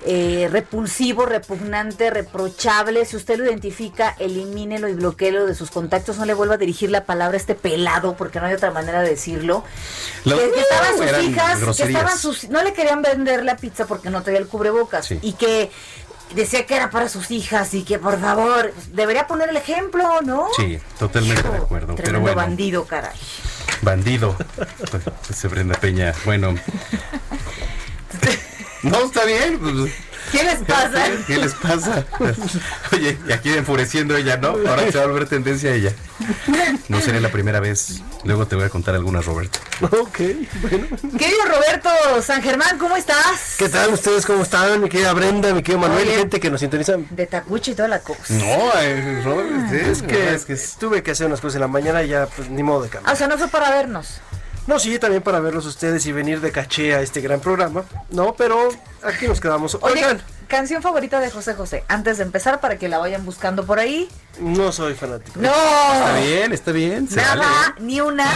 eh, 0.07 0.47
repulsivo, 0.51 1.25
repugnante, 1.25 2.09
reprochable. 2.11 3.05
Si 3.05 3.15
usted 3.15 3.37
lo 3.37 3.45
identifica, 3.45 4.15
elimínelo 4.19 4.87
y 4.87 4.93
bloqueelo 4.93 5.45
de 5.47 5.55
sus 5.55 5.71
contactos. 5.71 6.17
No 6.17 6.25
le 6.25 6.33
vuelva 6.33 6.55
a 6.55 6.57
dirigir 6.57 6.91
la 6.91 7.05
palabra 7.05 7.35
a 7.35 7.39
este 7.39 7.55
pelado, 7.55 8.15
porque 8.15 8.39
no 8.39 8.45
hay 8.45 8.53
otra 8.53 8.71
manera 8.71 9.01
de 9.01 9.09
decirlo. 9.09 9.63
Lo- 10.23 10.37
que, 10.37 10.51
que 10.51 10.59
estaban 10.61 10.97
sus 10.97 11.23
hijas, 11.23 11.59
que 11.77 11.83
estaban 11.83 12.17
sus, 12.17 12.49
no 12.49 12.63
le 12.63 12.73
querían 12.73 13.01
vender 13.01 13.43
la 13.43 13.57
pizza 13.57 13.85
porque 13.87 14.09
no 14.09 14.21
traía 14.21 14.39
el 14.39 14.47
cubrebocas 14.47 15.11
y 15.11 15.33
que 15.33 15.71
decía 16.33 16.65
que 16.65 16.75
era 16.75 16.89
para 16.89 17.07
sus 17.09 17.31
hijas 17.31 17.73
y 17.73 17.83
que 17.83 17.97
por 17.99 18.19
favor 18.19 18.73
debería 18.93 19.27
poner 19.27 19.49
el 19.49 19.57
ejemplo, 19.57 20.21
¿no? 20.23 20.47
Sí, 20.57 20.79
totalmente 20.99 21.47
de 21.49 21.57
acuerdo. 21.57 21.87
Pero 21.95 22.03
Tremendo 22.03 22.21
bueno, 22.21 22.35
bandido, 22.35 22.85
caray. 22.85 23.15
bandido. 23.81 24.35
Ese 25.29 25.47
Brenda 25.47 25.79
Peña. 25.79 26.13
Bueno. 26.25 26.55
No, 28.85 29.05
está 29.05 29.25
bien. 29.25 29.59
pues, 29.59 29.91
¿Qué 30.31 30.43
les 30.43 30.59
pasa? 30.59 31.05
¿Qué 31.27 31.37
les 31.37 31.53
pasa? 31.53 32.05
Oye, 32.91 33.17
y 33.27 33.31
aquí 33.31 33.53
enfureciendo 33.53 34.15
ella, 34.15 34.37
¿no? 34.37 34.49
Ahora 34.67 34.91
se 34.91 34.97
va 34.97 35.03
a 35.03 35.07
volver 35.07 35.27
tendencia 35.27 35.73
ella. 35.73 35.93
No 36.87 36.99
sería 37.01 37.21
la 37.21 37.29
primera 37.31 37.59
vez. 37.59 38.01
Luego 38.23 38.47
te 38.47 38.55
voy 38.55 38.65
a 38.65 38.69
contar 38.69 38.95
algunas, 38.95 39.25
Roberto. 39.25 39.59
Ok, 39.81 40.19
bueno. 40.61 40.87
Querido 41.17 41.45
Roberto 41.47 41.89
San 42.21 42.41
Germán, 42.41 42.77
¿cómo 42.77 42.95
estás? 42.97 43.55
¿Qué 43.57 43.69
tal 43.69 43.93
ustedes? 43.93 44.25
¿Cómo 44.25 44.43
están? 44.43 44.81
Mi 44.81 44.89
querida 44.89 45.13
Brenda, 45.13 45.53
mi 45.53 45.61
querido 45.61 45.79
Manuel, 45.79 46.07
Oye. 46.07 46.17
gente 46.17 46.39
que 46.39 46.49
nos 46.49 46.59
sintoniza. 46.59 46.95
De 47.11 47.27
Tacuchi 47.27 47.71
y 47.71 47.75
toda 47.75 47.87
la 47.87 47.99
cosa. 47.99 48.21
No, 48.33 48.71
eh, 48.81 49.21
Robert, 49.23 49.71
es 49.73 50.01
que, 50.01 50.33
es 50.33 50.45
que 50.45 50.57
tuve 50.79 51.03
que 51.03 51.11
hacer 51.11 51.27
unas 51.27 51.41
cosas 51.41 51.55
en 51.55 51.61
la 51.61 51.67
mañana 51.67 52.03
y 52.03 52.09
ya, 52.09 52.27
pues 52.27 52.49
ni 52.49 52.63
modo 52.63 52.83
de 52.83 52.89
cambiar. 52.89 53.13
O 53.13 53.17
sea, 53.17 53.27
no 53.27 53.37
fue 53.37 53.47
para 53.47 53.69
vernos. 53.71 54.21
No, 54.67 54.79
sí, 54.79 54.97
también 54.97 55.21
para 55.21 55.39
verlos 55.39 55.65
ustedes 55.65 56.05
y 56.07 56.11
venir 56.11 56.41
de 56.41 56.51
caché 56.51 56.95
a 56.95 57.01
este 57.01 57.21
gran 57.21 57.39
programa. 57.39 57.83
No, 58.09 58.33
pero 58.35 58.69
aquí 59.03 59.27
nos 59.27 59.39
quedamos. 59.39 59.75
Oye, 59.81 59.93
Oigan, 59.93 60.21
canción 60.47 60.81
favorita 60.81 61.19
de 61.19 61.29
José 61.29 61.53
José. 61.53 61.83
Antes 61.87 62.17
de 62.17 62.23
empezar, 62.23 62.59
para 62.59 62.77
que 62.77 62.89
la 62.89 62.97
vayan 62.97 63.23
buscando 63.25 63.65
por 63.65 63.77
ahí. 63.79 64.09
no 64.39 64.71
soy 64.71 64.95
fanático. 64.95 65.39
No. 65.39 65.49
Está 65.51 66.17
bien, 66.19 66.51
está 66.53 66.71
bien. 66.71 67.07
Se 67.07 67.17
Nada, 67.17 67.35
vale. 67.35 67.73
ni 67.79 68.01
una. 68.01 68.27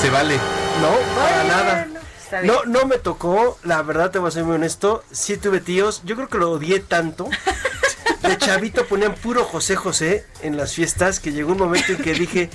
Se 0.00 0.10
vale. 0.10 0.36
No, 0.80 0.90
para 1.20 1.44
nada. 1.44 1.86
Está 2.22 2.40
bien. 2.40 2.52
No, 2.54 2.64
no 2.64 2.86
me 2.86 2.98
tocó, 2.98 3.58
la 3.64 3.82
verdad 3.82 4.10
te 4.10 4.18
voy 4.18 4.28
a 4.28 4.30
ser 4.30 4.44
muy 4.44 4.56
honesto. 4.56 5.02
Sí 5.10 5.36
tuve 5.38 5.60
tíos, 5.60 6.02
yo 6.04 6.16
creo 6.16 6.28
que 6.28 6.38
lo 6.38 6.50
odié 6.52 6.80
tanto. 6.80 7.28
De 8.28 8.38
chavito 8.38 8.86
ponían 8.86 9.14
puro 9.14 9.44
José 9.44 9.76
José 9.76 10.24
en 10.42 10.56
las 10.56 10.72
fiestas 10.72 11.20
que 11.20 11.32
llegó 11.32 11.52
un 11.52 11.58
momento 11.58 11.92
en 11.92 11.98
que 11.98 12.14
dije, 12.14 12.50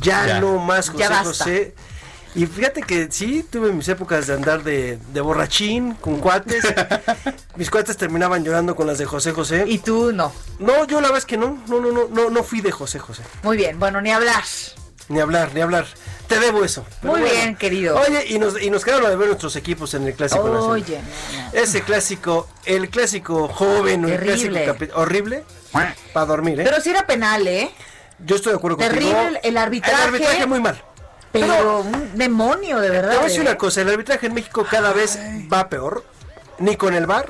ya, 0.00 0.26
Ya. 0.26 0.40
no 0.40 0.58
más 0.58 0.88
José 0.90 0.98
Ya 1.02 1.08
basta. 1.10 1.24
José. 1.44 1.74
Y 2.34 2.44
fíjate 2.44 2.82
que 2.82 3.08
sí, 3.10 3.46
tuve 3.48 3.72
mis 3.72 3.88
épocas 3.88 4.26
de 4.26 4.34
andar 4.34 4.62
de, 4.62 4.98
de 5.14 5.20
borrachín, 5.22 5.94
con 5.94 6.20
cuates. 6.20 6.64
mis 7.56 7.70
cuates 7.70 7.96
terminaban 7.96 8.44
llorando 8.44 8.76
con 8.76 8.86
las 8.86 8.98
de 8.98 9.06
José 9.06 9.32
José. 9.32 9.64
Y 9.66 9.78
tú 9.78 10.12
no. 10.12 10.30
No, 10.58 10.86
yo 10.86 10.96
la 11.00 11.08
verdad 11.08 11.18
es 11.18 11.24
que 11.24 11.38
no, 11.38 11.62
no, 11.66 11.80
no, 11.80 11.90
no, 11.92 12.08
no, 12.10 12.28
no 12.28 12.42
fui 12.44 12.60
de 12.60 12.72
José 12.72 12.98
José. 12.98 13.22
Muy 13.42 13.56
bien, 13.56 13.78
bueno, 13.78 14.02
ni 14.02 14.12
hablar. 14.12 14.44
Ni 15.08 15.20
hablar, 15.20 15.50
ni 15.54 15.60
hablar. 15.60 15.86
Te 16.26 16.40
debo 16.40 16.64
eso. 16.64 16.84
Pero 17.00 17.12
Muy 17.12 17.20
bueno. 17.22 17.36
bien, 17.36 17.56
querido. 17.56 17.96
Oye, 18.00 18.26
y 18.26 18.38
nos, 18.38 18.60
y 18.60 18.70
nos 18.70 18.84
quedaron 18.84 19.06
a 19.06 19.14
ver 19.14 19.28
nuestros 19.28 19.54
equipos 19.54 19.94
en 19.94 20.06
el 20.06 20.14
Clásico 20.14 20.48
Nacional. 20.48 20.70
Oye, 20.70 21.00
Ese 21.52 21.82
clásico, 21.82 22.48
el 22.64 22.90
clásico 22.90 23.46
joven 23.48 24.04
o 24.04 24.08
el 24.08 24.18
clásico 24.18 24.58
horrible 24.94 25.44
para 26.12 26.26
dormir, 26.26 26.60
¿eh? 26.60 26.64
Pero 26.64 26.80
sí 26.80 26.90
era 26.90 27.06
penal, 27.06 27.46
¿eh? 27.46 27.70
Yo 28.18 28.36
estoy 28.36 28.52
de 28.52 28.58
acuerdo 28.58 28.78
contigo. 28.78 28.98
Terrible 28.98 29.40
el 29.44 29.56
arbitraje. 29.56 29.94
El 30.02 30.08
arbitraje 30.08 30.46
muy 30.46 30.60
mal. 30.60 30.82
Pero 31.30 31.80
un 31.80 32.16
demonio, 32.16 32.80
de 32.80 32.90
verdad. 32.90 33.10
Te 33.10 33.16
voy 33.16 33.24
a 33.26 33.28
decir 33.28 33.42
una 33.42 33.58
cosa, 33.58 33.82
el 33.82 33.90
arbitraje 33.90 34.26
en 34.26 34.34
México 34.34 34.66
cada 34.68 34.92
vez 34.92 35.18
va 35.52 35.68
peor. 35.68 36.04
Ni 36.58 36.76
con 36.76 36.94
el 36.94 37.06
VAR. 37.06 37.28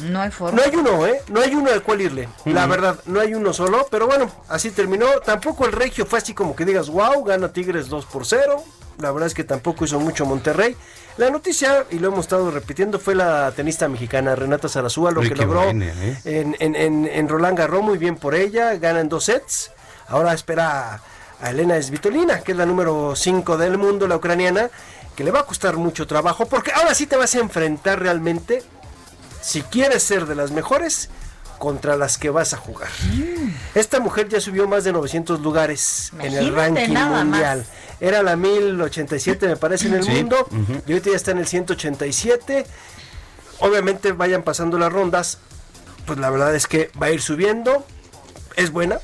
No 0.00 0.20
hay 0.20 0.30
forma. 0.30 0.56
No 0.58 0.62
hay 0.64 0.76
uno, 0.76 1.06
¿eh? 1.06 1.20
No 1.28 1.40
hay 1.40 1.54
uno 1.54 1.70
al 1.70 1.82
cual 1.82 2.00
irle. 2.00 2.28
La 2.44 2.66
verdad, 2.66 2.98
no 3.06 3.20
hay 3.20 3.34
uno 3.34 3.52
solo. 3.52 3.86
Pero 3.90 4.06
bueno, 4.06 4.30
así 4.48 4.70
terminó. 4.70 5.06
Tampoco 5.24 5.66
el 5.66 5.72
Regio 5.72 6.06
fue 6.06 6.18
así 6.18 6.34
como 6.34 6.54
que 6.54 6.64
digas, 6.64 6.88
wow, 6.88 7.22
gana 7.24 7.52
Tigres 7.52 7.88
2 7.88 8.06
por 8.06 8.24
0. 8.26 8.62
La 8.98 9.12
verdad 9.12 9.28
es 9.28 9.34
que 9.34 9.44
tampoco 9.44 9.84
hizo 9.84 10.00
mucho 10.00 10.26
Monterrey. 10.26 10.76
La 11.18 11.30
noticia, 11.30 11.84
y 11.90 11.98
lo 11.98 12.08
hemos 12.08 12.20
estado 12.20 12.50
repitiendo, 12.50 12.98
fue 12.98 13.14
la 13.14 13.50
tenista 13.52 13.88
mexicana 13.88 14.36
Renata 14.36 14.68
Zarazúa, 14.68 15.10
lo 15.10 15.20
Uy, 15.20 15.28
que 15.28 15.34
logró 15.34 15.64
buena, 15.64 15.86
¿eh? 15.86 16.20
en, 16.24 16.56
en, 16.60 16.76
en, 16.76 17.06
en 17.06 17.28
Roland 17.28 17.58
Garros, 17.58 17.82
muy 17.82 17.98
bien 17.98 18.16
por 18.16 18.34
ella. 18.34 18.74
Gana 18.76 19.00
en 19.00 19.08
dos 19.08 19.24
sets. 19.24 19.72
Ahora 20.08 20.32
espera 20.32 20.94
a, 20.94 21.00
a 21.42 21.50
Elena 21.50 21.80
Svitolina, 21.82 22.40
que 22.40 22.52
es 22.52 22.58
la 22.58 22.66
número 22.66 23.14
5 23.14 23.56
del 23.56 23.78
mundo, 23.78 24.06
la 24.06 24.16
ucraniana, 24.16 24.70
que 25.16 25.24
le 25.24 25.30
va 25.32 25.40
a 25.40 25.44
costar 25.44 25.76
mucho 25.76 26.06
trabajo, 26.06 26.46
porque 26.46 26.72
ahora 26.72 26.94
sí 26.94 27.06
te 27.06 27.16
vas 27.16 27.34
a 27.34 27.38
enfrentar 27.40 28.00
realmente 28.00 28.62
si 29.48 29.62
quieres 29.62 30.02
ser 30.02 30.26
de 30.26 30.34
las 30.34 30.50
mejores 30.50 31.08
contra 31.58 31.96
las 31.96 32.18
que 32.18 32.28
vas 32.30 32.52
a 32.52 32.56
jugar. 32.58 32.88
Esta 33.74 33.98
mujer 33.98 34.28
ya 34.28 34.40
subió 34.40 34.68
más 34.68 34.84
de 34.84 34.92
900 34.92 35.40
lugares 35.40 36.12
en 36.20 36.34
el 36.34 36.54
ranking 36.54 36.88
mundial. 36.94 37.58
más. 37.58 37.66
Era 38.00 38.22
la 38.22 38.36
1087 38.36 39.48
me 39.48 39.56
parece 39.56 39.88
en 39.88 39.94
el 39.94 40.04
Sí, 40.04 40.10
mundo 40.10 40.46
y 40.86 40.92
ahorita 40.92 41.10
ya 41.10 41.16
está 41.16 41.30
en 41.32 41.38
el 41.38 41.46
187. 41.48 42.66
Obviamente 43.60 44.12
vayan 44.12 44.42
pasando 44.42 44.78
las 44.78 44.92
rondas, 44.92 45.38
pues 46.06 46.18
la 46.18 46.30
verdad 46.30 46.54
es 46.54 46.66
que 46.66 46.90
va 47.00 47.06
a 47.06 47.10
ir 47.10 47.20
subiendo. 47.22 47.84
Es 48.54 48.70
buena, 48.70 48.98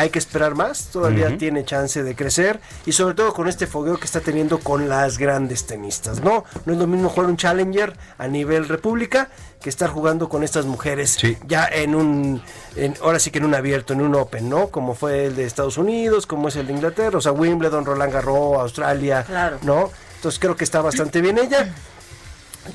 hay 0.00 0.08
que 0.08 0.18
esperar 0.18 0.54
más, 0.54 0.86
todavía 0.86 1.36
tiene 1.36 1.62
chance 1.64 2.02
de 2.02 2.16
crecer 2.16 2.58
y 2.86 2.92
sobre 2.92 3.14
todo 3.14 3.34
con 3.34 3.48
este 3.48 3.66
fogueo 3.66 3.98
que 3.98 4.06
está 4.06 4.20
teniendo 4.20 4.58
con 4.58 4.88
las 4.88 5.18
grandes 5.18 5.66
tenistas, 5.66 6.20
¿no? 6.22 6.44
No 6.64 6.72
es 6.72 6.78
lo 6.78 6.86
mismo 6.86 7.10
jugar 7.10 7.28
un 7.28 7.36
Challenger 7.36 7.94
a 8.16 8.26
nivel 8.26 8.66
república 8.66 9.28
que 9.60 9.68
estar 9.68 9.90
jugando 9.90 10.30
con 10.30 10.42
estas 10.42 10.64
mujeres 10.64 11.18
ya 11.46 11.66
en 11.66 11.94
un, 11.94 12.42
en, 12.76 12.94
ahora 13.02 13.18
sí 13.18 13.30
que 13.30 13.40
en 13.40 13.44
un 13.44 13.54
abierto, 13.54 13.92
en 13.92 14.00
un 14.00 14.14
Open, 14.14 14.48
¿no? 14.48 14.68
Como 14.68 14.94
fue 14.94 15.26
el 15.26 15.36
de 15.36 15.44
Estados 15.44 15.76
Unidos, 15.76 16.26
como 16.26 16.48
es 16.48 16.56
el 16.56 16.66
de 16.66 16.72
Inglaterra, 16.72 17.18
o 17.18 17.20
sea, 17.20 17.32
Wimbledon, 17.32 17.84
Roland 17.84 18.12
Garros, 18.12 18.58
Australia, 18.58 19.22
Claro. 19.24 19.58
¿no? 19.62 19.90
Entonces 20.16 20.38
creo 20.38 20.56
que 20.56 20.64
está 20.64 20.80
bastante 20.80 21.20
bien 21.20 21.36
ella. 21.36 21.74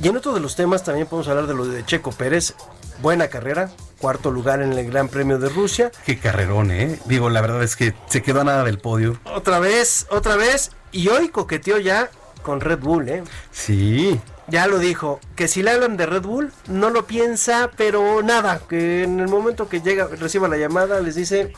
Y 0.02 0.08
en 0.08 0.18
otro 0.18 0.32
de 0.32 0.40
los 0.42 0.56
temas 0.56 0.84
también 0.84 1.08
podemos 1.08 1.28
hablar 1.28 1.48
de 1.48 1.56
lo 1.56 1.66
de 1.66 1.84
Checo 1.86 2.12
Pérez. 2.12 2.54
Buena 3.02 3.30
carrera, 3.30 3.72
cuarto 4.00 4.32
lugar 4.32 4.62
en 4.62 4.74
el 4.74 4.90
Gran 4.90 5.10
Premio 5.10 5.40
de 5.40 5.50
Rusia. 5.50 5.92
Qué 6.06 6.18
carrerón, 6.20 6.72
¿eh? 6.72 7.00
Digo, 7.06 7.30
la 7.30 7.42
verdad 7.42 7.64
es 7.64 7.76
que 7.76 7.94
se 8.08 8.22
quedó 8.22 8.42
a 8.42 8.44
nada 8.44 8.64
del 8.64 8.80
podio. 8.80 9.20
Otra 9.24 9.60
vez, 9.60 10.08
otra 10.10 10.36
vez. 10.36 10.72
Y 10.92 11.10
hoy 11.10 11.30
coqueteó 11.30 11.78
ya 11.80 12.10
con 12.44 12.62
Red 12.62 12.80
Bull, 12.80 13.10
¿eh? 13.10 13.24
Sí. 13.52 14.20
Ya 14.48 14.68
lo 14.68 14.78
dijo, 14.78 15.20
que 15.36 15.48
si 15.48 15.64
le 15.64 15.72
hablan 15.72 15.98
de 15.98 16.06
Red 16.06 16.22
Bull, 16.22 16.54
no 16.68 16.92
lo 16.92 17.08
piensa, 17.08 17.72
pero 17.76 18.22
nada, 18.22 18.62
que 18.70 19.04
en 19.04 19.20
el 19.20 19.28
momento 19.28 19.68
que 19.68 19.82
llega, 19.82 20.08
reciba 20.08 20.48
la 20.48 20.58
llamada, 20.58 21.02
les 21.02 21.16
dice, 21.16 21.54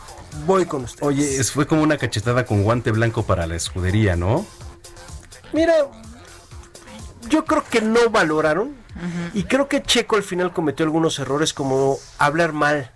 voy 0.46 0.66
con 0.66 0.86
usted. 0.86 1.06
Oye, 1.06 1.44
fue 1.44 1.68
como 1.68 1.84
una 1.84 1.98
cachetada 1.98 2.46
con 2.46 2.64
guante 2.64 2.92
blanco 2.92 3.24
para 3.24 3.46
la 3.46 3.56
escudería, 3.56 4.16
¿no? 4.16 4.46
Mira, 5.52 5.74
yo 7.30 7.44
creo 7.44 7.64
que 7.70 7.82
no 7.82 8.10
valoraron 8.10 8.76
y 9.34 9.44
creo 9.44 9.68
que 9.68 9.82
Checo 9.82 10.16
al 10.16 10.24
final 10.24 10.54
cometió 10.54 10.86
algunos 10.86 11.20
errores 11.20 11.54
como 11.54 11.98
hablar 12.18 12.54
mal 12.54 12.92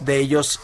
de 0.00 0.18
ellos 0.18 0.60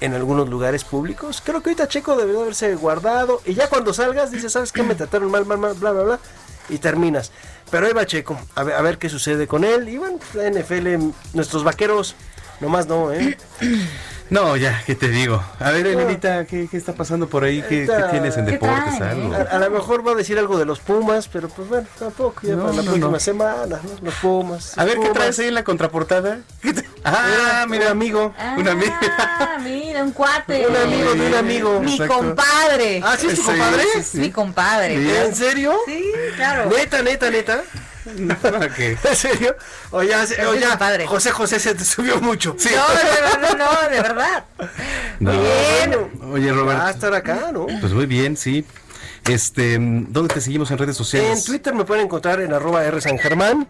en 0.00 0.14
algunos 0.14 0.48
lugares 0.48 0.84
públicos. 0.84 1.42
Creo 1.44 1.62
que 1.62 1.70
ahorita 1.70 1.88
Checo 1.88 2.16
debería 2.16 2.40
haberse 2.42 2.74
guardado 2.74 3.40
y 3.44 3.54
ya 3.54 3.68
cuando 3.68 3.94
salgas 3.94 4.30
dices, 4.30 4.52
¿sabes 4.52 4.72
qué? 4.72 4.82
Me 4.82 4.94
trataron 4.94 5.30
mal, 5.30 5.46
mal, 5.46 5.58
mal, 5.58 5.74
bla, 5.74 5.92
bla, 5.92 6.02
bla 6.02 6.20
y 6.68 6.78
terminas. 6.78 7.32
Pero 7.70 7.86
ahí 7.86 7.92
va 7.92 8.06
Checo, 8.06 8.38
a 8.54 8.62
ver, 8.62 8.74
a 8.74 8.82
ver 8.82 8.98
qué 8.98 9.08
sucede 9.08 9.46
con 9.46 9.64
él. 9.64 9.88
Y 9.88 9.98
bueno, 9.98 10.18
la 10.34 10.50
NFL, 10.50 10.96
nuestros 11.34 11.64
vaqueros, 11.64 12.14
nomás 12.60 12.86
no, 12.86 13.12
¿eh? 13.12 13.36
No, 14.28 14.56
ya, 14.56 14.82
¿qué 14.84 14.96
te 14.96 15.08
digo? 15.08 15.40
A 15.60 15.70
ver, 15.70 15.86
Elenita, 15.86 16.44
¿qué, 16.46 16.66
qué 16.68 16.76
está 16.76 16.92
pasando 16.94 17.28
por 17.28 17.44
ahí? 17.44 17.62
¿Qué, 17.68 17.86
qué 17.86 18.04
tienes 18.10 18.36
en 18.36 18.44
¿Qué 18.46 18.52
deportes? 18.52 19.00
Algo? 19.00 19.32
A, 19.32 19.38
a 19.42 19.58
lo 19.60 19.70
mejor 19.70 20.04
va 20.06 20.12
a 20.12 20.14
decir 20.16 20.36
algo 20.38 20.58
de 20.58 20.64
los 20.64 20.80
Pumas, 20.80 21.28
pero 21.28 21.48
pues 21.48 21.68
bueno, 21.68 21.86
tampoco, 21.98 22.40
ya 22.42 22.56
No, 22.56 22.64
para 22.64 22.72
la 22.76 22.82
no, 22.82 22.84
próxima 22.86 23.10
no. 23.10 23.20
semana, 23.20 23.80
¿no? 23.82 23.90
Los 24.02 24.14
Pumas. 24.14 24.76
A 24.76 24.84
ver, 24.84 24.94
¿qué 24.94 25.00
Pumas. 25.02 25.14
traes 25.14 25.38
ahí 25.38 25.46
en 25.48 25.54
la 25.54 25.62
contraportada? 25.64 26.38
Ah, 27.04 27.66
mira, 27.68 27.84
un 27.86 27.90
amigo. 27.92 28.34
Un 28.58 28.68
amigo. 28.68 28.92
Ah, 29.18 29.58
mira, 29.62 30.02
un 30.02 30.10
cuate. 30.10 30.66
Un 30.66 30.76
amigo 30.76 31.14
de 31.14 31.26
un 31.28 31.34
amigo. 31.34 31.80
Mi 31.80 31.92
Exacto. 31.92 32.14
compadre. 32.14 33.00
Ah, 33.04 33.16
¿sí 33.16 33.28
es 33.28 33.36
tu 33.36 33.42
Sí, 33.42 33.46
compadre? 33.46 33.82
sí, 33.94 34.02
sí. 34.02 34.18
Mi 34.18 34.30
compadre. 34.32 35.24
¿En 35.26 35.34
serio? 35.36 35.74
Sí, 35.86 36.02
claro. 36.34 36.68
Neta, 36.68 37.02
neta, 37.02 37.30
neta. 37.30 37.62
¿En 39.06 39.16
serio? 39.16 39.56
O 39.90 40.02
ya, 40.02 40.24
o 40.48 40.54
ya 40.54 40.78
José 41.06 41.30
José 41.32 41.58
se 41.58 41.74
te 41.74 41.84
subió 41.84 42.20
mucho. 42.20 42.56
No, 42.74 43.40
no, 43.40 43.54
no, 43.54 43.64
no, 43.64 43.88
de 43.88 44.00
verdad. 44.00 44.44
No. 45.20 45.32
Bien. 45.32 46.10
Oye, 46.32 46.52
Robert. 46.52 46.78
Va 46.78 46.88
a 46.88 46.90
estar 46.90 47.14
acá, 47.14 47.50
¿no? 47.52 47.66
Pues 47.80 47.92
muy 47.92 48.06
bien, 48.06 48.36
sí. 48.36 48.64
Este, 49.28 49.76
¿dónde 49.80 50.32
te 50.32 50.40
seguimos 50.40 50.70
en 50.70 50.78
redes 50.78 50.96
En 50.96 51.04
sociales? 51.04 51.44
Twitter 51.44 51.74
me 51.74 51.84
pueden 51.84 52.04
encontrar 52.04 52.40
en 52.40 52.52
arroba 52.52 52.84
R 52.84 53.00
San 53.00 53.18
Germán. 53.18 53.66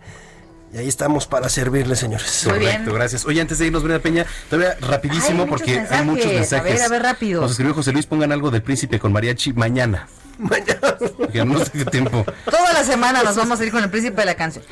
Y 0.74 0.78
ahí 0.78 0.89
estamos 0.89 1.26
para 1.26 1.49
servirles, 1.49 1.99
señores. 2.01 2.43
Correcto, 2.45 2.93
gracias. 2.93 3.24
Oye, 3.24 3.41
antes 3.41 3.59
de 3.59 3.66
irnos, 3.66 3.82
Brenda 3.82 4.03
Peña, 4.03 4.26
todavía 4.51 4.76
rapidísimo 4.80 5.45
Hay 5.45 5.49
muchos 5.49 5.49
porque 5.51 5.70
hay 5.72 5.78
mensajes. 5.78 6.05
muchos 6.07 6.26
A 6.26 6.28
mensajes. 6.34 6.72
ver, 6.74 6.82
a 6.82 6.89
ver, 6.89 7.03
rápido. 7.03 7.41
Nos 7.41 7.53
escribió 7.53 7.72
José 7.72 7.93
Luis, 7.93 8.05
pongan 8.05 8.32
algo 8.32 8.51
del 8.51 8.62
príncipe 8.62 8.99
con 8.99 9.12
mariachi 9.12 9.53
mañana. 9.55 10.09
Mañana. 10.39 10.97
No 11.45 11.64
sé 11.64 11.70
qué 11.72 11.84
tiempo. 11.87 12.24
Toda 12.45 12.72
la 12.72 12.84
semana 12.84 13.22
nos 13.22 13.37
vamos 13.37 13.61
a 13.61 13.64
ir 13.64 13.70
con 13.70 13.82
el 13.82 13.91
príncipe 13.91 14.20
de 14.20 14.26
la 14.26 14.34
canción. 14.34 14.64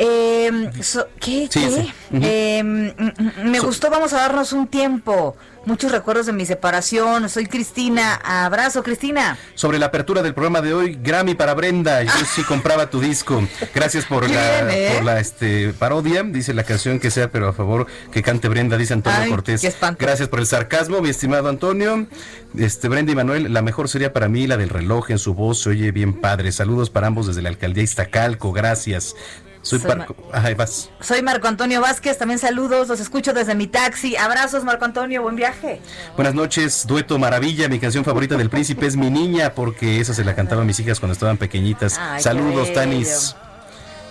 Eh, 0.00 0.70
so- 0.80 1.08
¿Qué? 1.20 1.48
Sí, 1.50 1.60
¿Qué? 1.60 1.70
sí. 1.70 1.92
Eh, 2.22 2.62
mm, 2.62 2.86
mm, 2.96 3.50
me 3.50 3.58
So- 3.58 3.66
gustó, 3.66 3.90
vamos 3.90 4.12
a 4.12 4.18
darnos 4.18 4.52
un 4.52 4.68
tiempo. 4.68 5.36
Muchos 5.66 5.92
recuerdos 5.92 6.24
de 6.26 6.32
mi 6.32 6.46
separación. 6.46 7.28
Soy 7.28 7.46
Cristina. 7.46 8.14
Abrazo, 8.24 8.82
Cristina. 8.82 9.36
Sobre 9.54 9.78
la 9.78 9.86
apertura 9.86 10.22
del 10.22 10.32
programa 10.32 10.62
de 10.62 10.72
hoy, 10.72 10.98
Grammy 11.02 11.34
para 11.34 11.52
Brenda. 11.52 12.02
Yo 12.04 12.10
sí 12.32 12.42
compraba 12.44 12.88
tu 12.88 13.00
disco. 13.00 13.42
Gracias 13.74 14.06
por 14.06 14.30
la, 14.30 14.72
¿eh? 14.72 14.92
por 14.94 15.04
la 15.04 15.20
este, 15.20 15.74
parodia. 15.74 16.22
Dice 16.22 16.54
la 16.54 16.62
canción 16.62 16.98
que 17.00 17.10
sea, 17.10 17.30
pero 17.30 17.48
a 17.48 17.52
favor 17.52 17.86
que 18.12 18.22
cante 18.22 18.48
Brenda, 18.48 18.78
dice 18.78 18.94
Antonio 18.94 19.20
Ay, 19.20 19.28
Cortés. 19.30 19.60
qué. 19.60 19.74
Gracias 19.98 20.28
por 20.28 20.38
el 20.38 20.46
sarcasmo, 20.46 21.02
mi 21.02 21.10
estimado 21.10 21.50
Antonio. 21.50 22.06
Este, 22.56 22.88
Brenda 22.88 23.12
y 23.12 23.16
Manuel, 23.16 23.52
la 23.52 23.60
mejor 23.60 23.90
sería 23.90 24.12
para 24.14 24.28
mí 24.28 24.46
la 24.46 24.56
del 24.56 24.70
reloj 24.70 25.10
en 25.10 25.18
su 25.18 25.34
voz, 25.34 25.60
se 25.62 25.70
oye 25.70 25.90
bien 25.92 26.18
padre. 26.18 26.50
Saludos 26.52 26.88
para 26.88 27.08
ambos 27.08 27.26
desde 27.26 27.42
la 27.42 27.50
alcaldía 27.50 27.82
Iztacalco, 27.84 28.52
gracias. 28.52 29.14
Soy 29.62 29.78
Soy 29.78 29.88
Parco. 29.88 30.16
Ajá, 30.32 30.48
vas. 30.56 30.90
Soy 31.00 31.22
Marco 31.22 31.48
Antonio 31.48 31.80
Vázquez. 31.80 32.18
También 32.18 32.38
saludos. 32.38 32.88
Los 32.88 33.00
escucho 33.00 33.32
desde 33.32 33.54
mi 33.54 33.66
taxi. 33.66 34.16
Abrazos, 34.16 34.64
Marco 34.64 34.84
Antonio. 34.84 35.22
Buen 35.22 35.36
viaje. 35.36 35.80
Buenas 36.16 36.34
noches, 36.34 36.86
dueto 36.86 37.18
maravilla. 37.18 37.68
Mi 37.68 37.78
canción 37.78 38.04
favorita 38.04 38.36
del 38.36 38.50
príncipe 38.50 38.86
es 38.86 38.96
Mi 38.96 39.10
Niña, 39.10 39.54
porque 39.54 40.00
esa 40.00 40.14
se 40.14 40.24
la 40.24 40.34
cantaba 40.34 40.62
a 40.62 40.64
mis 40.64 40.78
hijas 40.80 41.00
cuando 41.00 41.12
estaban 41.12 41.36
pequeñitas. 41.36 41.98
Ay, 41.98 42.22
Saludos. 42.22 42.72
Tanis. 42.72 43.34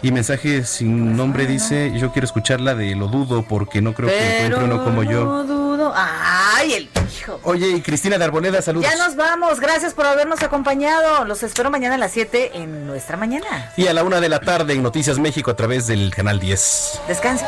Y 0.04 0.12
mensaje 0.12 0.64
sin 0.64 1.18
nombre 1.18 1.48
dice, 1.48 1.92
yo 1.98 2.12
quiero 2.12 2.26
escucharla 2.26 2.76
de 2.76 2.96
Lo 2.96 3.08
Dudo 3.08 3.44
porque 3.48 3.82
no 3.82 3.94
creo 3.94 4.10
que 4.10 4.38
encuentre 4.46 4.64
uno 4.66 4.84
como 4.84 5.02
yo. 5.04 5.67
Ay, 6.00 6.74
el 6.74 6.90
hijo. 7.12 7.40
Oye, 7.44 7.70
y 7.70 7.82
Cristina 7.82 8.20
de 8.20 8.26
Arboleda, 8.26 8.62
saludos. 8.62 8.88
Ya 8.88 8.96
nos 8.98 9.16
vamos. 9.16 9.60
Gracias 9.60 9.96
por 9.96 10.06
habernos 10.06 10.44
acompañado. 10.44 11.26
Los 11.26 11.42
espero 11.42 11.72
mañana 11.72 11.96
a 11.96 11.98
las 11.98 12.12
7 12.12 12.52
en 12.54 12.86
nuestra 12.86 13.18
mañana. 13.18 13.72
Y 13.78 13.88
a 13.88 13.94
la 13.94 14.04
una 14.04 14.22
de 14.22 14.30
la 14.30 14.40
tarde 14.40 14.74
en 14.74 14.84
Noticias 14.84 15.18
México 15.18 15.50
a 15.50 15.56
través 15.56 15.88
del 15.88 16.14
canal 16.14 16.40
10. 16.40 17.02
Descansa. 17.08 17.48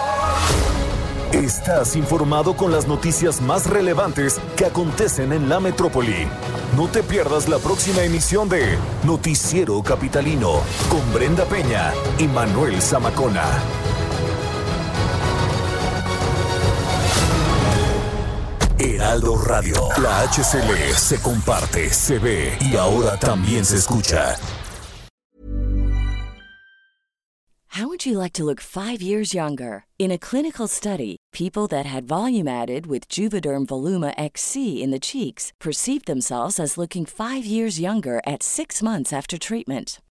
Estás 1.31 1.95
informado 1.95 2.57
con 2.57 2.71
las 2.71 2.87
noticias 2.87 3.39
más 3.39 3.67
relevantes 3.67 4.41
que 4.57 4.65
acontecen 4.65 5.31
en 5.31 5.47
la 5.47 5.59
metrópoli. 5.59 6.27
No 6.75 6.87
te 6.87 7.03
pierdas 7.03 7.47
la 7.47 7.59
próxima 7.59 8.01
emisión 8.01 8.49
de 8.49 8.79
Noticiero 9.03 9.83
Capitalino 9.83 10.61
con 10.89 11.13
Brenda 11.13 11.45
Peña 11.45 11.93
y 12.17 12.27
Manuel 12.27 12.81
Zamacona. 12.81 13.43
Heraldo 18.79 19.35
Radio. 19.35 19.89
La 20.01 20.25
HCL 20.25 20.95
se 20.95 21.17
comparte, 21.21 21.89
se 21.89 22.17
ve 22.17 22.57
y 22.61 22.77
ahora 22.77 23.17
también 23.17 23.65
se 23.65 23.75
escucha. 23.75 24.35
How 27.73 27.87
would 27.87 28.05
you 28.05 28.17
like 28.17 28.33
to 28.33 28.43
look 28.43 28.59
five 28.61 29.01
years 29.01 29.33
younger? 29.33 29.85
In 29.99 30.11
a 30.11 30.17
clinical 30.17 30.67
study, 30.67 31.17
people 31.31 31.67
that 31.67 31.85
had 31.85 32.07
volume 32.07 32.47
added 32.47 32.87
with 32.87 33.07
Juvederm 33.07 33.67
Voluma 33.67 34.13
XC 34.17 34.81
in 34.81 34.91
the 34.91 34.99
cheeks 34.99 35.53
perceived 35.59 36.05
themselves 36.05 36.59
as 36.59 36.77
looking 36.77 37.05
five 37.05 37.45
years 37.45 37.79
younger 37.79 38.21
at 38.25 38.41
six 38.43 38.81
months 38.81 39.13
after 39.13 39.37
treatment. 39.37 39.99